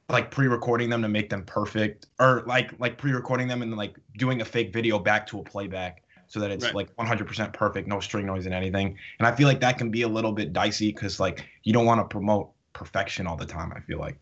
like 0.09 0.31
pre-recording 0.31 0.88
them 0.88 1.02
to 1.02 1.09
make 1.09 1.29
them 1.29 1.44
perfect 1.44 2.07
or 2.20 2.44
like 2.46 2.70
like 2.79 2.96
pre-recording 2.96 3.48
them 3.48 3.62
and 3.62 3.76
like 3.76 3.96
doing 4.18 4.40
a 4.40 4.44
fake 4.44 4.72
video 4.72 4.98
back 4.98 5.26
to 5.26 5.40
a 5.40 5.42
playback 5.42 6.05
so 6.28 6.40
that 6.40 6.50
it's 6.50 6.64
right. 6.64 6.74
like 6.74 6.96
100% 6.96 7.52
perfect 7.52 7.88
no 7.88 8.00
string 8.00 8.26
noise 8.26 8.46
and 8.46 8.54
anything 8.54 8.96
and 9.18 9.26
i 9.26 9.34
feel 9.34 9.46
like 9.46 9.60
that 9.60 9.78
can 9.78 9.90
be 9.90 10.02
a 10.02 10.08
little 10.08 10.32
bit 10.32 10.52
dicey 10.52 10.92
because 10.92 11.20
like 11.20 11.46
you 11.62 11.72
don't 11.72 11.86
want 11.86 12.00
to 12.00 12.04
promote 12.04 12.50
perfection 12.72 13.26
all 13.26 13.36
the 13.36 13.46
time 13.46 13.72
i 13.74 13.80
feel 13.80 13.98
like 13.98 14.18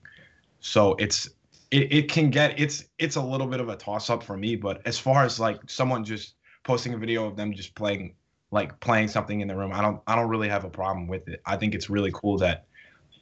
so 0.60 0.94
it's 0.98 1.28
it, 1.70 1.92
it 1.92 2.10
can 2.10 2.30
get 2.30 2.58
it's 2.58 2.84
it's 2.98 3.16
a 3.16 3.22
little 3.22 3.46
bit 3.46 3.60
of 3.60 3.68
a 3.68 3.76
toss 3.76 4.10
up 4.10 4.22
for 4.22 4.36
me 4.36 4.56
but 4.56 4.80
as 4.86 4.98
far 4.98 5.24
as 5.24 5.40
like 5.40 5.58
someone 5.66 6.04
just 6.04 6.34
posting 6.62 6.94
a 6.94 6.98
video 6.98 7.26
of 7.26 7.36
them 7.36 7.52
just 7.52 7.74
playing 7.74 8.14
like 8.50 8.78
playing 8.80 9.08
something 9.08 9.40
in 9.40 9.48
the 9.48 9.56
room 9.56 9.72
i 9.72 9.80
don't 9.80 10.00
i 10.06 10.14
don't 10.14 10.28
really 10.28 10.48
have 10.48 10.64
a 10.64 10.70
problem 10.70 11.06
with 11.08 11.26
it 11.28 11.40
i 11.46 11.56
think 11.56 11.74
it's 11.74 11.90
really 11.90 12.10
cool 12.12 12.38
that 12.38 12.66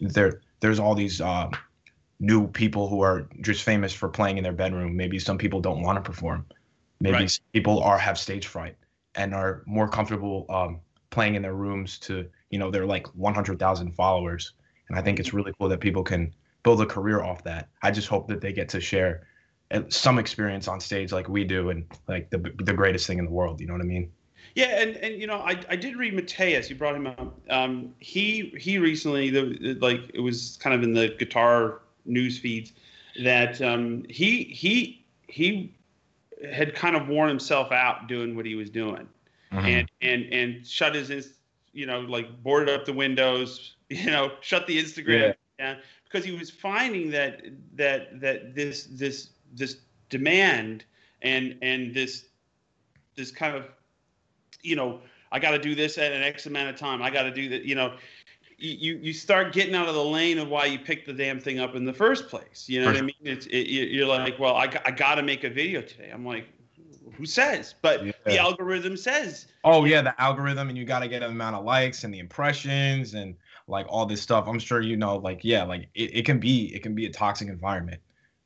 they're 0.00 0.40
there's 0.60 0.78
all 0.78 0.94
these 0.94 1.20
uh, 1.20 1.50
new 2.20 2.46
people 2.46 2.88
who 2.88 3.02
are 3.02 3.28
just 3.40 3.64
famous 3.64 3.92
for 3.92 4.08
playing 4.08 4.38
in 4.38 4.44
their 4.44 4.52
bedroom. 4.52 4.96
Maybe 4.96 5.18
some 5.18 5.36
people 5.36 5.60
don't 5.60 5.82
want 5.82 5.96
to 5.96 6.02
perform. 6.02 6.46
Maybe 7.02 7.16
right. 7.16 7.40
people 7.52 7.82
are 7.82 7.98
have 7.98 8.18
stage 8.18 8.46
fright 8.46 8.76
and 9.16 9.34
are 9.34 9.62
more 9.66 9.88
comfortable 9.88 10.46
um, 10.48 10.80
playing 11.10 11.34
in 11.34 11.42
their 11.42 11.54
rooms 11.54 11.98
to 12.00 12.28
you 12.50 12.58
know 12.58 12.70
they're 12.70 12.86
like 12.86 13.06
100,000 13.08 13.92
followers. 13.92 14.52
And 14.88 14.98
I 14.98 15.02
think 15.02 15.18
it's 15.18 15.34
really 15.34 15.52
cool 15.58 15.68
that 15.68 15.80
people 15.80 16.04
can 16.04 16.32
build 16.62 16.80
a 16.80 16.86
career 16.86 17.22
off 17.22 17.42
that. 17.44 17.68
I 17.82 17.90
just 17.90 18.08
hope 18.08 18.28
that 18.28 18.40
they 18.40 18.52
get 18.52 18.68
to 18.70 18.80
share 18.80 19.26
uh, 19.72 19.82
some 19.88 20.18
experience 20.18 20.68
on 20.68 20.78
stage 20.80 21.12
like 21.12 21.28
we 21.28 21.44
do 21.44 21.70
and 21.70 21.84
like 22.06 22.30
the 22.30 22.38
the 22.58 22.72
greatest 22.72 23.06
thing 23.06 23.18
in 23.18 23.24
the 23.24 23.32
world. 23.32 23.60
You 23.60 23.66
know 23.66 23.72
what 23.72 23.82
I 23.82 23.86
mean? 23.86 24.12
Yeah, 24.54 24.82
and, 24.82 24.96
and 24.96 25.20
you 25.20 25.26
know, 25.26 25.38
I, 25.38 25.58
I 25.70 25.76
did 25.76 25.96
read 25.96 26.14
Mateus. 26.14 26.68
You 26.68 26.76
brought 26.76 26.94
him 26.94 27.06
up. 27.06 27.40
Um, 27.50 27.94
he 27.98 28.52
he 28.58 28.78
recently, 28.78 29.30
the, 29.30 29.76
like 29.80 30.10
it 30.14 30.20
was 30.20 30.58
kind 30.60 30.74
of 30.74 30.82
in 30.82 30.92
the 30.92 31.08
guitar 31.18 31.80
news 32.04 32.38
feeds 32.38 32.72
that 33.22 33.60
um, 33.62 34.04
he 34.08 34.44
he 34.44 35.04
he 35.28 35.74
had 36.50 36.74
kind 36.74 36.96
of 36.96 37.08
worn 37.08 37.28
himself 37.28 37.72
out 37.72 38.08
doing 38.08 38.34
what 38.34 38.46
he 38.46 38.54
was 38.54 38.70
doing, 38.70 39.08
mm-hmm. 39.52 39.66
and 39.66 39.90
and 40.00 40.24
and 40.32 40.66
shut 40.66 40.94
his 40.94 41.34
you 41.72 41.86
know 41.86 42.00
like 42.00 42.42
boarded 42.42 42.74
up 42.74 42.84
the 42.84 42.92
windows, 42.92 43.76
you 43.88 44.10
know, 44.10 44.32
shut 44.40 44.66
the 44.66 44.82
Instagram 44.82 45.34
yeah. 45.58 45.66
down 45.66 45.82
because 46.04 46.24
he 46.24 46.32
was 46.32 46.50
finding 46.50 47.10
that 47.10 47.42
that 47.74 48.20
that 48.20 48.54
this 48.54 48.84
this 48.84 49.30
this 49.54 49.78
demand 50.08 50.84
and 51.22 51.56
and 51.62 51.94
this 51.94 52.26
this 53.14 53.30
kind 53.30 53.56
of 53.56 53.66
you 54.62 54.76
know, 54.76 55.00
I 55.30 55.38
got 55.38 55.52
to 55.52 55.58
do 55.58 55.74
this 55.74 55.98
at 55.98 56.12
an 56.12 56.22
X 56.22 56.46
amount 56.46 56.68
of 56.68 56.76
time. 56.76 57.02
I 57.02 57.10
got 57.10 57.24
to 57.24 57.30
do 57.30 57.48
that. 57.50 57.64
You 57.64 57.74
know, 57.74 57.96
you 58.62 58.98
you 58.98 59.12
start 59.12 59.52
getting 59.52 59.74
out 59.74 59.88
of 59.88 59.94
the 59.94 60.04
lane 60.04 60.38
of 60.38 60.48
why 60.48 60.66
you 60.66 60.78
picked 60.78 61.06
the 61.06 61.12
damn 61.12 61.40
thing 61.40 61.58
up 61.58 61.74
in 61.74 61.84
the 61.84 61.92
first 61.92 62.28
place. 62.28 62.66
You 62.68 62.80
know 62.80 62.86
what 62.86 62.96
I 62.96 63.02
mean? 63.02 63.14
It's 63.22 63.46
it, 63.46 63.68
you're 63.68 64.06
like, 64.06 64.38
well, 64.38 64.54
I 64.54 64.64
I 64.84 64.90
got 64.90 65.16
to 65.16 65.22
make 65.22 65.44
a 65.44 65.50
video 65.50 65.82
today. 65.82 66.10
I'm 66.12 66.24
like, 66.24 66.46
who 67.16 67.26
says? 67.26 67.74
But 67.82 68.06
yeah. 68.06 68.12
the 68.24 68.38
algorithm 68.38 68.96
says. 68.96 69.46
Oh 69.64 69.84
yeah, 69.84 70.02
the 70.02 70.20
algorithm, 70.20 70.68
and 70.68 70.78
you 70.78 70.84
got 70.84 71.00
to 71.00 71.08
get 71.08 71.22
an 71.22 71.30
amount 71.30 71.56
of 71.56 71.64
likes 71.64 72.04
and 72.04 72.14
the 72.14 72.18
impressions 72.18 73.14
and 73.14 73.34
like 73.66 73.86
all 73.88 74.06
this 74.06 74.22
stuff. 74.22 74.46
I'm 74.46 74.58
sure 74.58 74.80
you 74.80 74.96
know, 74.96 75.16
like 75.16 75.40
yeah, 75.42 75.64
like 75.64 75.88
it, 75.94 76.16
it 76.16 76.24
can 76.24 76.38
be 76.38 76.74
it 76.74 76.82
can 76.82 76.94
be 76.94 77.06
a 77.06 77.10
toxic 77.10 77.48
environment. 77.48 78.00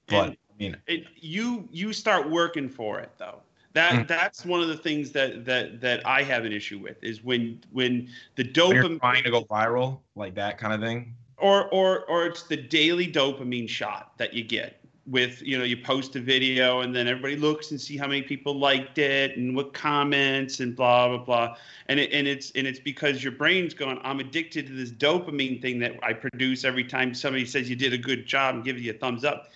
But 0.09 0.15
and 0.15 0.33
I 0.33 0.55
mean, 0.59 0.77
it, 0.87 1.05
you 1.17 1.69
you 1.71 1.93
start 1.93 2.31
working 2.31 2.69
for 2.69 3.01
it 3.01 3.11
though. 3.19 3.43
That 3.77 3.93
mm. 3.93 4.09
that's 4.09 4.47
one 4.47 4.63
of 4.63 4.69
the 4.69 4.77
things 4.79 5.13
that 5.13 5.45
that 5.45 5.83
that 5.83 6.07
I 6.07 6.23
have 6.23 6.47
an 6.47 6.53
issue 6.53 6.79
with 6.79 6.97
is 7.05 7.23
when 7.23 7.61
when 7.73 8.09
the 8.37 8.43
dopamine 8.43 8.99
trying 9.01 9.23
to 9.23 9.31
go 9.31 9.45
viral 9.45 9.99
like 10.15 10.35
that 10.37 10.57
kind 10.57 10.73
of 10.73 10.81
thing. 10.81 11.15
Or 11.37 11.69
or 11.69 12.07
or 12.07 12.25
it's 12.25 12.45
the 12.45 12.57
daily 12.57 13.07
dopamine 13.07 13.69
shot 13.69 14.17
that 14.17 14.33
you 14.33 14.45
get 14.45 14.81
with 15.07 15.43
you 15.43 15.59
know 15.59 15.65
you 15.65 15.77
post 15.77 16.17
a 16.17 16.21
video 16.21 16.81
and 16.81 16.97
then 16.97 17.07
everybody 17.07 17.37
looks 17.37 17.71
and 17.71 17.79
see 17.79 17.99
how 17.99 18.07
many 18.07 18.23
people 18.23 18.59
liked 18.59 18.97
it 18.97 19.37
and 19.37 19.55
what 19.55 19.75
comments 19.75 20.61
and 20.61 20.75
blah 20.75 21.09
blah 21.09 21.19
blah 21.19 21.57
and 21.89 22.01
it, 22.01 22.11
and 22.15 22.27
it's 22.27 22.53
and 22.53 22.67
it's 22.67 22.81
because 22.81 23.23
your 23.23 23.33
brain's 23.33 23.75
going 23.75 24.01
I'm 24.03 24.21
addicted 24.21 24.67
to 24.69 24.73
this 24.73 24.91
dopamine 24.91 25.61
thing 25.61 25.79
that 25.81 26.03
I 26.03 26.15
produce 26.15 26.65
every 26.65 26.85
time 26.85 27.15
somebody 27.15 27.45
says 27.45 27.69
you 27.69 27.77
did 27.77 27.93
a 27.93 27.99
good 27.99 28.25
job 28.25 28.55
and 28.55 28.65
gives 28.65 28.81
you 28.81 28.93
a 28.93 28.95
thumbs 28.95 29.23
up 29.23 29.51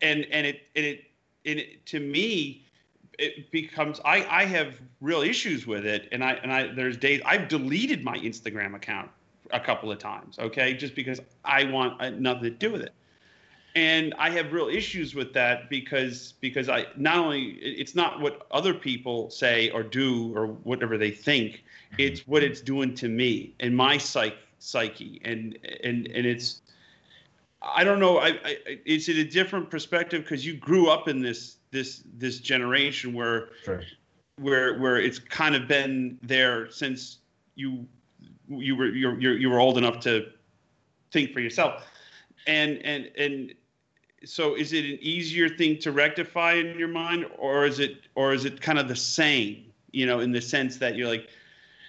and 0.00 0.26
and 0.32 0.46
it 0.46 0.62
and 0.74 0.86
it 0.86 1.04
and 1.44 1.58
it, 1.58 1.84
to 1.84 2.00
me 2.00 2.64
it 3.18 3.50
becomes 3.50 4.00
I, 4.04 4.24
I 4.30 4.44
have 4.44 4.74
real 5.00 5.22
issues 5.22 5.66
with 5.66 5.84
it 5.84 6.08
and 6.12 6.24
I 6.24 6.32
and 6.34 6.52
I 6.52 6.72
there's 6.72 6.96
days 6.96 7.20
I've 7.24 7.48
deleted 7.48 8.04
my 8.04 8.16
Instagram 8.18 8.74
account 8.74 9.10
a 9.52 9.60
couple 9.60 9.90
of 9.90 9.98
times, 9.98 10.38
okay, 10.38 10.74
just 10.74 10.94
because 10.94 11.20
I 11.44 11.64
want 11.64 12.20
nothing 12.20 12.42
to 12.44 12.50
do 12.50 12.72
with 12.72 12.82
it. 12.82 12.92
And 13.74 14.14
I 14.18 14.30
have 14.30 14.52
real 14.52 14.68
issues 14.68 15.14
with 15.14 15.32
that 15.34 15.70
because 15.70 16.34
because 16.40 16.68
I 16.68 16.86
not 16.96 17.18
only 17.18 17.50
it's 17.60 17.94
not 17.94 18.20
what 18.20 18.46
other 18.50 18.74
people 18.74 19.30
say 19.30 19.70
or 19.70 19.82
do 19.82 20.36
or 20.36 20.46
whatever 20.46 20.98
they 20.98 21.10
think, 21.10 21.52
mm-hmm. 21.52 21.96
it's 21.98 22.26
what 22.26 22.42
it's 22.42 22.60
doing 22.60 22.94
to 22.96 23.08
me 23.08 23.54
and 23.60 23.76
my 23.76 23.98
psych 23.98 24.36
psyche 24.58 25.20
and 25.24 25.58
and 25.84 26.06
and 26.08 26.26
it's 26.26 26.62
I 27.60 27.84
don't 27.84 28.00
know. 28.00 28.18
I, 28.18 28.38
I 28.44 28.78
is 28.84 29.08
it 29.08 29.16
a 29.16 29.24
different 29.24 29.70
perspective 29.70 30.22
because 30.22 30.44
you 30.44 30.54
grew 30.54 30.88
up 30.88 31.06
in 31.06 31.20
this 31.20 31.57
this 31.70 32.02
this 32.14 32.38
generation 32.38 33.12
where 33.12 33.50
sure. 33.64 33.82
where 34.36 34.78
where 34.78 34.98
it's 34.98 35.18
kind 35.18 35.54
of 35.54 35.68
been 35.68 36.18
there 36.22 36.70
since 36.70 37.18
you 37.54 37.86
you 38.48 38.76
were 38.76 38.86
you're, 38.86 39.20
you're, 39.20 39.36
you 39.36 39.50
were 39.50 39.60
old 39.60 39.78
enough 39.78 40.00
to 40.00 40.26
think 41.12 41.32
for 41.32 41.40
yourself. 41.40 41.84
And 42.46 42.78
and 42.84 43.10
and 43.18 43.54
so 44.24 44.54
is 44.54 44.72
it 44.72 44.84
an 44.84 44.98
easier 45.00 45.48
thing 45.48 45.78
to 45.78 45.92
rectify 45.92 46.54
in 46.54 46.78
your 46.78 46.88
mind 46.88 47.26
or 47.38 47.66
is 47.66 47.78
it 47.78 48.02
or 48.14 48.32
is 48.32 48.44
it 48.44 48.60
kind 48.60 48.78
of 48.78 48.88
the 48.88 48.96
same 48.96 49.64
you 49.92 50.06
know 50.06 50.20
in 50.20 50.32
the 50.32 50.40
sense 50.40 50.76
that 50.78 50.96
you're 50.96 51.06
like 51.06 51.28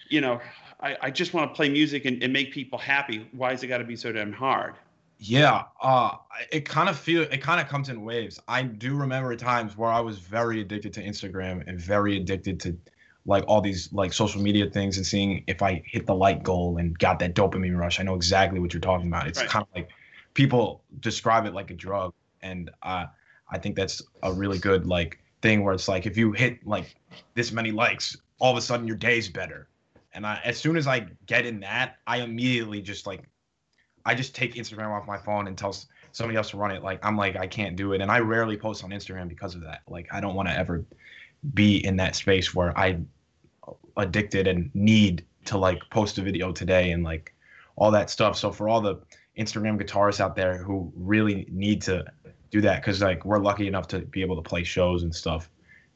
you 0.09 0.21
know 0.21 0.39
i, 0.81 0.95
I 1.01 1.09
just 1.09 1.33
want 1.33 1.49
to 1.49 1.55
play 1.55 1.69
music 1.69 2.05
and, 2.05 2.21
and 2.21 2.31
make 2.31 2.53
people 2.53 2.77
happy. 2.77 3.27
Why 3.31 3.49
has 3.49 3.63
it 3.63 3.67
got 3.67 3.79
to 3.79 3.83
be 3.83 3.95
so 3.95 4.11
damn 4.11 4.31
hard 4.31 4.75
yeah, 5.19 5.65
uh, 5.81 6.15
it 6.49 6.61
kind 6.61 6.87
of 6.87 6.97
feel 6.97 7.23
it 7.23 7.41
kind 7.41 7.59
of 7.59 7.67
comes 7.67 7.89
in 7.89 8.03
waves. 8.03 8.39
I 8.47 8.63
do 8.63 8.95
remember 8.95 9.35
times 9.35 9.77
where 9.77 9.89
I 9.89 9.99
was 9.99 10.17
very 10.17 10.61
addicted 10.61 10.93
to 10.93 11.03
Instagram 11.03 11.67
and 11.67 11.77
very 11.77 12.15
addicted 12.15 12.59
to 12.61 12.77
like 13.25 13.43
all 13.45 13.59
these 13.59 13.91
like 13.91 14.13
social 14.13 14.41
media 14.41 14.69
things 14.69 14.95
and 14.95 15.05
seeing 15.05 15.43
if 15.45 15.61
I 15.61 15.83
hit 15.85 16.05
the 16.05 16.15
like 16.15 16.41
goal 16.41 16.77
and 16.77 16.97
got 16.97 17.19
that 17.19 17.35
dopamine 17.35 17.77
rush. 17.77 17.99
I 17.99 18.03
know 18.03 18.15
exactly 18.15 18.61
what 18.61 18.73
you're 18.73 18.79
talking 18.79 19.07
about. 19.07 19.27
It's 19.27 19.39
right. 19.41 19.49
kind 19.49 19.63
of 19.63 19.75
like 19.75 19.89
people 20.35 20.83
describe 21.01 21.45
it 21.45 21.53
like 21.53 21.69
a 21.69 21.75
drug, 21.75 22.13
and 22.41 22.71
uh, 22.81 23.07
I 23.51 23.57
think 23.57 23.75
that's 23.75 24.01
a 24.23 24.31
really 24.31 24.57
good 24.57 24.87
like 24.87 25.19
thing 25.41 25.65
where 25.65 25.73
it's 25.73 25.89
like 25.89 26.05
if 26.05 26.15
you 26.15 26.31
hit 26.31 26.65
like 26.65 26.95
this 27.33 27.51
many 27.51 27.71
likes, 27.71 28.15
all 28.39 28.51
of 28.51 28.57
a 28.57 28.61
sudden 28.61 28.87
your 28.87 28.95
day's 28.97 29.27
better. 29.27 29.67
And 30.13 30.25
I, 30.25 30.39
as 30.45 30.57
soon 30.57 30.77
as 30.77 30.87
I 30.87 31.07
get 31.25 31.45
in 31.45 31.59
that, 31.59 31.97
I 32.07 32.21
immediately 32.21 32.81
just 32.81 33.05
like 33.05 33.29
I 34.05 34.15
just 34.15 34.35
take 34.35 34.55
Instagram 34.55 34.89
off 34.89 35.07
my 35.07 35.17
phone 35.17 35.47
and 35.47 35.57
tell 35.57 35.75
somebody 36.11 36.37
else 36.37 36.51
to 36.51 36.57
run 36.57 36.71
it. 36.71 36.83
Like 36.83 37.05
I'm 37.05 37.17
like 37.17 37.35
I 37.35 37.47
can't 37.47 37.75
do 37.75 37.93
it, 37.93 38.01
and 38.01 38.11
I 38.11 38.19
rarely 38.19 38.57
post 38.57 38.83
on 38.83 38.91
Instagram 38.91 39.27
because 39.27 39.55
of 39.55 39.61
that. 39.61 39.81
Like 39.87 40.07
I 40.11 40.19
don't 40.19 40.35
want 40.35 40.49
to 40.49 40.57
ever 40.57 40.85
be 41.53 41.85
in 41.85 41.95
that 41.97 42.15
space 42.15 42.53
where 42.53 42.77
I 42.77 42.99
addicted 43.97 44.47
and 44.47 44.69
need 44.73 45.25
to 45.45 45.57
like 45.57 45.81
post 45.89 46.17
a 46.17 46.21
video 46.21 46.51
today 46.51 46.91
and 46.91 47.03
like 47.03 47.33
all 47.75 47.91
that 47.91 48.09
stuff. 48.09 48.37
So 48.37 48.51
for 48.51 48.67
all 48.69 48.81
the 48.81 48.95
Instagram 49.37 49.81
guitarists 49.81 50.19
out 50.19 50.35
there 50.35 50.57
who 50.57 50.91
really 50.95 51.47
need 51.49 51.81
to 51.83 52.05
do 52.51 52.61
that, 52.61 52.81
because 52.81 53.01
like 53.01 53.25
we're 53.25 53.39
lucky 53.39 53.67
enough 53.67 53.87
to 53.89 53.99
be 53.99 54.21
able 54.21 54.35
to 54.35 54.47
play 54.47 54.63
shows 54.63 55.03
and 55.03 55.13
stuff, 55.13 55.49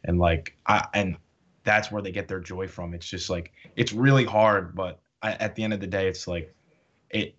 and 0.05 0.19
like 0.19 0.55
I 0.67 0.87
and 0.93 1.17
that's 1.63 1.91
where 1.91 2.01
they 2.01 2.11
get 2.11 2.27
their 2.27 2.39
joy 2.39 2.67
from. 2.67 2.93
It's 2.93 3.07
just 3.07 3.29
like 3.29 3.51
it's 3.75 3.93
really 3.93 4.25
hard, 4.25 4.75
but 4.75 4.99
I, 5.21 5.33
at 5.33 5.55
the 5.55 5.63
end 5.63 5.73
of 5.73 5.79
the 5.79 5.87
day, 5.87 6.07
it's 6.07 6.27
like 6.27 6.53
it 7.09 7.35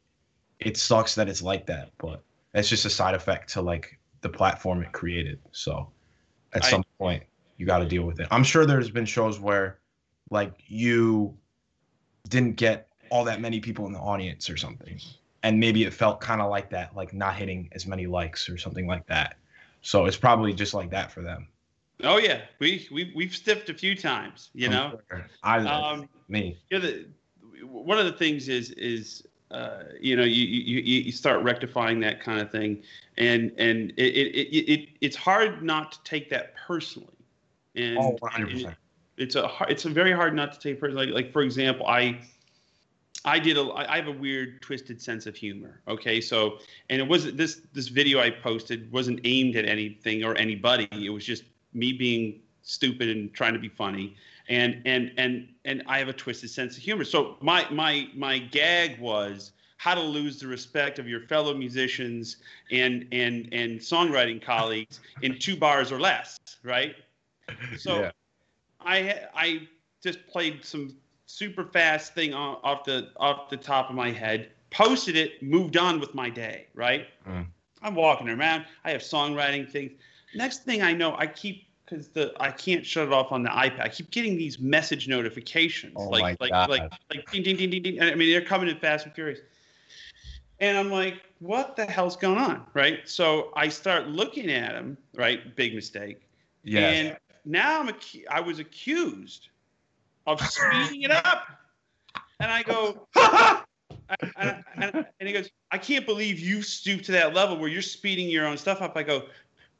it 0.64 0.76
sucks 0.76 1.14
that 1.14 1.28
it's 1.28 1.42
like 1.42 1.66
that, 1.66 1.90
but 1.98 2.22
it's 2.54 2.68
just 2.68 2.84
a 2.84 2.90
side 2.90 3.14
effect 3.14 3.52
to 3.52 3.62
like 3.62 3.98
the 4.22 4.28
platform 4.28 4.82
it 4.82 4.92
created. 4.92 5.38
So 5.52 5.90
at 6.54 6.64
I, 6.64 6.70
some 6.70 6.84
point, 6.98 7.22
you 7.58 7.66
got 7.66 7.78
to 7.78 7.86
deal 7.86 8.04
with 8.04 8.20
it. 8.20 8.28
I'm 8.30 8.44
sure 8.44 8.66
there's 8.66 8.90
been 8.90 9.04
shows 9.04 9.38
where 9.38 9.78
like 10.30 10.54
you 10.66 11.36
didn't 12.28 12.56
get 12.56 12.88
all 13.10 13.24
that 13.24 13.40
many 13.40 13.60
people 13.60 13.86
in 13.86 13.92
the 13.92 13.98
audience 13.98 14.48
or 14.48 14.56
something, 14.56 14.98
and 15.42 15.60
maybe 15.60 15.84
it 15.84 15.92
felt 15.92 16.20
kind 16.20 16.40
of 16.40 16.50
like 16.50 16.70
that, 16.70 16.96
like 16.96 17.12
not 17.12 17.34
hitting 17.36 17.68
as 17.72 17.86
many 17.86 18.06
likes 18.06 18.48
or 18.48 18.56
something 18.56 18.86
like 18.86 19.06
that. 19.06 19.36
So 19.82 20.06
it's 20.06 20.16
probably 20.16 20.54
just 20.54 20.72
like 20.72 20.90
that 20.90 21.12
for 21.12 21.20
them. 21.20 21.46
Oh 22.02 22.16
yeah, 22.16 22.40
we 22.58 22.88
we 22.90 23.12
we've 23.14 23.34
stiffed 23.34 23.68
a 23.68 23.74
few 23.74 23.94
times, 23.94 24.50
you 24.54 24.68
know. 24.68 24.98
I 25.42 25.58
um, 25.58 26.08
me. 26.28 26.58
Yeah, 26.70 26.78
the, 26.78 27.06
one 27.62 27.98
of 27.98 28.06
the 28.06 28.12
things 28.12 28.48
is 28.48 28.70
is 28.70 29.24
uh, 29.54 29.84
you 30.00 30.16
know 30.16 30.24
you, 30.24 30.44
you 30.44 30.80
you 30.80 31.12
start 31.12 31.42
rectifying 31.42 32.00
that 32.00 32.20
kind 32.20 32.40
of 32.40 32.50
thing, 32.50 32.82
and 33.16 33.52
and 33.56 33.92
it 33.96 34.14
it, 34.14 34.34
it, 34.34 34.72
it 34.72 34.88
it's 35.00 35.16
hard 35.16 35.62
not 35.62 35.92
to 35.92 35.98
take 36.02 36.28
that 36.30 36.54
personally. 36.56 37.08
And, 37.76 37.98
oh, 37.98 38.16
100%. 38.22 38.74
it's 39.16 39.34
a 39.36 39.50
it's 39.68 39.84
a 39.84 39.90
very 39.90 40.12
hard 40.12 40.34
not 40.34 40.52
to 40.52 40.58
take 40.58 40.80
personally. 40.80 41.06
Like, 41.06 41.14
like 41.14 41.32
for 41.32 41.42
example, 41.42 41.86
I 41.86 42.20
I 43.24 43.38
did 43.38 43.56
a 43.56 43.72
I 43.72 43.96
have 43.96 44.08
a 44.08 44.12
weird 44.12 44.60
twisted 44.60 45.00
sense 45.00 45.26
of 45.26 45.36
humor. 45.36 45.80
Okay, 45.86 46.20
so 46.20 46.58
and 46.90 47.00
it 47.00 47.06
wasn't 47.06 47.36
this 47.36 47.62
this 47.72 47.88
video 47.88 48.20
I 48.20 48.30
posted 48.30 48.90
wasn't 48.90 49.20
aimed 49.22 49.54
at 49.54 49.66
anything 49.66 50.24
or 50.24 50.36
anybody. 50.36 50.88
It 50.90 51.10
was 51.10 51.24
just 51.24 51.44
me 51.72 51.92
being 51.92 52.40
stupid 52.62 53.08
and 53.08 53.32
trying 53.32 53.52
to 53.52 53.58
be 53.60 53.68
funny 53.68 54.16
and 54.48 54.82
and 54.84 55.12
and 55.16 55.48
and 55.64 55.82
I 55.86 55.98
have 55.98 56.08
a 56.08 56.12
twisted 56.12 56.50
sense 56.50 56.76
of 56.76 56.82
humor. 56.82 57.04
So 57.04 57.36
my 57.40 57.66
my 57.70 58.08
my 58.14 58.38
gag 58.38 58.98
was 58.98 59.52
how 59.76 59.94
to 59.94 60.00
lose 60.00 60.38
the 60.38 60.46
respect 60.46 60.98
of 60.98 61.08
your 61.08 61.20
fellow 61.20 61.54
musicians 61.54 62.38
and 62.70 63.06
and 63.12 63.48
and 63.52 63.80
songwriting 63.80 64.40
colleagues 64.40 65.00
in 65.22 65.38
two 65.38 65.56
bars 65.56 65.92
or 65.92 66.00
less, 66.00 66.38
right? 66.62 66.94
So 67.78 68.00
yeah. 68.00 68.10
I 68.80 69.20
I 69.34 69.68
just 70.02 70.26
played 70.26 70.64
some 70.64 70.96
super 71.26 71.64
fast 71.64 72.14
thing 72.14 72.34
off 72.34 72.84
the 72.84 73.10
off 73.16 73.50
the 73.50 73.56
top 73.56 73.90
of 73.90 73.96
my 73.96 74.10
head, 74.10 74.50
posted 74.70 75.16
it, 75.16 75.42
moved 75.42 75.76
on 75.76 76.00
with 76.00 76.14
my 76.14 76.30
day, 76.30 76.66
right? 76.74 77.06
Mm. 77.28 77.46
I'm 77.82 77.94
walking 77.94 78.28
around, 78.28 78.64
I 78.84 78.90
have 78.90 79.02
songwriting 79.02 79.70
things. 79.70 79.92
Next 80.34 80.64
thing 80.64 80.82
I 80.82 80.92
know, 80.92 81.14
I 81.16 81.26
keep 81.26 81.63
because 81.84 82.08
the 82.08 82.32
I 82.40 82.50
can't 82.50 82.84
shut 82.84 83.06
it 83.06 83.12
off 83.12 83.32
on 83.32 83.42
the 83.42 83.50
iPad. 83.50 83.80
I 83.80 83.88
keep 83.88 84.10
getting 84.10 84.36
these 84.36 84.58
message 84.58 85.08
notifications, 85.08 85.94
oh 85.96 86.08
like 86.08 86.40
like 86.40 86.50
God. 86.50 86.70
like 86.70 86.90
like 87.10 87.30
ding 87.30 87.42
ding 87.42 87.56
ding 87.56 87.70
ding 87.70 87.82
ding. 87.82 88.02
I 88.02 88.14
mean, 88.14 88.30
they're 88.30 88.40
coming 88.40 88.68
in 88.68 88.78
fast 88.78 89.06
and 89.06 89.14
furious. 89.14 89.40
And 90.60 90.78
I'm 90.78 90.90
like, 90.90 91.20
what 91.40 91.76
the 91.76 91.84
hell's 91.84 92.16
going 92.16 92.38
on, 92.38 92.64
right? 92.74 93.00
So 93.08 93.50
I 93.56 93.68
start 93.68 94.06
looking 94.06 94.50
at 94.50 94.72
them, 94.72 94.96
right? 95.14 95.54
Big 95.56 95.74
mistake. 95.74 96.22
Yeah. 96.62 96.88
And 96.88 97.16
now 97.44 97.80
I'm 97.80 97.88
acu- 97.88 98.24
I 98.30 98.40
was 98.40 98.60
accused 98.60 99.48
of 100.26 100.40
speeding 100.48 101.02
it 101.02 101.10
up, 101.10 101.48
and 102.40 102.50
I 102.50 102.62
go. 102.62 103.06
and, 104.36 104.64
and, 104.76 105.06
and, 105.18 105.28
he 105.28 105.32
goes, 105.32 105.50
I 105.70 105.78
can't 105.78 106.06
believe 106.06 106.38
you 106.38 106.62
stooped 106.62 107.04
to 107.06 107.12
that 107.12 107.34
level 107.34 107.58
where 107.58 107.68
you're 107.68 107.82
speeding 107.82 108.28
your 108.28 108.46
own 108.46 108.56
stuff 108.56 108.80
up. 108.80 108.96
I 108.96 109.02
go, 109.02 109.24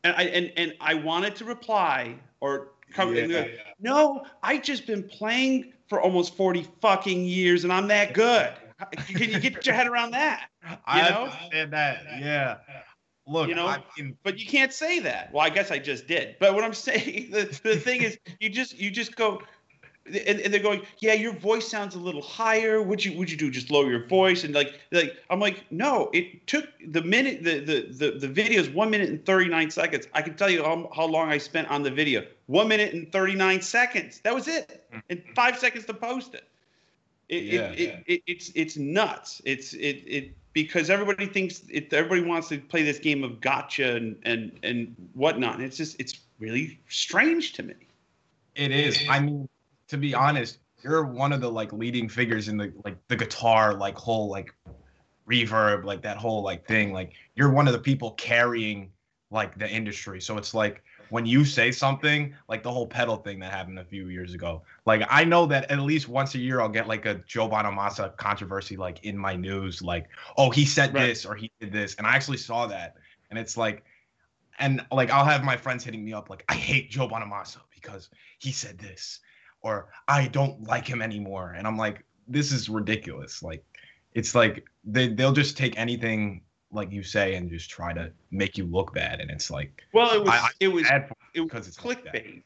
and 0.05 0.15
I 0.17 0.23
and, 0.25 0.53
and 0.57 0.75
I 0.81 0.95
wanted 0.95 1.35
to 1.37 1.45
reply 1.45 2.15
or 2.41 2.69
come 2.93 3.15
yeah, 3.17 3.27
go, 3.27 3.47
no, 3.81 4.25
I 4.43 4.59
just 4.59 4.87
been 4.87 5.03
playing 5.03 5.73
for 5.89 6.01
almost 6.01 6.37
40 6.37 6.69
fucking 6.81 7.25
years 7.25 7.65
and 7.65 7.73
I'm 7.73 7.89
that 7.89 8.15
good. 8.15 8.53
Can 9.07 9.31
you 9.31 9.41
get 9.41 9.67
your 9.67 9.75
head 9.75 9.87
around 9.87 10.13
that? 10.13 10.49
You 10.65 10.77
I 10.87 11.11
know? 11.11 11.25
understand 11.25 11.73
that. 11.75 12.05
Yeah. 12.19 12.57
Look, 13.27 13.49
you 13.49 13.55
know, 13.55 13.67
I 13.67 13.83
mean, 13.99 14.17
but 14.23 14.39
you 14.39 14.47
can't 14.47 14.73
say 14.73 14.99
that. 15.01 15.33
Well, 15.33 15.45
I 15.45 15.51
guess 15.51 15.71
I 15.71 15.79
just 15.79 16.07
did. 16.07 16.37
But 16.41 16.55
what 16.55 16.65
I'm 16.65 16.75
saying, 16.89 17.31
the, 17.31 17.61
the 17.63 17.77
thing 17.77 18.03
is, 18.03 18.19
you 18.41 18.49
just 18.49 18.79
you 18.79 18.91
just 18.91 19.15
go, 19.15 19.43
and, 20.07 20.41
and 20.41 20.53
they're 20.53 20.61
going, 20.61 20.83
yeah, 20.99 21.15
your 21.15 21.33
voice 21.33 21.67
sounds 21.67 21.95
a 21.95 21.99
little 21.99 22.21
higher. 22.21 22.83
Would 22.83 23.05
you 23.05 23.17
would 23.19 23.31
you 23.31 23.37
do 23.37 23.51
just 23.51 23.71
lower 23.71 23.89
your 23.91 24.07
voice? 24.07 24.45
And 24.45 24.55
like 24.55 24.79
like 24.93 25.17
I'm 25.31 25.41
like, 25.41 25.65
no, 25.71 26.11
it 26.13 26.47
took 26.47 26.69
the 26.87 27.03
minute 27.03 27.43
the 27.43 27.61
the 27.61 27.87
the, 27.91 28.19
the 28.19 28.29
video 28.29 28.61
is 28.61 28.69
one 28.69 28.91
minute 28.91 29.09
and 29.09 29.25
39 29.25 29.71
seconds. 29.71 30.07
I 30.13 30.23
can 30.23 30.37
tell 30.37 30.51
you 30.51 30.63
how, 30.63 30.91
how 30.95 31.07
long 31.07 31.31
I 31.31 31.39
spent 31.39 31.69
on 31.69 31.83
the 31.83 31.91
video. 31.91 32.25
One 32.47 32.69
minute 32.69 32.93
and 32.93 33.11
39 33.11 33.63
seconds. 33.63 34.21
That 34.25 34.35
was 34.35 34.47
it. 34.47 34.87
Hmm. 34.93 34.99
And 35.09 35.23
five 35.35 35.59
seconds 35.59 35.87
to 35.87 35.95
post 35.95 36.35
it. 36.35 36.45
It, 37.31 37.45
yeah, 37.45 37.61
it, 37.71 37.79
yeah. 37.79 38.01
It, 38.07 38.23
it's 38.27 38.53
it's 38.55 38.77
nuts. 38.77 39.41
It's 39.47 39.73
it 39.73 40.03
it 40.07 40.37
because 40.53 40.91
everybody 40.91 41.27
thinks 41.27 41.63
it, 41.71 41.93
everybody 41.95 42.23
wants 42.23 42.49
to 42.49 42.59
play 42.59 42.83
this 42.83 42.99
game 42.99 43.25
of 43.25 43.41
gotcha 43.41 43.97
and 43.97 44.17
and 44.25 44.53
and 44.63 44.95
whatnot. 45.15 45.55
And 45.55 45.65
it's 45.65 45.79
just 45.79 45.99
it's 45.99 46.21
really 46.39 46.79
strange 46.89 47.55
to 47.55 47.63
me. 47.63 47.75
It 48.55 48.71
is. 48.71 49.01
I 49.09 49.19
mean, 49.19 49.49
to 49.89 49.97
be 49.97 50.15
honest, 50.15 50.59
you're 50.83 51.05
one 51.05 51.33
of 51.33 51.41
the 51.41 51.51
like 51.51 51.73
leading 51.73 52.09
figures 52.09 52.49
in 52.49 52.57
the 52.57 52.73
like 52.85 52.97
the 53.09 53.17
guitar 53.17 53.75
like 53.75 53.97
whole 53.97 54.29
like 54.29 54.55
reverb 55.29 55.85
like 55.85 56.03
that 56.03 56.17
whole 56.17 56.43
like 56.43 56.67
thing. 56.67 56.93
Like 56.93 57.13
you're 57.35 57.51
one 57.51 57.67
of 57.67 57.73
the 57.73 57.79
people 57.79 58.13
carrying 58.13 58.91
like 59.31 59.59
the 59.59 59.69
industry. 59.69 60.21
So 60.21 60.37
it's 60.37 60.55
like 60.55 60.83
when 61.11 61.27
you 61.27 61.45
say 61.45 61.71
something 61.71 62.35
like 62.49 62.63
the 62.63 62.71
whole 62.71 62.87
pedal 62.87 63.17
thing 63.17 63.39
that 63.41 63.53
happened 63.53 63.79
a 63.79 63.85
few 63.85 64.09
years 64.09 64.35
ago. 64.35 64.63
Like 64.87 65.03
i 65.09 65.25
know 65.25 65.47
that 65.47 65.71
at 65.71 65.81
least 65.81 66.09
once 66.09 66.35
a 66.35 66.39
year 66.39 66.61
i'll 66.61 66.69
get 66.69 66.87
like 66.87 67.07
a 67.07 67.15
joe 67.27 67.49
bonamassa 67.49 68.17
controversy 68.17 68.77
like 68.77 69.05
in 69.05 69.17
my 69.17 69.35
news 69.35 69.83
like 69.83 70.09
oh 70.37 70.51
he 70.51 70.65
said 70.65 70.95
right. 70.95 71.07
this 71.07 71.25
or 71.25 71.35
he 71.35 71.51
did 71.61 71.73
this. 71.73 71.95
And 71.97 72.07
i 72.07 72.15
actually 72.15 72.39
saw 72.39 72.67
that. 72.67 72.97
And 73.31 73.39
it's 73.39 73.57
like 73.57 73.85
and 74.59 74.85
like 74.93 75.11
i'll 75.11 75.25
have 75.25 75.43
my 75.43 75.57
friends 75.57 75.85
hitting 75.85 76.05
me 76.05 76.13
up 76.13 76.31
like 76.31 76.45
i 76.49 76.55
hate 76.55 76.91
joe 76.91 77.09
bonamassa 77.09 77.59
because 77.75 78.11
he 78.39 78.53
said 78.53 78.79
this 78.79 79.21
or 79.65 79.89
I 80.07 80.29
don't 80.29 80.63
like 80.65 80.87
him 80.87 81.03
anymore. 81.03 81.55
And 81.57 81.67
I'm 81.67 81.77
like, 81.77 82.05
this 82.29 82.53
is 82.53 82.69
ridiculous. 82.69 83.43
Like, 83.43 83.65
it's 84.13 84.35
like 84.35 84.65
they 84.85 85.09
they'll 85.09 85.33
just 85.33 85.57
take 85.57 85.77
anything 85.77 86.43
like 86.71 86.93
you 86.93 87.03
say 87.03 87.35
and 87.35 87.51
just 87.51 87.71
try 87.71 87.93
to 87.93 88.13
make 88.31 88.57
you 88.57 88.65
look 88.65 88.95
bad. 88.95 89.21
And 89.21 89.31
it's 89.31 89.51
like, 89.51 89.83
well, 89.93 90.15
it 90.15 90.21
was 90.21 90.31
I, 90.31 90.49
it 90.61 90.69
was 90.69 90.87
it 91.35 91.53
was 91.53 91.67
it's 91.67 91.77
clickbait. 91.77 92.15
Like 92.15 92.45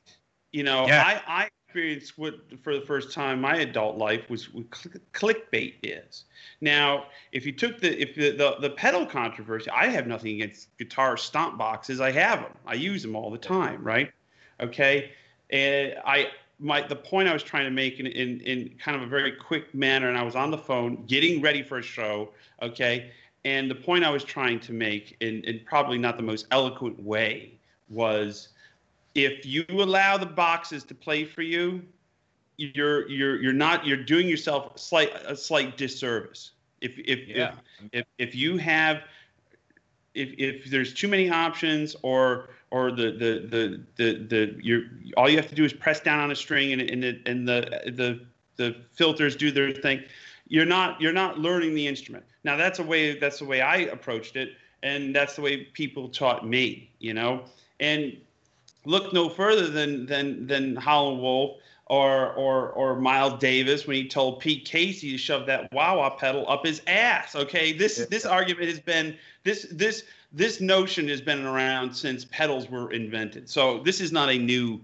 you 0.53 0.62
know, 0.62 0.87
yeah. 0.87 1.05
I 1.05 1.43
I 1.43 1.49
experienced 1.66 2.16
what 2.16 2.35
for 2.62 2.79
the 2.79 2.87
first 2.87 3.12
time 3.12 3.41
my 3.41 3.57
adult 3.57 3.99
life 3.99 4.31
was 4.31 4.55
what 4.55 4.71
clickbait 4.71 5.75
is. 5.83 6.25
Now, 6.61 7.07
if 7.33 7.45
you 7.45 7.53
took 7.53 7.81
the 7.81 8.01
if 8.01 8.14
the, 8.14 8.31
the 8.31 8.57
the 8.61 8.71
pedal 8.71 9.05
controversy, 9.05 9.71
I 9.71 9.89
have 9.89 10.07
nothing 10.07 10.37
against 10.37 10.77
guitar 10.79 11.16
stomp 11.16 11.59
boxes. 11.59 12.01
I 12.01 12.12
have 12.12 12.41
them. 12.41 12.53
I 12.64 12.75
use 12.75 13.03
them 13.03 13.16
all 13.16 13.31
the 13.31 13.39
time, 13.39 13.83
right? 13.83 14.12
Okay. 14.61 15.11
And 15.51 15.95
I 16.07 16.29
my 16.59 16.83
the 16.83 16.97
point 16.97 17.29
I 17.29 17.33
was 17.33 17.43
trying 17.43 17.65
to 17.65 17.71
make 17.71 18.01
in, 18.01 18.07
in 18.07 18.41
in 18.41 18.71
kind 18.79 18.97
of 18.97 19.03
a 19.03 19.07
very 19.07 19.33
quick 19.33 19.75
manner, 19.75 20.09
and 20.09 20.19
I 20.19 20.23
was 20.23 20.35
on 20.35 20.51
the 20.51 20.59
phone 20.59 21.05
getting 21.07 21.41
ready 21.41 21.63
for 21.63 21.79
a 21.79 21.83
show, 21.83 22.31
okay. 22.63 23.13
And 23.45 23.71
the 23.71 23.75
point 23.75 24.05
I 24.05 24.11
was 24.11 24.25
trying 24.25 24.59
to 24.61 24.73
make, 24.73 25.17
in, 25.21 25.43
in 25.45 25.61
probably 25.65 25.97
not 25.97 26.17
the 26.17 26.23
most 26.23 26.47
eloquent 26.51 27.01
way, 27.03 27.53
was 27.89 28.49
if 29.15 29.47
you 29.47 29.65
allow 29.71 30.17
the 30.17 30.27
boxes 30.27 30.85
to 30.85 30.95
play 30.95 31.25
for 31.25 31.43
you, 31.43 31.83
you're 32.57 33.09
you're 33.09 33.41
you're 33.41 33.53
not 33.53 33.87
you're 33.87 33.97
doing 33.97 34.29
yourself 34.29 34.75
a 34.75 34.79
slight 34.79 35.13
a 35.25 35.37
slight 35.37 35.77
disservice. 35.77 36.51
If 36.81 36.99
if 36.99 37.29
yeah. 37.29 37.53
if, 37.93 38.01
if 38.01 38.07
if 38.19 38.35
you 38.35 38.57
have 38.59 39.03
if 40.15 40.31
if 40.39 40.71
there's 40.71 40.93
too 40.95 41.09
many 41.09 41.31
options 41.31 41.97
or 42.03 42.51
or 42.71 42.91
the 42.91 43.11
the 43.13 43.49
the 43.49 43.81
the, 43.97 44.25
the 44.25 44.57
you 44.61 44.85
all 45.17 45.29
you 45.29 45.37
have 45.37 45.49
to 45.49 45.55
do 45.55 45.65
is 45.65 45.73
press 45.73 46.01
down 46.01 46.21
on 46.21 46.31
a 46.31 46.37
string 46.37 46.73
and 46.73 46.83
and 46.83 47.03
the 47.03 47.21
and 47.27 47.49
the 47.49 47.61
the 47.87 48.21
the 48.57 48.77
filters 48.95 49.37
do 49.37 49.51
their 49.51 49.73
thing. 49.73 50.03
You're 50.49 50.67
not 50.67 51.01
you're 51.01 51.13
not 51.13 51.39
learning 51.39 51.75
the 51.75 51.87
instrument. 51.87 52.25
Now 52.45 52.57
that's 52.57 52.79
a 52.79 52.83
way 52.83 53.19
that's 53.19 53.39
the 53.39 53.45
way 53.45 53.61
i 53.61 53.77
approached 53.77 54.37
it 54.37 54.53
and 54.83 55.15
that's 55.15 55.35
the 55.35 55.43
way 55.43 55.65
people 55.65 56.09
taught 56.09 56.47
me 56.47 56.89
you 56.99 57.15
know? 57.15 57.45
And 57.81 58.17
look 58.85 59.13
no 59.13 59.29
further 59.29 59.69
than 59.69 60.07
than 60.07 60.47
than 60.47 60.77
Howlin' 60.77 61.21
Wolf 61.21 61.59
or 61.89 62.32
or 62.34 62.70
or 62.70 63.01
Miles 63.01 63.39
Davis 63.41 63.86
when 63.86 63.97
he 63.97 64.07
told 64.07 64.41
Pete 64.41 64.70
Cosey 64.70 65.12
to 65.12 65.18
shove 65.18 65.47
that 65.47 65.72
wah 65.72 66.11
pedal 66.11 66.49
up 66.49 66.64
his 66.66 66.82
ass. 66.86 67.34
Okay, 67.34 67.72
this 67.72 67.99
yeah. 67.99 68.05
this 68.11 68.26
argument 68.26 68.68
has 68.68 68.80
been 68.80 69.16
this 69.45 69.66
this 69.72 70.05
this 70.32 70.61
notion 70.61 71.09
has 71.09 71.20
been 71.20 71.45
around 71.45 71.95
since 71.95 72.26
pedals 72.26 72.68
were 72.68 72.93
invented. 72.93 73.49
So 73.49 73.78
this 73.78 74.01
is 74.01 74.12
not 74.12 74.28
a 74.28 74.39
new 74.39 74.80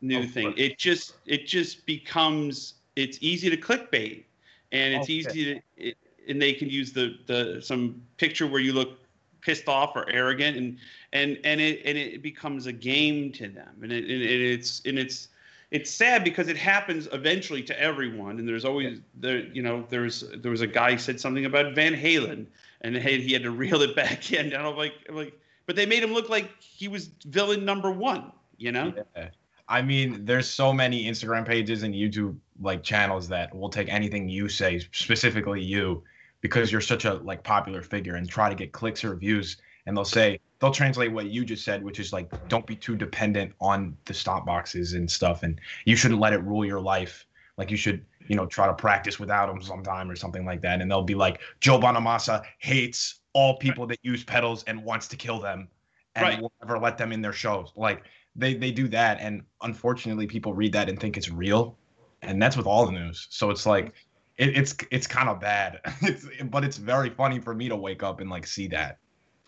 new 0.00 0.20
oh, 0.20 0.26
thing. 0.26 0.54
It 0.56 0.78
just 0.78 1.14
it 1.26 1.46
just 1.46 1.84
becomes 1.86 2.74
it's 2.94 3.18
easy 3.20 3.50
to 3.50 3.56
clickbait, 3.56 4.24
and 4.70 4.94
it's 4.94 5.04
okay. 5.04 5.12
easy 5.12 5.44
to 5.44 5.60
it, 5.76 5.96
and 6.28 6.40
they 6.40 6.52
can 6.52 6.70
use 6.70 6.92
the 6.92 7.18
the 7.26 7.60
some 7.60 8.00
picture 8.16 8.46
where 8.46 8.60
you 8.60 8.72
look 8.72 8.98
pissed 9.40 9.68
off 9.68 9.94
or 9.94 10.08
arrogant 10.08 10.56
and 10.56 10.78
and 11.12 11.38
and 11.44 11.60
it 11.60 11.82
and 11.84 11.98
it 11.98 12.22
becomes 12.22 12.66
a 12.66 12.72
game 12.72 13.30
to 13.30 13.46
them 13.48 13.76
and 13.82 13.92
it, 13.92 14.04
and 14.04 14.22
it's 14.22 14.80
and 14.86 14.98
it's 14.98 15.28
it's 15.74 15.90
sad 15.90 16.22
because 16.22 16.46
it 16.46 16.56
happens 16.56 17.08
eventually 17.12 17.60
to 17.60 17.78
everyone 17.80 18.38
and 18.38 18.46
there's 18.46 18.64
always 18.64 19.00
there 19.16 19.38
you 19.38 19.60
know 19.60 19.84
there's 19.90 20.22
there 20.36 20.52
was 20.52 20.60
a 20.60 20.68
guy 20.68 20.94
said 20.94 21.20
something 21.20 21.46
about 21.46 21.74
Van 21.74 21.92
Halen 21.92 22.46
and 22.82 22.96
hey, 22.96 23.20
he 23.20 23.32
had 23.32 23.42
to 23.42 23.50
reel 23.62 23.82
it 23.82 23.96
back 23.96 24.32
in 24.32 24.52
and 24.52 24.66
I'm 24.66 24.76
like 24.76 24.94
I'm 25.08 25.16
like 25.16 25.38
but 25.66 25.74
they 25.74 25.84
made 25.84 26.02
him 26.02 26.12
look 26.12 26.28
like 26.28 26.48
he 26.60 26.86
was 26.86 27.10
villain 27.26 27.64
number 27.64 27.90
1 27.90 28.30
you 28.56 28.70
know 28.70 28.94
yeah. 29.16 29.28
I 29.66 29.80
mean, 29.80 30.26
there's 30.26 30.46
so 30.46 30.74
many 30.74 31.06
Instagram 31.06 31.46
pages 31.46 31.84
and 31.84 31.94
YouTube 31.94 32.36
like 32.60 32.82
channels 32.82 33.28
that 33.28 33.54
will 33.56 33.70
take 33.70 33.88
anything 33.88 34.28
you 34.28 34.46
say, 34.46 34.78
specifically 34.92 35.62
you, 35.62 36.02
because 36.42 36.70
you're 36.70 36.82
such 36.82 37.06
a 37.06 37.14
like 37.14 37.42
popular 37.42 37.80
figure 37.80 38.16
and 38.16 38.28
try 38.28 38.50
to 38.50 38.54
get 38.54 38.72
clicks 38.72 39.02
or 39.02 39.16
views 39.16 39.56
and 39.86 39.96
they'll 39.96 40.04
say 40.04 40.38
they'll 40.64 40.72
translate 40.72 41.12
what 41.12 41.26
you 41.26 41.44
just 41.44 41.62
said 41.62 41.84
which 41.84 42.00
is 42.00 42.10
like 42.10 42.30
don't 42.48 42.66
be 42.66 42.74
too 42.74 42.96
dependent 42.96 43.52
on 43.60 43.94
the 44.06 44.14
stomp 44.14 44.46
boxes 44.46 44.94
and 44.94 45.10
stuff. 45.10 45.42
And 45.42 45.60
you 45.84 45.94
shouldn't 45.94 46.20
let 46.20 46.32
it 46.32 46.42
rule 46.42 46.64
your 46.64 46.80
life. 46.80 47.26
Like 47.58 47.70
you 47.70 47.76
should 47.76 48.02
you 48.28 48.34
know 48.34 48.46
try 48.46 48.66
to 48.66 48.72
practice 48.72 49.20
without 49.20 49.48
them 49.48 49.60
sometime 49.60 50.10
or 50.10 50.16
something 50.16 50.46
like 50.46 50.62
that. 50.62 50.80
And 50.80 50.90
they'll 50.90 51.02
be 51.02 51.14
like 51.14 51.40
joe 51.60 51.78
bonamassa 51.78 52.44
hates 52.58 53.20
all 53.34 53.58
people 53.58 53.86
that 53.88 53.98
use 54.02 54.24
pedals 54.24 54.64
and 54.64 54.82
wants 54.82 55.06
to 55.08 55.16
kill 55.16 55.38
them 55.38 55.68
and 56.14 56.22
right. 56.22 56.40
will 56.40 56.52
never 56.62 56.78
let 56.78 56.96
them 56.96 57.12
in 57.12 57.20
their 57.20 57.34
shows. 57.34 57.70
Like 57.76 58.04
they 58.34 58.54
they 58.54 58.70
do 58.70 58.88
that. 58.88 59.20
And 59.20 59.42
unfortunately 59.60 60.26
people 60.26 60.54
read 60.54 60.72
that 60.72 60.88
and 60.88 60.98
think 60.98 61.18
it's 61.18 61.30
real. 61.30 61.76
And 62.22 62.40
that's 62.40 62.56
with 62.56 62.66
all 62.66 62.86
the 62.86 62.92
news. 62.92 63.26
So 63.28 63.50
it's 63.50 63.66
like 63.66 63.92
it, 64.38 64.56
it's 64.56 64.74
it's 64.90 65.06
kind 65.06 65.28
of 65.28 65.40
bad. 65.40 65.80
It's, 66.00 66.26
but 66.44 66.64
it's 66.64 66.78
very 66.78 67.10
funny 67.10 67.38
for 67.38 67.54
me 67.54 67.68
to 67.68 67.76
wake 67.76 68.02
up 68.02 68.20
and 68.20 68.30
like 68.30 68.46
see 68.46 68.66
that. 68.68 68.98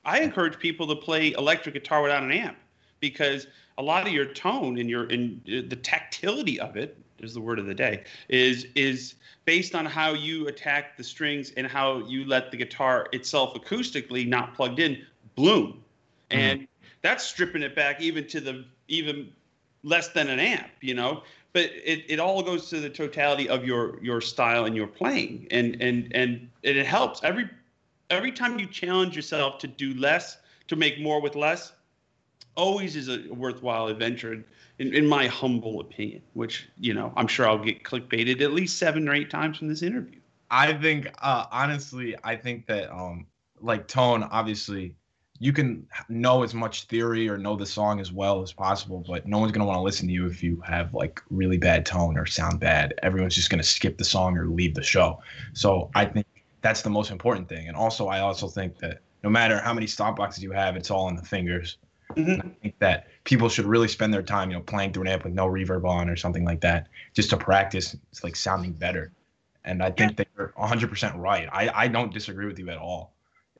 I 0.06 0.20
encourage 0.20 0.58
people 0.58 0.86
to 0.86 0.96
play 0.96 1.32
electric 1.32 1.74
guitar 1.74 2.00
without 2.00 2.22
an 2.22 2.30
amp 2.30 2.56
because 3.00 3.48
a 3.76 3.82
lot 3.82 4.06
of 4.06 4.12
your 4.12 4.24
tone 4.24 4.78
and 4.78 4.88
your 4.88 5.04
in 5.10 5.42
the 5.44 5.76
tactility 5.76 6.58
of 6.58 6.76
it 6.76 6.96
is 7.18 7.34
the 7.34 7.40
word 7.40 7.58
of 7.58 7.66
the 7.66 7.74
day 7.74 8.04
is 8.28 8.66
is 8.74 9.14
based 9.44 9.74
on 9.74 9.84
how 9.84 10.12
you 10.12 10.46
attack 10.46 10.96
the 10.96 11.04
strings 11.04 11.50
and 11.56 11.66
how 11.66 11.98
you 12.06 12.24
let 12.24 12.50
the 12.50 12.56
guitar 12.56 13.08
itself 13.12 13.54
acoustically 13.54 14.26
not 14.26 14.54
plugged 14.54 14.78
in 14.78 15.04
bloom. 15.34 15.82
Mm-hmm. 16.30 16.40
and 16.40 16.68
that's 17.02 17.22
stripping 17.22 17.62
it 17.62 17.76
back 17.76 18.00
even 18.00 18.26
to 18.28 18.40
the 18.40 18.64
even 18.88 19.30
less 19.82 20.08
than 20.08 20.28
an 20.28 20.38
amp 20.38 20.70
you 20.80 20.94
know? 20.94 21.22
But 21.52 21.70
it, 21.72 22.04
it 22.08 22.20
all 22.20 22.42
goes 22.42 22.68
to 22.68 22.80
the 22.80 22.90
totality 22.90 23.48
of 23.48 23.64
your 23.64 24.02
your 24.02 24.20
style 24.20 24.66
and 24.66 24.76
your 24.76 24.86
playing. 24.86 25.48
And 25.50 25.80
and 25.80 26.12
and, 26.14 26.50
and 26.64 26.76
it 26.76 26.86
helps. 26.86 27.24
Every 27.24 27.48
every 28.10 28.32
time 28.32 28.58
you 28.58 28.66
challenge 28.66 29.16
yourself 29.16 29.58
to 29.58 29.66
do 29.66 29.94
less 29.94 30.38
to 30.68 30.76
make 30.76 31.00
more 31.00 31.20
with 31.20 31.34
less 31.34 31.72
always 32.56 32.96
is 32.96 33.08
a 33.08 33.32
worthwhile 33.32 33.88
adventure 33.88 34.44
in, 34.78 34.94
in 34.94 35.06
my 35.06 35.26
humble 35.26 35.80
opinion 35.80 36.22
which 36.34 36.68
you 36.78 36.94
know 36.94 37.12
i'm 37.16 37.26
sure 37.26 37.46
i'll 37.46 37.58
get 37.58 37.82
clickbaited 37.82 38.40
at 38.40 38.52
least 38.52 38.78
seven 38.78 39.08
or 39.08 39.14
eight 39.14 39.30
times 39.30 39.58
from 39.58 39.68
this 39.68 39.82
interview 39.82 40.18
i 40.50 40.72
think 40.72 41.08
uh 41.22 41.46
honestly 41.50 42.16
i 42.24 42.34
think 42.34 42.66
that 42.66 42.92
um 42.92 43.26
like 43.60 43.86
tone 43.86 44.22
obviously 44.24 44.94
you 45.38 45.52
can 45.52 45.86
know 46.08 46.42
as 46.42 46.54
much 46.54 46.84
theory 46.84 47.28
or 47.28 47.36
know 47.36 47.56
the 47.56 47.66
song 47.66 48.00
as 48.00 48.12
well 48.12 48.42
as 48.42 48.52
possible, 48.52 49.04
but 49.06 49.26
no 49.26 49.38
one's 49.38 49.52
gonna 49.52 49.66
want 49.66 49.76
to 49.76 49.82
listen 49.82 50.06
to 50.06 50.12
you 50.12 50.26
if 50.26 50.42
you 50.42 50.62
have 50.64 50.94
like 50.94 51.20
really 51.30 51.58
bad 51.58 51.84
tone 51.84 52.16
or 52.16 52.26
sound 52.26 52.58
bad. 52.60 52.94
Everyone's 53.02 53.34
just 53.34 53.50
gonna 53.50 53.62
skip 53.62 53.98
the 53.98 54.04
song 54.04 54.36
or 54.38 54.46
leave 54.46 54.74
the 54.74 54.82
show. 54.82 55.20
So 55.52 55.90
I 55.94 56.06
think 56.06 56.26
that's 56.66 56.82
the 56.82 56.90
most 56.90 57.12
important 57.12 57.48
thing. 57.48 57.68
And 57.68 57.76
also, 57.76 58.08
I 58.08 58.18
also 58.18 58.48
think 58.48 58.76
that 58.78 58.98
no 59.22 59.30
matter 59.30 59.60
how 59.60 59.72
many 59.72 59.86
stomp 59.86 60.16
boxes 60.16 60.42
you 60.42 60.50
have, 60.50 60.74
it's 60.74 60.90
all 60.90 61.08
in 61.08 61.14
the 61.14 61.22
fingers. 61.22 61.78
Mm-hmm. 62.16 62.40
I 62.40 62.50
think 62.60 62.78
that 62.80 63.06
people 63.22 63.48
should 63.48 63.66
really 63.66 63.86
spend 63.86 64.12
their 64.12 64.22
time, 64.22 64.50
you 64.50 64.56
know, 64.56 64.62
playing 64.62 64.92
through 64.92 65.02
an 65.02 65.08
amp 65.08 65.22
with 65.22 65.32
no 65.32 65.46
reverb 65.46 65.84
on 65.88 66.10
or 66.10 66.16
something 66.16 66.44
like 66.44 66.60
that, 66.62 66.88
just 67.14 67.30
to 67.30 67.36
practice. 67.36 67.94
It's 68.10 68.24
like 68.24 68.34
sounding 68.34 68.72
better. 68.72 69.12
And 69.64 69.80
I 69.80 69.92
think 69.92 70.18
yeah. 70.18 70.24
they're 70.36 70.52
100% 70.58 71.16
right. 71.16 71.48
I, 71.52 71.84
I 71.84 71.88
don't 71.88 72.12
disagree 72.12 72.46
with 72.46 72.58
you 72.58 72.68
at 72.70 72.78
all. 72.78 73.14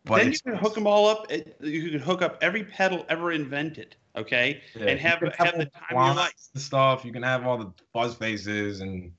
But 0.04 0.18
then 0.18 0.32
you 0.32 0.38
can 0.38 0.56
hook 0.56 0.74
them 0.74 0.88
all 0.88 1.06
up. 1.06 1.30
You 1.60 1.90
can 1.90 2.00
hook 2.00 2.22
up 2.22 2.38
every 2.40 2.64
pedal 2.64 3.06
ever 3.08 3.30
invented. 3.32 3.94
Okay, 4.16 4.62
yeah, 4.74 4.86
and 4.86 5.00
have 5.00 5.20
have, 5.20 5.34
have 5.34 5.58
the 5.58 5.66
time 5.66 5.96
of 5.96 6.06
your 6.06 6.14
life. 6.14 6.32
Stuff 6.54 7.04
you 7.04 7.12
can 7.12 7.24
have 7.24 7.44
all 7.44 7.58
the 7.58 7.72
fuzz 7.92 8.14
faces 8.14 8.80
and 8.80 9.12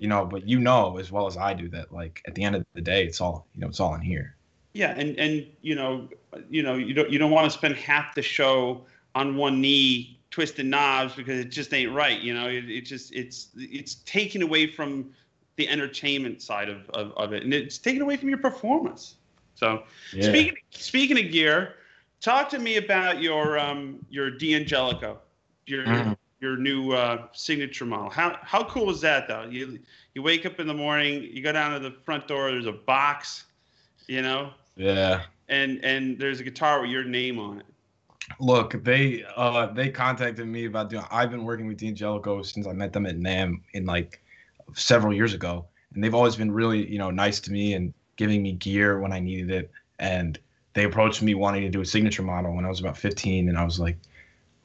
you 0.00 0.08
know, 0.08 0.24
but 0.24 0.48
you 0.48 0.58
know 0.58 0.96
as 0.96 1.12
well 1.12 1.26
as 1.26 1.36
I 1.36 1.52
do 1.52 1.68
that 1.68 1.92
like 1.92 2.22
at 2.26 2.34
the 2.34 2.42
end 2.42 2.56
of 2.56 2.64
the 2.72 2.80
day, 2.80 3.04
it's 3.04 3.20
all 3.20 3.46
you 3.54 3.60
know, 3.60 3.68
it's 3.68 3.80
all 3.80 3.94
in 3.94 4.00
here. 4.00 4.34
Yeah, 4.72 4.94
and 4.96 5.18
and 5.18 5.46
you 5.60 5.74
know, 5.74 6.08
you 6.48 6.62
know, 6.62 6.74
you 6.74 6.94
don't 6.94 7.10
you 7.10 7.18
don't 7.18 7.30
want 7.30 7.50
to 7.50 7.56
spend 7.56 7.76
half 7.76 8.14
the 8.14 8.22
show 8.22 8.86
on 9.14 9.36
one 9.36 9.60
knee 9.60 10.18
twisting 10.30 10.70
knobs 10.70 11.14
because 11.14 11.38
it 11.38 11.50
just 11.50 11.74
ain't 11.74 11.92
right. 11.92 12.18
You 12.18 12.32
know, 12.32 12.48
it, 12.48 12.70
it 12.70 12.86
just 12.86 13.12
it's 13.12 13.48
it's 13.56 13.96
taken 14.06 14.40
away 14.40 14.68
from 14.68 15.10
the 15.56 15.68
entertainment 15.68 16.40
side 16.40 16.70
of, 16.70 16.88
of, 16.90 17.12
of 17.18 17.34
it, 17.34 17.42
and 17.42 17.52
it's 17.52 17.76
taken 17.76 18.00
away 18.00 18.16
from 18.16 18.30
your 18.30 18.38
performance. 18.38 19.16
So 19.54 19.82
yeah. 20.14 20.30
speaking 20.30 20.56
speaking 20.70 21.22
of 21.22 21.30
gear, 21.30 21.74
talk 22.22 22.48
to 22.50 22.58
me 22.58 22.78
about 22.78 23.20
your 23.20 23.58
um 23.58 23.98
your 24.08 24.30
D'Angelico, 24.30 25.18
your 25.66 25.84
mm. 25.84 26.16
Your 26.40 26.56
new 26.56 26.92
uh, 26.92 27.26
signature 27.32 27.84
model. 27.84 28.10
How 28.10 28.38
how 28.42 28.64
cool 28.64 28.90
is 28.90 29.00
that 29.02 29.28
though? 29.28 29.44
You 29.44 29.78
you 30.14 30.22
wake 30.22 30.46
up 30.46 30.58
in 30.58 30.66
the 30.66 30.74
morning, 30.74 31.22
you 31.22 31.42
go 31.42 31.52
down 31.52 31.72
to 31.72 31.78
the 31.78 31.94
front 32.04 32.26
door. 32.26 32.50
There's 32.50 32.66
a 32.66 32.72
box, 32.72 33.44
you 34.06 34.22
know. 34.22 34.52
Yeah. 34.76 35.22
And 35.48 35.84
and 35.84 36.18
there's 36.18 36.40
a 36.40 36.44
guitar 36.44 36.80
with 36.80 36.90
your 36.90 37.04
name 37.04 37.38
on 37.38 37.60
it. 37.60 37.66
Look, 38.38 38.82
they 38.84 39.24
uh 39.36 39.66
they 39.66 39.90
contacted 39.90 40.46
me 40.46 40.64
about 40.64 40.90
doing. 40.90 41.04
I've 41.10 41.30
been 41.30 41.44
working 41.44 41.66
with 41.66 41.78
D'Angelico 41.78 42.44
since 42.44 42.66
I 42.66 42.72
met 42.72 42.92
them 42.92 43.06
at 43.06 43.18
NAMM 43.18 43.60
in 43.74 43.84
like 43.84 44.22
several 44.74 45.12
years 45.12 45.34
ago, 45.34 45.66
and 45.94 46.02
they've 46.02 46.14
always 46.14 46.36
been 46.36 46.50
really 46.50 46.90
you 46.90 46.98
know 46.98 47.10
nice 47.10 47.40
to 47.40 47.52
me 47.52 47.74
and 47.74 47.92
giving 48.16 48.42
me 48.42 48.52
gear 48.52 49.00
when 49.00 49.12
I 49.12 49.20
needed 49.20 49.50
it. 49.50 49.70
And 49.98 50.38
they 50.74 50.84
approached 50.84 51.22
me 51.22 51.34
wanting 51.34 51.62
to 51.62 51.68
do 51.68 51.80
a 51.80 51.86
signature 51.86 52.22
model 52.22 52.54
when 52.54 52.64
I 52.64 52.68
was 52.68 52.80
about 52.80 52.96
15. 52.96 53.48
And 53.48 53.58
I 53.58 53.64
was 53.64 53.80
like, 53.80 53.98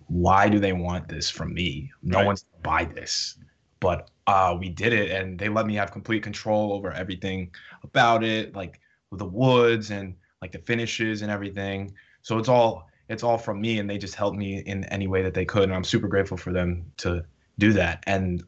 why 0.07 0.49
do 0.49 0.59
they 0.59 0.73
want 0.73 1.07
this 1.07 1.29
from 1.29 1.53
me? 1.53 1.91
No 2.03 2.19
right. 2.19 2.25
one's 2.25 2.43
to 2.43 2.47
buy 2.63 2.85
this. 2.85 3.37
But 3.79 4.09
uh, 4.27 4.55
we 4.59 4.69
did 4.69 4.93
it 4.93 5.11
and 5.11 5.37
they 5.37 5.49
let 5.49 5.65
me 5.65 5.75
have 5.75 5.91
complete 5.91 6.23
control 6.23 6.73
over 6.73 6.91
everything 6.91 7.51
about 7.83 8.23
it, 8.23 8.55
like 8.55 8.79
with 9.11 9.19
the 9.19 9.25
woods 9.25 9.91
and 9.91 10.15
like 10.41 10.51
the 10.51 10.59
finishes 10.59 11.21
and 11.21 11.31
everything. 11.31 11.93
So 12.21 12.37
it's 12.37 12.49
all 12.49 12.87
it's 13.07 13.23
all 13.23 13.37
from 13.37 13.61
me 13.61 13.79
and 13.79 13.89
they 13.89 13.97
just 13.97 14.15
helped 14.15 14.37
me 14.37 14.59
in 14.59 14.83
any 14.85 15.07
way 15.07 15.21
that 15.21 15.33
they 15.33 15.45
could. 15.45 15.63
And 15.63 15.73
I'm 15.73 15.83
super 15.83 16.07
grateful 16.07 16.37
for 16.37 16.51
them 16.51 16.91
to 16.97 17.23
do 17.59 17.73
that. 17.73 18.03
And 18.07 18.43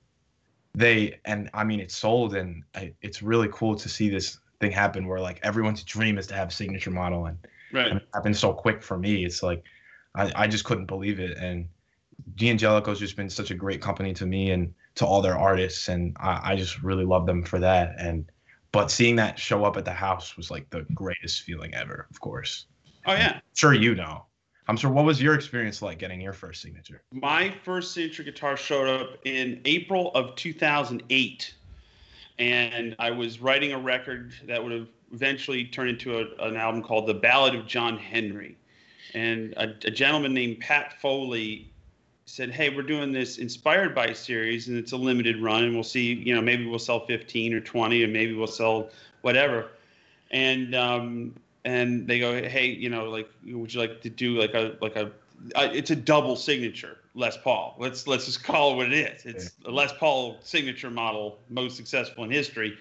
they 0.74 1.20
and 1.26 1.50
I 1.54 1.64
mean 1.64 1.80
it's 1.80 1.96
sold 1.96 2.36
and 2.36 2.64
I, 2.76 2.94
it's 3.02 3.22
really 3.22 3.50
cool 3.52 3.76
to 3.76 3.90
see 3.90 4.10
this 4.10 4.40
thing 4.60 4.72
happen 4.72 5.08
where 5.08 5.20
like 5.20 5.40
everyone's 5.44 5.84
dream 5.84 6.18
is 6.18 6.28
to 6.28 6.34
have 6.34 6.50
a 6.50 6.52
signature 6.52 6.92
model 6.92 7.28
and, 7.28 7.38
right. 7.72 7.88
and 7.88 7.98
it 7.98 8.08
happened 8.14 8.38
so 8.38 8.54
quick 8.54 8.82
for 8.82 8.98
me. 8.98 9.24
It's 9.26 9.44
like 9.44 9.64
I, 10.18 10.32
I 10.36 10.48
just 10.48 10.66
couldn't 10.66 10.88
believe 10.88 11.20
it. 11.20 11.38
And 11.38 11.70
D'Angelico's 12.36 13.00
just 13.00 13.16
been 13.16 13.30
such 13.30 13.52
a 13.52 13.56
great 13.56 13.82
company 13.82 14.14
to 14.16 14.26
me 14.26 14.52
and 14.52 14.74
to 14.96 15.06
all 15.06 15.22
their 15.22 15.38
artists 15.38 15.88
and 15.88 16.18
I, 16.20 16.52
I 16.52 16.56
just 16.56 16.82
really 16.82 17.06
love 17.06 17.26
them 17.26 17.44
for 17.44 17.60
that. 17.60 17.96
And 18.00 18.30
but 18.72 18.92
seeing 18.92 19.16
that 19.16 19.40
show 19.40 19.64
up 19.64 19.78
at 19.78 19.86
the 19.86 19.94
house 19.94 20.36
was 20.36 20.52
like 20.52 20.70
the 20.72 20.82
greatest 20.94 21.44
feeling 21.44 21.74
ever, 21.74 22.08
of 22.10 22.20
course. 22.20 22.66
Oh 23.06 23.14
yeah. 23.14 23.34
I'm 23.36 23.42
sure 23.54 23.74
you 23.74 23.96
know. 23.96 24.26
I'm 24.68 24.76
sure 24.76 24.92
what 24.92 25.06
was 25.06 25.22
your 25.22 25.34
experience 25.34 25.82
like 25.82 26.00
getting 26.00 26.20
your 26.20 26.34
first 26.34 26.62
signature? 26.62 27.02
My 27.14 27.54
first 27.64 27.94
signature 27.94 28.24
guitar 28.24 28.58
showed 28.58 28.90
up 28.90 29.18
in 29.24 29.62
April 29.64 30.12
of 30.14 30.36
2008 30.36 31.54
and 32.40 32.96
I 33.00 33.12
was 33.12 33.40
writing 33.40 33.72
a 33.74 33.80
record 33.80 34.34
that 34.48 34.62
would 34.62 34.72
have 34.72 34.88
eventually 35.14 35.66
turned 35.66 35.90
into 35.92 36.20
a, 36.20 36.48
an 36.48 36.58
album 36.58 36.84
called 36.84 37.08
The 37.08 37.14
Ballad 37.14 37.56
of 37.56 37.66
John 37.66 37.98
Henry. 37.98 38.58
And 39.14 39.54
a, 39.54 39.74
a, 39.86 39.92
gentleman 39.92 40.34
named 40.34 40.60
Pat 40.60 41.00
Foley 41.02 41.70
said, 42.26 42.52
"Hey, 42.52 42.70
we're 42.70 42.82
doing 42.82 43.12
this 43.12 43.38
inspired 43.38 43.96
by 43.96 44.14
series, 44.14 44.68
and 44.68 44.78
it's 44.78 44.92
a 44.92 44.98
limited 44.98 45.42
run, 45.42 45.64
and 45.64 45.74
we'll 45.74 45.84
see. 45.84 46.14
You 46.14 46.36
know, 46.36 46.42
maybe 46.42 46.66
we'll 46.66 46.80
sell 46.80 47.06
15 47.06 47.54
or 47.54 47.62
20, 47.62 48.04
and 48.04 48.14
maybe 48.14 48.34
we'll 48.34 48.48
sell 48.48 48.90
whatever." 49.22 49.70
And 50.32 50.76
um, 50.76 51.36
and 51.64 52.08
they 52.08 52.20
go, 52.20 52.34
"Hey, 52.34 52.68
you 52.68 52.90
know, 52.90 53.06
like, 53.06 53.30
would 53.46 53.74
you 53.74 53.80
like 53.80 54.02
to 54.02 54.10
do 54.10 54.40
like 54.40 54.54
a 54.54 54.76
like 54.82 54.96
a 54.96 55.12
uh, 55.56 55.70
it's 55.72 55.92
a 55.92 55.96
double 55.96 56.36
signature 56.36 56.98
Les 57.18 57.36
Paul. 57.38 57.76
Let's 57.80 58.08
let's 58.08 58.26
just 58.26 58.44
call 58.44 58.74
it 58.74 58.76
what 58.76 58.94
it 58.94 58.94
is. 58.94 59.26
It's 59.26 59.52
a 59.66 59.72
Les 59.72 59.92
Paul 59.94 60.38
signature 60.42 60.92
model, 60.92 61.40
most 61.50 61.76
successful 61.76 62.24
in 62.24 62.32
history, 62.32 62.78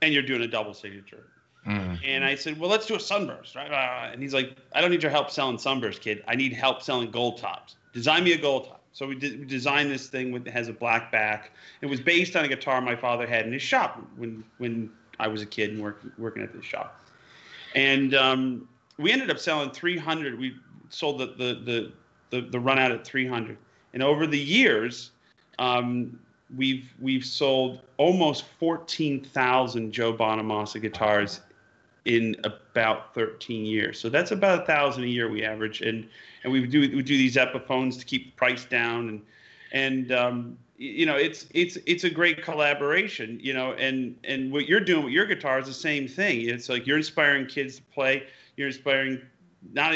and 0.00 0.14
you're 0.14 0.22
doing 0.22 0.42
a 0.42 0.46
double 0.46 0.72
signature. 0.72 1.26
Mm. 1.66 1.98
And 2.04 2.24
I 2.24 2.34
said, 2.34 2.58
well, 2.58 2.68
let's 2.68 2.86
do 2.86 2.96
a 2.96 3.00
sunburst, 3.00 3.54
right? 3.54 3.70
And 4.12 4.20
he's 4.20 4.34
like, 4.34 4.56
I 4.72 4.80
don't 4.80 4.90
need 4.90 5.02
your 5.02 5.12
help 5.12 5.30
selling 5.30 5.58
sunburst, 5.58 6.00
kid. 6.00 6.24
I 6.26 6.34
need 6.34 6.52
help 6.52 6.82
selling 6.82 7.10
gold 7.10 7.38
tops. 7.38 7.76
Design 7.92 8.24
me 8.24 8.32
a 8.32 8.38
gold 8.38 8.66
top. 8.66 8.80
So 8.92 9.06
we, 9.06 9.14
did, 9.14 9.40
we 9.40 9.46
designed 9.46 9.90
this 9.90 10.08
thing 10.08 10.32
with 10.32 10.46
has 10.48 10.68
a 10.68 10.72
black 10.72 11.10
back. 11.10 11.52
It 11.80 11.86
was 11.86 12.00
based 12.00 12.36
on 12.36 12.44
a 12.44 12.48
guitar 12.48 12.80
my 12.80 12.96
father 12.96 13.26
had 13.26 13.46
in 13.46 13.52
his 13.52 13.62
shop 13.62 14.02
when 14.16 14.44
when 14.58 14.90
I 15.18 15.28
was 15.28 15.40
a 15.40 15.46
kid 15.46 15.70
and 15.70 15.82
working 15.82 16.12
working 16.18 16.42
at 16.42 16.52
this 16.52 16.64
shop. 16.64 17.00
And 17.74 18.14
um, 18.14 18.68
we 18.98 19.10
ended 19.10 19.30
up 19.30 19.38
selling 19.38 19.70
300. 19.70 20.38
We 20.38 20.56
sold 20.90 21.20
the 21.20 21.26
the 21.26 21.54
the 21.64 21.92
the, 22.30 22.48
the 22.48 22.60
run 22.60 22.78
out 22.78 22.92
at 22.92 23.06
300. 23.06 23.56
And 23.94 24.02
over 24.02 24.26
the 24.26 24.38
years, 24.38 25.10
um, 25.58 26.18
we've 26.54 26.92
we've 27.00 27.24
sold 27.24 27.80
almost 27.96 28.44
14,000 28.58 29.92
Joe 29.92 30.12
Bonamassa 30.12 30.80
guitars 30.80 31.40
in 32.04 32.36
about 32.44 33.14
13 33.14 33.64
years. 33.64 34.00
So 34.00 34.08
that's 34.08 34.32
about 34.32 34.62
a 34.62 34.66
thousand 34.66 35.04
a 35.04 35.08
year 35.08 35.30
we 35.30 35.44
average, 35.44 35.80
and 35.80 36.08
and 36.44 36.52
we 36.52 36.66
do 36.66 36.80
we 36.80 37.02
do 37.02 37.16
these 37.16 37.36
Epiphones 37.36 37.98
to 37.98 38.04
keep 38.04 38.26
the 38.26 38.36
price 38.36 38.64
down, 38.64 39.08
and 39.08 39.22
and 39.72 40.12
um, 40.12 40.58
you 40.76 41.06
know 41.06 41.16
it's 41.16 41.46
it's 41.52 41.78
it's 41.86 42.04
a 42.04 42.10
great 42.10 42.42
collaboration, 42.42 43.38
you 43.40 43.54
know, 43.54 43.72
and 43.74 44.16
and 44.24 44.52
what 44.52 44.66
you're 44.66 44.80
doing 44.80 45.04
with 45.04 45.12
your 45.12 45.26
guitar 45.26 45.58
is 45.60 45.66
the 45.66 45.72
same 45.72 46.08
thing. 46.08 46.48
It's 46.48 46.68
like 46.68 46.86
you're 46.86 46.96
inspiring 46.96 47.46
kids 47.46 47.76
to 47.76 47.82
play, 47.94 48.24
you're 48.56 48.68
inspiring 48.68 49.20
not 49.72 49.94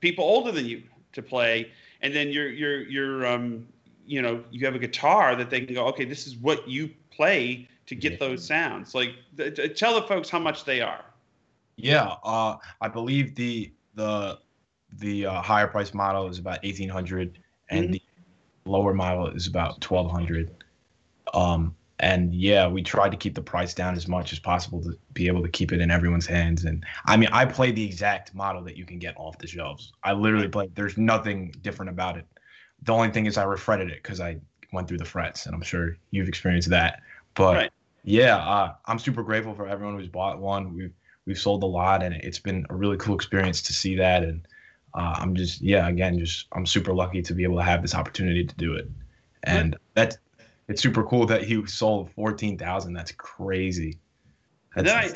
people 0.00 0.24
older 0.24 0.52
than 0.52 0.64
you 0.64 0.82
to 1.12 1.22
play, 1.22 1.70
and 2.00 2.14
then 2.14 2.30
you're 2.30 2.48
you're 2.48 2.82
you're 2.82 3.26
um 3.26 3.66
you 4.06 4.22
know 4.22 4.42
you 4.50 4.64
have 4.64 4.74
a 4.74 4.78
guitar 4.78 5.36
that 5.36 5.50
they 5.50 5.60
can 5.60 5.74
go 5.74 5.86
okay 5.86 6.04
this 6.04 6.26
is 6.26 6.36
what 6.36 6.68
you 6.68 6.90
play 7.10 7.68
to 7.86 7.94
get 7.94 8.18
those 8.18 8.46
sounds 8.46 8.94
like 8.94 9.10
th- 9.36 9.78
tell 9.78 9.94
the 10.00 10.06
folks 10.06 10.30
how 10.30 10.38
much 10.38 10.64
they 10.64 10.80
are 10.80 11.04
Yeah, 11.76 12.14
uh, 12.22 12.56
I 12.80 12.88
believe 12.88 13.34
the 13.34 13.72
the 13.94 14.38
the 14.98 15.26
uh, 15.26 15.42
higher 15.42 15.66
price 15.66 15.92
model 15.92 16.28
is 16.28 16.38
about 16.38 16.58
eighteen 16.62 16.88
hundred, 16.88 17.38
and 17.68 17.86
Mhm. 17.86 17.92
the 17.92 18.02
lower 18.64 18.94
model 18.94 19.26
is 19.28 19.46
about 19.48 19.80
twelve 19.80 20.10
hundred. 20.10 20.54
Um, 21.32 21.74
and 22.00 22.34
yeah, 22.34 22.68
we 22.68 22.82
tried 22.82 23.10
to 23.10 23.16
keep 23.16 23.34
the 23.34 23.42
price 23.42 23.72
down 23.74 23.94
as 23.94 24.06
much 24.08 24.32
as 24.32 24.38
possible 24.38 24.82
to 24.82 24.98
be 25.12 25.26
able 25.26 25.42
to 25.42 25.48
keep 25.48 25.72
it 25.72 25.80
in 25.80 25.90
everyone's 25.90 26.26
hands. 26.26 26.64
And 26.64 26.84
I 27.06 27.16
mean, 27.16 27.28
I 27.32 27.44
play 27.44 27.70
the 27.72 27.84
exact 27.84 28.34
model 28.34 28.62
that 28.64 28.76
you 28.76 28.84
can 28.84 28.98
get 28.98 29.14
off 29.16 29.38
the 29.38 29.46
shelves. 29.46 29.92
I 30.02 30.12
literally 30.12 30.48
play. 30.48 30.68
There's 30.74 30.96
nothing 30.98 31.54
different 31.62 31.90
about 31.90 32.16
it. 32.16 32.26
The 32.82 32.92
only 32.92 33.10
thing 33.10 33.26
is 33.26 33.36
I 33.36 33.44
refretted 33.44 33.90
it 33.90 34.02
because 34.02 34.20
I 34.20 34.38
went 34.72 34.88
through 34.88 34.98
the 34.98 35.04
frets, 35.04 35.46
and 35.46 35.54
I'm 35.54 35.62
sure 35.62 35.96
you've 36.10 36.28
experienced 36.28 36.68
that. 36.70 37.00
But 37.34 37.56
Right. 37.56 37.70
yeah, 38.04 38.36
uh, 38.36 38.74
I'm 38.86 38.98
super 38.98 39.22
grateful 39.22 39.54
for 39.54 39.66
everyone 39.66 39.98
who's 39.98 40.08
bought 40.08 40.40
one. 40.40 40.74
We've 40.74 40.92
we've 41.26 41.38
sold 41.38 41.62
a 41.62 41.66
lot, 41.66 42.02
and 42.02 42.14
it's 42.14 42.38
been 42.38 42.66
a 42.70 42.74
really 42.74 42.96
cool 42.96 43.14
experience 43.14 43.62
to 43.62 43.72
see 43.72 43.96
that. 43.96 44.22
And 44.22 44.46
uh, 44.94 45.16
I'm 45.18 45.34
just 45.34 45.60
yeah, 45.60 45.88
again, 45.88 46.18
just 46.18 46.46
I'm 46.52 46.66
super 46.66 46.94
lucky 46.94 47.22
to 47.22 47.34
be 47.34 47.44
able 47.44 47.56
to 47.56 47.64
have 47.64 47.82
this 47.82 47.94
opportunity 47.94 48.44
to 48.44 48.54
do 48.56 48.74
it. 48.74 48.88
And 49.44 49.76
that's 49.94 50.16
it's 50.68 50.80
super 50.80 51.04
cool 51.04 51.26
that 51.26 51.44
he 51.44 51.64
sold 51.66 52.10
fourteen 52.12 52.56
thousand. 52.56 52.94
That's 52.94 53.12
crazy. 53.12 53.98
and 54.76 54.86
then 54.86 54.96
I, 54.96 55.10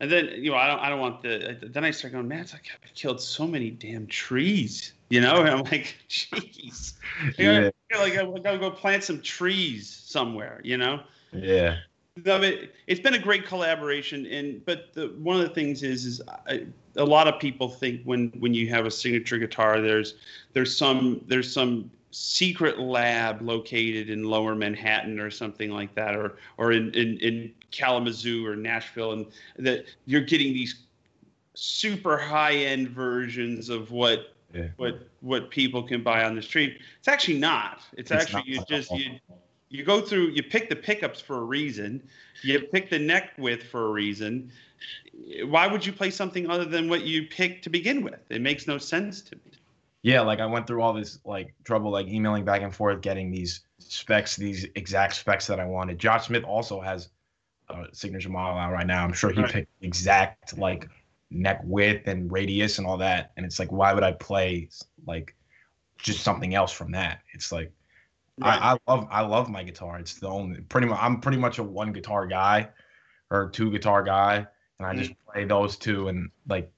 and 0.00 0.10
then 0.10 0.28
you 0.36 0.50
know 0.50 0.56
I 0.56 0.66
don't 0.66 0.80
I 0.80 0.88
don't 0.88 1.00
want 1.00 1.22
the 1.22 1.58
then 1.62 1.84
I 1.84 1.90
start 1.90 2.12
going 2.12 2.28
man 2.28 2.40
it's 2.40 2.52
like 2.52 2.66
I've 2.82 2.94
killed 2.94 3.20
so 3.20 3.46
many 3.46 3.70
damn 3.70 4.06
trees 4.06 4.92
you 5.08 5.20
know 5.20 5.40
and 5.40 5.48
I'm 5.48 5.62
like 5.64 5.96
jeez 6.08 6.94
yeah, 7.38 7.70
yeah. 7.90 7.98
like 7.98 8.16
I'm 8.18 8.34
gotta 8.42 8.58
go 8.58 8.70
plant 8.70 9.04
some 9.04 9.22
trees 9.22 9.88
somewhere 9.88 10.60
you 10.64 10.76
know 10.76 11.00
yeah, 11.34 11.78
No, 12.24 12.38
but 12.38 12.70
it's 12.86 13.00
been 13.00 13.14
a 13.14 13.18
great 13.18 13.46
collaboration, 13.46 14.26
and 14.26 14.64
but 14.64 14.92
the, 14.94 15.08
one 15.18 15.36
of 15.36 15.42
the 15.42 15.54
things 15.54 15.82
is 15.82 16.04
is 16.04 16.22
I, 16.48 16.66
a 16.96 17.04
lot 17.04 17.26
of 17.26 17.40
people 17.40 17.68
think 17.68 18.02
when 18.04 18.28
when 18.38 18.54
you 18.54 18.68
have 18.68 18.86
a 18.86 18.90
signature 18.90 19.38
guitar, 19.38 19.80
there's 19.80 20.14
there's 20.52 20.76
some 20.76 21.24
there's 21.26 21.52
some 21.52 21.90
secret 22.12 22.78
lab 22.78 23.42
located 23.42 24.08
in 24.08 24.22
Lower 24.22 24.54
Manhattan 24.54 25.18
or 25.18 25.30
something 25.30 25.70
like 25.70 25.94
that, 25.96 26.14
or 26.14 26.36
or 26.56 26.72
in 26.72 26.94
in, 26.94 27.18
in 27.18 27.52
Kalamazoo 27.72 28.46
or 28.46 28.54
Nashville, 28.54 29.12
and 29.12 29.26
that 29.58 29.86
you're 30.06 30.20
getting 30.20 30.54
these 30.54 30.76
super 31.54 32.16
high 32.16 32.54
end 32.54 32.88
versions 32.90 33.68
of 33.68 33.90
what 33.90 34.34
Yeah. 34.54 34.68
what 34.76 35.08
what 35.20 35.50
people 35.50 35.82
can 35.82 36.02
buy 36.02 36.22
on 36.24 36.36
the 36.36 36.42
street. 36.42 36.78
It's 36.98 37.08
actually 37.08 37.38
not. 37.38 37.80
It's, 37.94 38.10
It's 38.10 38.12
actually 38.12 38.38
not 38.38 38.46
you 38.46 38.76
just 38.76 38.90
you 38.92 39.18
you 39.74 39.84
go 39.84 40.00
through 40.00 40.28
you 40.28 40.42
pick 40.42 40.68
the 40.68 40.76
pickups 40.76 41.20
for 41.20 41.38
a 41.38 41.44
reason 41.44 42.02
you 42.42 42.60
pick 42.60 42.88
the 42.90 42.98
neck 42.98 43.32
width 43.38 43.64
for 43.64 43.86
a 43.86 43.90
reason 43.90 44.50
why 45.46 45.66
would 45.66 45.84
you 45.84 45.92
play 45.92 46.10
something 46.10 46.48
other 46.48 46.64
than 46.64 46.88
what 46.88 47.02
you 47.02 47.24
picked 47.24 47.64
to 47.64 47.70
begin 47.70 48.02
with 48.02 48.20
it 48.30 48.40
makes 48.40 48.66
no 48.66 48.78
sense 48.78 49.20
to 49.20 49.36
me 49.36 49.52
yeah. 50.04 50.20
Like 50.20 50.38
I 50.38 50.44
went 50.44 50.66
through 50.66 50.82
all 50.82 50.92
this 50.92 51.18
like 51.24 51.54
trouble, 51.64 51.90
like 51.90 52.06
emailing 52.08 52.44
back 52.44 52.60
and 52.60 52.72
forth, 52.74 53.00
getting 53.00 53.30
these 53.30 53.62
specs, 53.78 54.36
these 54.36 54.66
exact 54.74 55.14
specs 55.14 55.46
that 55.46 55.58
I 55.58 55.64
wanted. 55.64 55.98
Josh 55.98 56.26
Smith 56.26 56.44
also 56.44 56.78
has 56.78 57.08
a 57.70 57.86
signature 57.92 58.28
model 58.28 58.58
out 58.58 58.70
right 58.70 58.86
now. 58.86 59.02
I'm 59.02 59.14
sure 59.14 59.30
he 59.30 59.40
Right. 59.40 59.50
picked 59.50 59.70
exact 59.80 60.58
like 60.58 60.90
neck 61.30 61.62
width 61.64 62.06
and 62.06 62.30
radius 62.30 62.76
and 62.76 62.86
all 62.86 62.98
that. 62.98 63.32
And 63.38 63.46
it's 63.46 63.58
like, 63.58 63.72
why 63.72 63.94
would 63.94 64.02
I 64.02 64.12
play 64.12 64.68
like 65.06 65.34
just 65.96 66.22
something 66.22 66.54
else 66.54 66.70
from 66.70 66.92
that? 66.92 67.20
It's 67.32 67.50
like 67.50 67.72
I, 68.42 68.72
I 68.72 68.76
love 68.88 69.08
I 69.10 69.20
love 69.22 69.48
my 69.48 69.62
guitar. 69.62 69.98
It's 69.98 70.14
the 70.14 70.28
only 70.28 70.60
pretty 70.62 70.86
much 70.88 70.98
I'm 71.00 71.20
pretty 71.20 71.38
much 71.38 71.58
a 71.58 71.62
one 71.62 71.92
guitar 71.92 72.26
guy 72.26 72.68
or 73.30 73.48
two 73.50 73.70
guitar 73.70 74.02
guy, 74.02 74.46
and 74.78 74.86
I 74.86 74.94
just 74.94 75.12
mm. 75.12 75.16
play 75.32 75.44
those 75.44 75.76
two. 75.76 76.08
And 76.08 76.30
like 76.48 76.72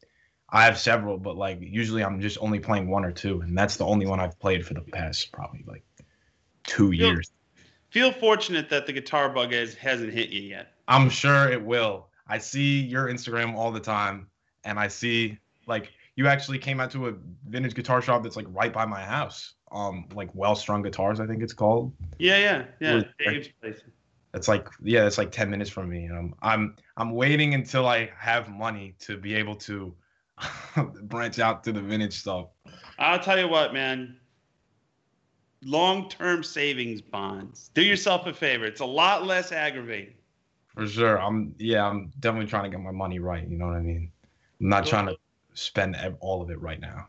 I 0.50 0.64
have 0.64 0.78
several, 0.78 1.16
but 1.18 1.36
like 1.36 1.58
usually 1.60 2.04
I'm 2.04 2.20
just 2.20 2.38
only 2.40 2.60
playing 2.60 2.88
one 2.88 3.04
or 3.04 3.12
two, 3.12 3.40
and 3.40 3.56
that's 3.56 3.76
the 3.76 3.86
only 3.86 4.06
one 4.06 4.20
I've 4.20 4.38
played 4.38 4.66
for 4.66 4.74
the 4.74 4.82
past 4.82 5.32
probably 5.32 5.64
like 5.66 5.84
two 6.64 6.90
Feel- 6.90 6.92
years. 6.92 7.32
feel 7.90 8.12
fortunate 8.12 8.68
that 8.68 8.86
the 8.86 8.92
guitar 8.92 9.28
bug 9.28 9.52
has, 9.52 9.74
hasn't 9.74 10.12
hit 10.12 10.28
you 10.30 10.42
yet 10.42 10.72
I'm 10.88 11.10
sure 11.10 11.48
it 11.48 11.62
will. 11.62 12.08
I 12.28 12.38
see 12.38 12.80
your 12.80 13.06
Instagram 13.06 13.54
all 13.54 13.72
the 13.72 13.80
time, 13.80 14.28
and 14.64 14.78
I 14.78 14.88
see 14.88 15.38
like 15.66 15.90
you 16.16 16.26
actually 16.26 16.58
came 16.58 16.80
out 16.80 16.90
to 16.92 17.08
a 17.08 17.14
vintage 17.48 17.74
guitar 17.74 18.02
shop 18.02 18.22
that's 18.22 18.36
like 18.36 18.46
right 18.50 18.72
by 18.72 18.84
my 18.86 19.02
house. 19.02 19.54
Um, 19.72 20.08
like 20.14 20.30
Well 20.34 20.54
Strung 20.54 20.82
Guitars, 20.82 21.20
I 21.20 21.26
think 21.26 21.42
it's 21.42 21.52
called. 21.52 21.92
yeah 22.18 22.38
yeah 22.38 22.64
yeah 22.80 23.02
dave's 23.18 23.48
place 23.60 23.80
It's 24.34 24.48
like 24.48 24.68
yeah, 24.82 25.06
it's 25.06 25.18
like 25.18 25.30
ten 25.32 25.50
minutes 25.50 25.70
from 25.70 25.88
me. 25.88 26.08
Um, 26.10 26.34
I'm 26.42 26.76
I'm 26.96 27.12
waiting 27.12 27.54
until 27.54 27.86
I 27.86 28.10
have 28.18 28.48
money 28.48 28.94
to 29.00 29.16
be 29.16 29.34
able 29.34 29.56
to 29.56 29.94
branch 31.02 31.38
out 31.38 31.64
to 31.64 31.72
the 31.72 31.80
vintage 31.80 32.12
stuff. 32.14 32.48
i'll 32.98 33.18
tell 33.18 33.38
you 33.38 33.48
what 33.48 33.72
man 33.72 34.16
long-term 35.62 36.42
savings 36.42 37.00
bonds 37.00 37.70
do 37.74 37.82
yourself 37.82 38.26
a 38.26 38.32
favor 38.32 38.64
it's 38.66 38.80
a 38.80 38.84
lot 38.86 39.24
less 39.26 39.52
aggravating 39.52 40.14
For 40.74 40.86
sure. 40.86 41.18
I'm 41.20 41.54
yeah, 41.58 41.86
I'm 41.88 42.12
definitely 42.20 42.48
trying 42.48 42.64
to 42.64 42.70
get 42.70 42.80
my 42.84 42.90
money 42.92 43.18
right. 43.18 43.46
You 43.48 43.56
know 43.58 43.66
what 43.66 43.76
I 43.76 43.80
mean? 43.80 44.12
I'm 44.60 44.68
not 44.68 44.86
trying 44.86 45.06
to 45.06 45.16
spend 45.56 45.96
all 46.20 46.42
of 46.42 46.50
it 46.50 46.60
right 46.60 46.80
now. 46.80 47.08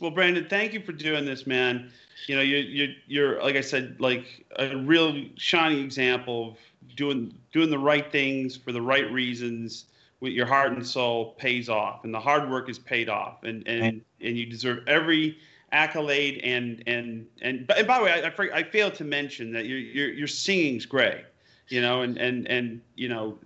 Well, 0.00 0.10
Brandon, 0.10 0.46
thank 0.48 0.72
you 0.72 0.80
for 0.80 0.92
doing 0.92 1.24
this, 1.24 1.46
man. 1.46 1.92
You 2.26 2.36
know, 2.36 2.42
you're 2.42 2.60
you're 2.60 2.94
you're 3.06 3.42
like 3.42 3.56
I 3.56 3.60
said, 3.60 4.00
like 4.00 4.44
a 4.56 4.76
real 4.76 5.24
shining 5.36 5.84
example 5.84 6.50
of 6.50 6.96
doing 6.96 7.34
doing 7.52 7.70
the 7.70 7.78
right 7.78 8.10
things 8.10 8.56
for 8.56 8.72
the 8.72 8.82
right 8.82 9.10
reasons 9.10 9.86
with 10.20 10.32
your 10.32 10.46
heart 10.46 10.72
and 10.72 10.86
soul 10.86 11.34
pays 11.38 11.68
off, 11.68 12.04
and 12.04 12.14
the 12.14 12.20
hard 12.20 12.48
work 12.50 12.68
is 12.68 12.78
paid 12.78 13.08
off, 13.08 13.42
and 13.44 13.66
and 13.66 14.02
and 14.20 14.38
you 14.38 14.46
deserve 14.46 14.86
every 14.86 15.38
accolade 15.72 16.40
and 16.44 16.82
and 16.86 17.26
and. 17.40 17.70
And 17.70 17.86
by 17.86 17.98
the 17.98 18.04
way, 18.04 18.12
I 18.12 18.28
I, 18.28 18.58
I 18.58 18.62
failed 18.62 18.94
to 18.94 19.04
mention 19.04 19.52
that 19.52 19.66
your 19.66 19.78
your 19.78 20.12
your 20.12 20.28
singing's 20.28 20.86
great, 20.86 21.24
you 21.68 21.80
know, 21.80 22.02
and 22.02 22.18
and 22.18 22.46
and 22.48 22.80
you 22.94 23.08
know, 23.08 23.38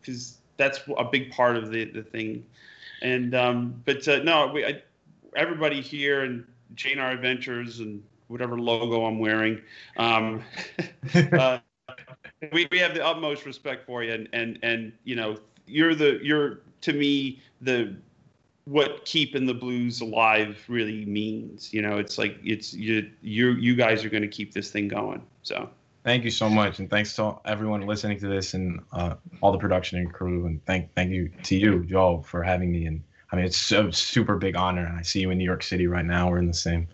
because 0.00 0.38
that's 0.56 0.80
a 0.96 1.04
big 1.04 1.30
part 1.30 1.56
of 1.56 1.70
the 1.70 1.84
the 1.84 2.02
thing, 2.02 2.44
and 3.02 3.34
um, 3.34 3.82
but 3.84 4.06
uh, 4.08 4.22
no, 4.22 4.48
we. 4.48 4.64
I, 4.64 4.82
everybody 5.36 5.80
here 5.80 6.22
and 6.22 6.44
J&R 6.74 7.10
Adventures 7.10 7.80
and 7.80 8.02
whatever 8.28 8.58
logo 8.58 9.04
I'm 9.06 9.18
wearing. 9.18 9.60
Um, 9.96 10.42
uh, 11.32 11.58
we, 12.52 12.68
we 12.70 12.78
have 12.78 12.94
the 12.94 13.04
utmost 13.04 13.46
respect 13.46 13.86
for 13.86 14.02
you, 14.04 14.12
and 14.12 14.28
and 14.32 14.58
and 14.62 14.92
you 15.04 15.16
know 15.16 15.38
you're 15.66 15.94
the 15.94 16.18
you're 16.22 16.60
to 16.82 16.92
me 16.92 17.42
the 17.60 17.96
what 18.64 19.04
keeping 19.06 19.46
the 19.46 19.54
blues 19.54 20.00
alive 20.00 20.62
really 20.68 21.04
means. 21.06 21.72
You 21.72 21.82
know, 21.82 21.98
it's 21.98 22.18
like 22.18 22.38
it's 22.44 22.74
you 22.74 23.10
you 23.22 23.52
you 23.52 23.74
guys 23.74 24.04
are 24.04 24.10
going 24.10 24.22
to 24.22 24.28
keep 24.28 24.52
this 24.52 24.70
thing 24.70 24.88
going. 24.88 25.22
So 25.42 25.68
Thank 26.08 26.24
you 26.24 26.30
so 26.30 26.48
much, 26.48 26.78
and 26.78 26.88
thanks 26.88 27.14
to 27.16 27.36
everyone 27.44 27.82
listening 27.82 28.18
to 28.20 28.28
this 28.28 28.54
and 28.54 28.80
uh, 28.92 29.16
all 29.42 29.52
the 29.52 29.58
production 29.58 29.98
and 29.98 30.10
crew, 30.10 30.46
and 30.46 30.64
thank 30.64 30.90
thank 30.94 31.10
you 31.10 31.30
to 31.42 31.54
you, 31.54 31.84
Joe, 31.84 32.24
for 32.26 32.42
having 32.42 32.72
me. 32.72 32.86
And 32.86 33.04
I 33.30 33.36
mean, 33.36 33.44
it's 33.44 33.70
a 33.72 33.92
super 33.92 34.36
big 34.36 34.56
honor. 34.56 34.86
And 34.86 34.96
I 34.96 35.02
see 35.02 35.20
you 35.20 35.30
in 35.30 35.36
New 35.36 35.44
York 35.44 35.62
City 35.62 35.86
right 35.86 36.06
now. 36.06 36.30
We're 36.30 36.38
in 36.38 36.46
the 36.46 36.54
same, 36.54 36.80
in 36.80 36.88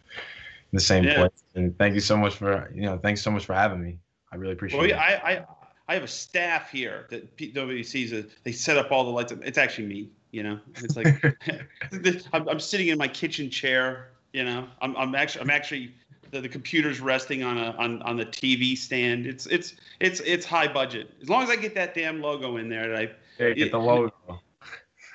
the 0.72 0.80
same 0.80 1.04
yeah. 1.04 1.14
place. 1.14 1.44
And 1.54 1.78
thank 1.78 1.94
you 1.94 2.00
so 2.00 2.16
much 2.16 2.34
for 2.34 2.68
you 2.74 2.82
know, 2.82 2.98
thanks 2.98 3.22
so 3.22 3.30
much 3.30 3.44
for 3.44 3.54
having 3.54 3.80
me. 3.80 4.00
I 4.32 4.34
really 4.34 4.54
appreciate 4.54 4.80
well, 4.80 4.90
it. 4.90 4.94
I, 4.94 5.14
I 5.14 5.46
I 5.86 5.94
have 5.94 6.02
a 6.02 6.08
staff 6.08 6.72
here 6.72 7.06
that 7.10 7.40
nobody 7.54 7.84
sees. 7.84 8.10
It. 8.10 8.32
They 8.42 8.50
set 8.50 8.76
up 8.76 8.90
all 8.90 9.04
the 9.04 9.10
lights. 9.10 9.32
It's 9.42 9.58
actually 9.58 9.86
me. 9.86 10.10
You 10.32 10.42
know, 10.42 10.60
it's 10.78 10.96
like 10.96 11.06
I'm, 12.32 12.48
I'm, 12.48 12.58
sitting 12.58 12.88
in 12.88 12.98
my 12.98 13.06
kitchen 13.06 13.48
chair. 13.48 14.08
You 14.32 14.42
know, 14.42 14.66
I'm, 14.82 14.96
I'm 14.96 15.14
actually 15.14 15.42
I'm 15.42 15.50
actually 15.50 15.94
the, 16.34 16.40
the 16.40 16.48
computer's 16.48 17.00
resting 17.00 17.42
on 17.42 17.56
a 17.56 17.70
on, 17.78 18.02
on 18.02 18.16
the 18.16 18.26
TV 18.26 18.76
stand. 18.76 19.26
It's 19.26 19.46
it's 19.46 19.76
it's 20.00 20.20
it's 20.20 20.44
high 20.44 20.70
budget. 20.70 21.10
As 21.22 21.28
long 21.28 21.42
as 21.42 21.48
I 21.48 21.56
get 21.56 21.74
that 21.76 21.94
damn 21.94 22.20
logo 22.20 22.56
in 22.56 22.68
there, 22.68 22.88
that 22.88 22.98
I 22.98 23.10
yeah, 23.38 23.52
get 23.54 23.72
the 23.72 23.78
logo. 23.78 24.12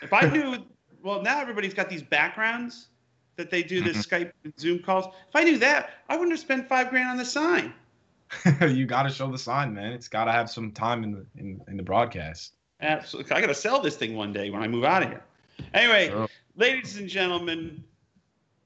If 0.02 0.14
I 0.14 0.22
knew, 0.30 0.66
well, 1.04 1.22
now 1.22 1.42
everybody's 1.42 1.74
got 1.74 1.90
these 1.90 2.02
backgrounds 2.02 2.88
that 3.36 3.52
they 3.52 3.62
do 3.62 3.82
the 3.82 3.90
mm-hmm. 3.90 4.00
Skype 4.00 4.32
and 4.46 4.54
Zoom 4.58 4.80
calls. 4.80 5.08
If 5.08 5.36
I 5.36 5.44
knew 5.44 5.58
that, 5.58 5.90
I 6.08 6.14
wouldn't 6.14 6.32
have 6.32 6.40
spent 6.40 6.70
five 6.70 6.90
grand 6.90 7.10
on 7.10 7.18
the 7.18 7.26
sign. 7.26 7.74
you 8.62 8.86
got 8.86 9.04
to 9.04 9.10
show 9.10 9.30
the 9.30 9.38
sign, 9.38 9.74
man. 9.74 9.92
It's 9.92 10.08
got 10.08 10.24
to 10.24 10.32
have 10.32 10.50
some 10.50 10.72
time 10.72 11.04
in 11.04 11.12
the 11.12 11.26
in, 11.36 11.60
in 11.68 11.76
the 11.76 11.84
broadcast. 11.84 12.54
Absolutely. 12.80 13.34
I 13.34 13.42
got 13.42 13.48
to 13.48 13.54
sell 13.54 13.82
this 13.82 13.98
thing 13.98 14.16
one 14.16 14.32
day 14.32 14.52
when 14.52 14.64
I 14.64 14.70
move 14.70 14.86
out 14.86 15.04
of 15.04 15.10
here. 15.10 15.24
Anyway, 15.74 16.08
sure. 16.08 16.30
ladies 16.56 16.96
and 16.96 17.10
gentlemen, 17.10 17.84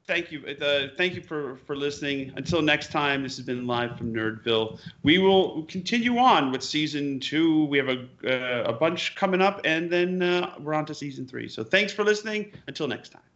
thank 0.08 0.32
you. 0.32 0.46
Uh, 0.46 0.88
thank 0.98 1.16
you 1.16 1.22
for 1.22 1.58
for 1.66 1.76
listening. 1.76 2.32
Until 2.36 2.62
next 2.62 2.92
time, 2.92 3.24
this 3.24 3.38
has 3.38 3.46
been 3.46 3.68
live 3.68 3.98
from 3.98 4.14
Nerdville. 4.14 4.80
We 5.04 5.18
will 5.20 5.64
continue 5.64 6.18
on 6.18 6.52
with 6.52 6.64
season 6.64 7.20
two. 7.20 7.66
We 7.66 7.78
have 7.78 7.90
a 7.90 8.08
uh, 8.26 8.70
a 8.70 8.74
bunch 8.74 9.16
coming 9.16 9.42
up, 9.42 9.62
and 9.64 9.90
then 9.90 10.22
uh, 10.22 10.56
we're 10.60 10.74
on 10.74 10.86
to 10.88 10.94
season 10.94 11.28
three. 11.28 11.48
So 11.48 11.64
thanks 11.64 11.94
for 11.94 12.04
listening. 12.04 12.54
Until 12.68 12.88
next 12.88 13.10
time. 13.10 13.33